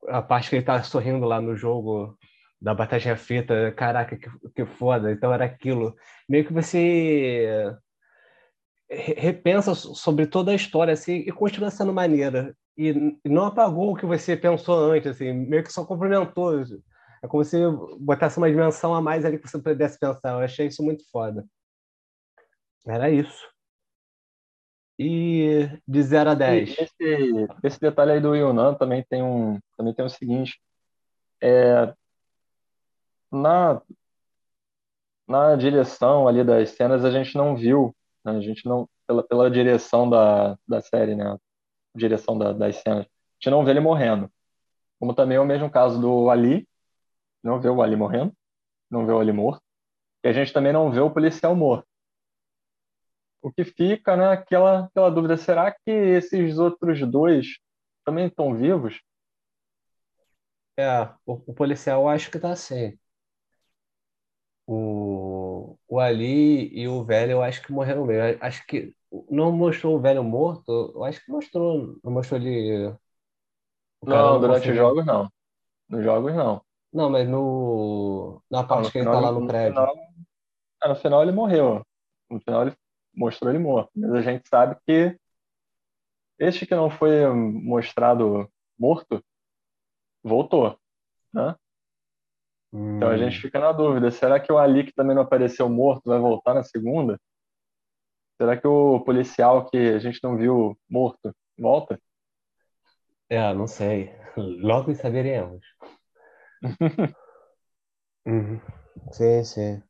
a 0.08 0.22
parte 0.22 0.50
que 0.50 0.56
ele 0.58 0.66
tá 0.66 0.82
sorrindo 0.84 1.26
lá 1.26 1.42
no 1.42 1.56
jogo 1.56 2.18
da 2.62 2.74
batatinha 2.74 3.16
frita, 3.18 3.72
caraca, 3.74 4.18
que, 4.18 4.30
que 4.56 4.66
foda. 4.66 5.12
Então 5.12 5.34
era 5.34 5.46
aquilo. 5.46 5.96
Meio 6.28 6.46
que 6.46 6.54
você 6.54 7.72
repensa 8.90 9.76
so- 9.76 9.94
sobre 9.94 10.26
toda 10.28 10.52
a 10.52 10.56
história 10.56 10.94
assim 10.94 11.18
e 11.18 11.32
continua 11.32 11.70
sendo 11.70 11.94
maneira. 11.94 12.56
E 12.78 12.94
não 13.26 13.46
apagou 13.46 13.92
o 13.92 13.96
que 13.96 14.06
você 14.06 14.38
pensou 14.38 14.92
antes, 14.92 15.10
assim, 15.12 15.34
meio 15.34 15.64
que 15.64 15.74
só 15.74 15.84
complementou. 15.84 16.62
É 17.24 17.28
como 17.28 17.44
se 17.44 17.58
botasse 18.00 18.38
uma 18.38 18.50
dimensão 18.50 18.94
a 18.94 19.02
mais 19.02 19.26
ali 19.26 19.40
que 19.40 19.48
você 19.48 19.60
pudesse 19.60 20.00
pensar. 20.00 20.34
Eu 20.34 20.40
achei 20.40 20.68
isso 20.68 20.84
muito 20.84 21.04
foda. 21.12 21.44
Era 22.86 23.10
isso. 23.10 23.44
E 25.00 25.70
de 25.88 26.04
0 26.04 26.32
a 26.32 26.34
10. 26.34 26.70
E 26.70 26.84
esse, 26.84 27.48
esse 27.64 27.80
detalhe 27.80 28.14
aí 28.14 28.20
do 28.20 28.36
Yunnan 28.36 28.76
também 28.76 29.04
tem 29.08 29.22
um, 29.24 29.60
também 29.76 29.94
tem 29.94 30.06
o 30.06 30.10
seguinte, 30.10 30.60
é, 31.42 31.94
na, 33.32 33.82
na 35.28 35.56
direção 35.56 36.28
ali 36.28 36.44
das 36.44 36.70
cenas 36.72 37.06
a 37.06 37.12
gente 37.12 37.36
não 37.36 37.56
viu, 37.56 37.96
a 38.24 38.40
gente 38.40 38.66
não, 38.66 38.90
pela, 39.06 39.24
pela 39.24 39.52
direção 39.52 40.10
da, 40.10 40.58
da 40.68 40.82
série, 40.82 41.16
né, 41.16 41.38
direção 41.96 42.38
da, 42.38 42.54
das 42.54 42.78
cenas, 42.78 43.06
a 43.06 43.10
gente 43.40 43.52
não 43.52 43.64
vê 43.66 43.72
ele 43.72 43.80
morrendo. 43.80 44.32
Como 45.00 45.14
também 45.14 45.38
é 45.38 45.40
o 45.40 45.46
mesmo 45.46 45.70
caso 45.70 46.00
do 46.02 46.30
Ali, 46.30 46.68
não 47.44 47.60
vê 47.60 47.70
o 47.70 47.82
Ali 47.82 47.96
morrendo, 47.96 48.34
não 48.90 49.06
vê 49.06 49.12
o 49.12 49.20
Ali 49.20 49.32
morto, 49.32 49.64
e 50.24 50.28
a 50.30 50.34
gente 50.34 50.54
também 50.54 50.74
não 50.74 50.92
vê 50.92 51.00
o 51.00 51.12
policial 51.12 51.56
morto. 51.56 51.88
O 53.42 53.52
que 53.52 53.64
fica, 53.64 54.18
né, 54.18 54.30
aquela, 54.30 54.86
aquela 54.86 55.10
dúvida, 55.10 55.38
será 55.38 55.72
que 55.72 55.92
esses 55.92 56.58
outros 56.58 57.00
dois 57.10 57.58
também 58.04 58.28
estão 58.28 58.56
vivos? 58.56 59.02
É, 60.80 61.04
o, 61.26 61.34
o 61.48 61.54
policial 61.54 62.08
acho 62.08 62.30
que 62.32 62.40
tá 62.40 62.52
assim. 62.52 62.98
O, 64.66 65.47
o 65.88 66.00
Ali 66.00 66.70
e 66.78 66.88
o 66.88 67.04
velho 67.04 67.32
eu 67.34 67.42
acho 67.42 67.62
que 67.64 67.72
morreram 67.72 68.06
mesmo. 68.06 68.24
Eu 68.24 68.38
Acho 68.42 68.66
que 68.68 68.96
não 69.30 69.52
mostrou 69.52 69.96
o 69.98 70.02
velho 70.02 70.24
morto, 70.24 70.94
eu 70.96 71.04
acho 71.04 71.24
que 71.24 71.32
mostrou. 71.32 71.98
Não 72.04 72.12
mostrou 72.12 72.40
ele. 72.42 72.88
o 74.02 74.10
Não, 74.10 74.40
durante 74.40 74.70
os 74.70 74.76
jogos 74.76 75.06
não. 75.06 75.30
Nos 75.90 76.04
jogos 76.04 76.34
não. 76.36 76.62
Não, 76.94 77.10
mas 77.10 77.28
no, 77.28 78.42
na 78.50 78.64
Não, 78.68 78.68
parte 78.68 78.86
no 78.86 78.92
que 78.92 78.98
ele 79.00 79.06
tá 79.12 79.20
lá 79.20 79.32
no 79.32 79.42
no 79.42 79.48
prédio. 79.48 79.74
final, 79.74 79.96
ah, 80.82 80.90
no 80.90 80.96
final 80.96 81.22
ele 81.24 81.32
morreu. 81.32 81.86
No 82.30 82.40
final 82.40 82.64
ele 82.64 82.76
mostrou 83.16 83.50
ele 83.52 83.60
morto. 83.60 83.92
Mas 83.96 84.12
a 84.14 84.22
gente 84.22 84.48
sabe 84.48 84.78
que 84.86 85.18
este 86.40 86.66
que 86.66 86.76
não 86.76 86.90
foi 86.90 87.26
mostrado 87.34 88.50
morto 88.78 89.24
voltou. 90.24 90.80
Né? 91.34 91.56
Então 92.96 93.10
a 93.10 93.18
Hum, 93.18 93.18
gente 93.18 93.40
fica 93.42 93.60
na 93.60 93.72
dúvida: 93.72 94.12
será 94.12 94.40
que 94.40 94.52
o 94.52 94.58
Ali, 94.58 94.84
que 94.86 94.94
também 94.94 95.16
não 95.16 95.24
apareceu 95.24 95.70
morto, 95.70 96.10
vai 96.10 96.20
voltar 96.20 96.54
na 96.54 96.64
segunda? 96.64 97.20
Será 98.40 98.58
que 98.60 98.68
o 98.68 99.00
policial 99.04 99.66
que 99.70 99.78
a 99.78 100.00
gente 100.00 100.20
não 100.24 100.38
viu 100.38 100.78
morto 100.90 101.32
volta? 101.58 102.00
é, 103.30 103.54
não 103.54 103.68
sei. 103.68 104.12
Logo 104.38 104.94
saberemos. 104.96 105.62
Uhum. 108.26 108.62
Sim, 109.12 109.44
sim. 109.44 109.84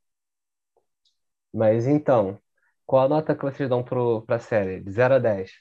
Mas 1.53 1.87
então, 1.87 2.39
qual 2.85 3.05
a 3.05 3.09
nota 3.09 3.35
que 3.35 3.43
vocês 3.43 3.69
dão 3.69 3.83
pro, 3.83 4.21
pra 4.25 4.39
série? 4.39 4.79
De 4.81 4.91
0 4.91 5.15
a 5.15 5.19
10? 5.19 5.51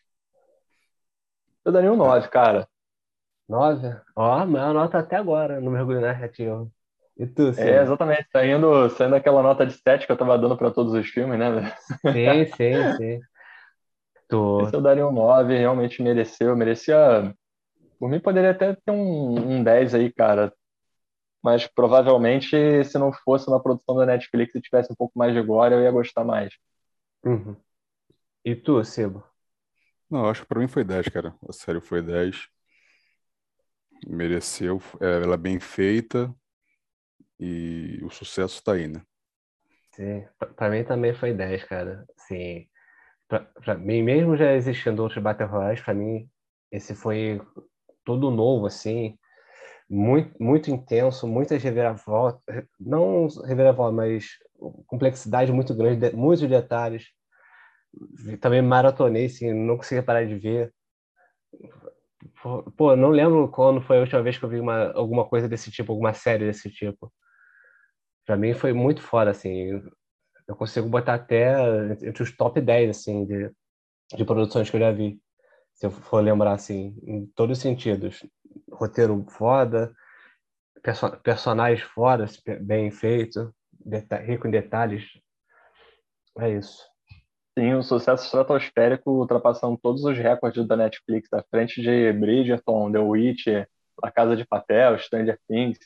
Eu 1.66 1.72
daria 1.72 1.92
um 1.92 1.96
9, 1.96 2.28
cara. 2.30 2.66
9? 3.48 3.88
Ó, 4.16 4.22
a 4.32 4.46
maior 4.46 4.72
nota 4.74 4.98
até 4.98 5.16
agora 5.16 5.60
no 5.60 5.70
mergulho 5.70 6.00
narrativo. 6.00 6.72
E 7.18 7.26
tu, 7.26 7.48
É, 7.56 7.82
exatamente. 7.82 8.26
Saindo, 8.30 8.90
saindo 8.90 9.14
aquela 9.16 9.42
nota 9.42 9.66
de 9.66 9.72
7 9.72 10.06
que 10.06 10.12
eu 10.12 10.16
tava 10.16 10.38
dando 10.38 10.56
pra 10.56 10.70
todos 10.70 10.92
os 10.92 11.06
filmes, 11.08 11.38
né? 11.38 11.72
Sim, 12.12 12.46
sim, 12.56 12.96
sim. 12.96 13.20
Tu, 14.28 14.62
Esse 14.62 14.74
eu 14.76 14.82
daria 14.82 15.06
um 15.06 15.12
9, 15.12 15.56
realmente 15.56 16.02
mereceu. 16.02 16.56
Merecia. 16.56 17.34
Por 17.98 18.10
mim, 18.10 18.20
poderia 18.20 18.50
até 18.50 18.74
ter 18.74 18.90
um, 18.90 19.58
um 19.58 19.64
10 19.64 19.94
aí, 19.94 20.12
cara. 20.12 20.52
Mas 21.42 21.66
provavelmente, 21.66 22.84
se 22.84 22.98
não 22.98 23.12
fosse 23.12 23.48
uma 23.48 23.62
produção 23.62 23.96
da 23.96 24.04
Netflix 24.04 24.54
e 24.54 24.60
tivesse 24.60 24.92
um 24.92 24.96
pouco 24.96 25.18
mais 25.18 25.32
de 25.32 25.40
glória, 25.42 25.76
eu 25.76 25.82
ia 25.82 25.90
gostar 25.90 26.24
mais. 26.24 26.52
Uhum. 27.24 27.56
E 28.44 28.54
tu, 28.54 28.82
Cibo? 28.84 29.24
Não, 30.10 30.28
acho 30.28 30.42
que 30.42 30.48
pra 30.48 30.60
mim 30.60 30.68
foi 30.68 30.84
10, 30.84 31.08
cara. 31.08 31.34
A 31.48 31.52
série 31.52 31.80
foi 31.80 32.02
10. 32.02 32.48
Mereceu. 34.06 34.80
é, 35.00 35.22
Ela 35.22 35.34
é 35.34 35.38
bem 35.38 35.58
feita. 35.58 36.34
E 37.40 38.00
o 38.04 38.10
sucesso 38.10 38.62
tá 38.62 38.72
aí, 38.74 38.88
né? 38.88 39.02
Sim, 39.94 40.24
pra 40.56 40.68
mim 40.70 40.84
também 40.84 41.14
foi 41.14 41.32
10, 41.32 41.64
cara. 41.64 42.04
Sim, 42.16 42.66
pra 43.28 43.76
mim, 43.76 44.02
mesmo 44.02 44.36
já 44.36 44.52
existindo 44.54 45.02
outros 45.02 45.22
Battle 45.22 45.48
Royales, 45.48 45.80
pra 45.82 45.94
mim, 45.94 46.28
esse 46.72 46.94
foi 46.94 47.40
todo 48.04 48.30
novo, 48.30 48.66
assim, 48.66 49.18
muito, 49.90 50.34
muito 50.42 50.70
intenso, 50.70 51.26
muitas 51.28 51.62
reviravoltas, 51.62 52.42
não 52.80 53.28
reviravolta, 53.46 53.92
mas 53.96 54.26
complexidade 54.86 55.52
muito 55.52 55.74
grande, 55.76 56.10
de- 56.10 56.16
muitos 56.16 56.48
detalhes. 56.48 57.06
Também 58.40 58.62
maratonei, 58.62 59.26
assim, 59.26 59.52
não 59.52 59.76
consegui 59.76 60.02
parar 60.02 60.24
de 60.26 60.36
ver. 60.36 60.72
Pô, 62.76 62.96
não 62.96 63.10
lembro 63.10 63.48
quando 63.50 63.80
foi 63.82 63.98
a 63.98 64.00
última 64.00 64.22
vez 64.22 64.38
que 64.38 64.44
eu 64.44 64.48
vi 64.48 64.58
uma, 64.60 64.92
alguma 64.92 65.24
coisa 65.28 65.48
desse 65.48 65.70
tipo, 65.70 65.92
alguma 65.92 66.14
série 66.14 66.46
desse 66.46 66.70
tipo. 66.70 67.12
Pra 68.26 68.36
mim 68.36 68.52
foi 68.52 68.72
muito 68.72 69.00
foda, 69.00 69.30
assim. 69.30 69.80
Eu 70.48 70.56
consigo 70.56 70.88
botar 70.88 71.14
até 71.14 71.54
entre 72.02 72.22
os 72.22 72.36
top 72.36 72.60
10, 72.60 72.90
assim, 72.90 73.24
de, 73.24 73.50
de 74.16 74.24
produções 74.24 74.68
que 74.68 74.76
eu 74.76 74.80
já 74.80 74.90
vi. 74.90 75.20
Se 75.74 75.86
eu 75.86 75.90
for 75.90 76.20
lembrar, 76.20 76.52
assim, 76.52 76.98
em 77.04 77.26
todos 77.34 77.58
os 77.58 77.62
sentidos. 77.62 78.26
Roteiro 78.72 79.24
foda, 79.30 79.94
perso 80.82 81.10
personagens 81.18 81.82
foda, 81.82 82.26
bem 82.60 82.90
feito, 82.90 83.54
rico 84.24 84.48
em 84.48 84.50
detalhes. 84.50 85.04
É 86.38 86.50
isso. 86.50 86.84
Sim, 87.58 87.74
um 87.74 87.82
sucesso 87.82 88.24
estratosférico, 88.24 89.10
ultrapassando 89.10 89.78
todos 89.78 90.04
os 90.04 90.18
recordes 90.18 90.66
da 90.66 90.76
Netflix, 90.76 91.32
à 91.32 91.42
frente 91.50 91.80
de 91.80 92.12
Bridgerton, 92.12 92.92
The 92.92 92.98
Witch, 92.98 93.46
A 94.02 94.10
Casa 94.10 94.36
de 94.36 94.44
Papel, 94.44 94.98
Stranger 94.98 95.38
Things. 95.48 95.78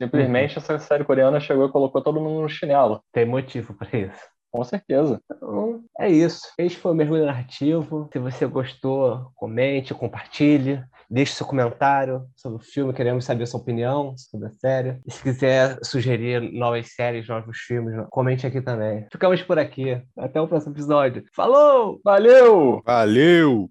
Simplesmente 0.00 0.56
uhum. 0.56 0.62
essa 0.62 0.78
série 0.78 1.04
coreana 1.04 1.40
chegou 1.40 1.66
e 1.66 1.72
colocou 1.72 2.02
todo 2.02 2.20
mundo 2.20 2.42
no 2.42 2.48
chinelo. 2.48 3.00
Tem 3.12 3.24
motivo 3.24 3.74
para 3.74 3.98
isso. 3.98 4.36
Com 4.56 4.64
certeza. 4.64 5.20
Então, 5.30 5.82
é 5.98 6.08
isso. 6.08 6.40
Este 6.58 6.78
foi 6.78 6.92
o 6.92 6.94
Mergulho 6.94 7.26
Narrativo. 7.26 8.08
Se 8.10 8.18
você 8.18 8.46
gostou, 8.46 9.30
comente, 9.34 9.92
compartilhe. 9.92 10.82
Deixe 11.10 11.34
seu 11.34 11.46
comentário 11.46 12.26
sobre 12.34 12.58
o 12.58 12.64
filme, 12.64 12.92
queremos 12.92 13.24
saber 13.24 13.46
sua 13.46 13.60
opinião 13.60 14.16
sobre 14.16 14.48
a 14.48 14.50
série. 14.50 14.98
E 15.06 15.12
se 15.12 15.22
quiser 15.22 15.78
sugerir 15.82 16.40
novas 16.52 16.94
séries, 16.94 17.28
novos 17.28 17.58
filmes, 17.58 17.94
comente 18.10 18.46
aqui 18.46 18.60
também. 18.60 19.06
Ficamos 19.12 19.42
por 19.42 19.58
aqui. 19.58 20.02
Até 20.18 20.40
o 20.40 20.48
próximo 20.48 20.72
episódio. 20.72 21.22
Falou! 21.34 22.00
Valeu! 22.02 22.82
Valeu! 22.84 23.70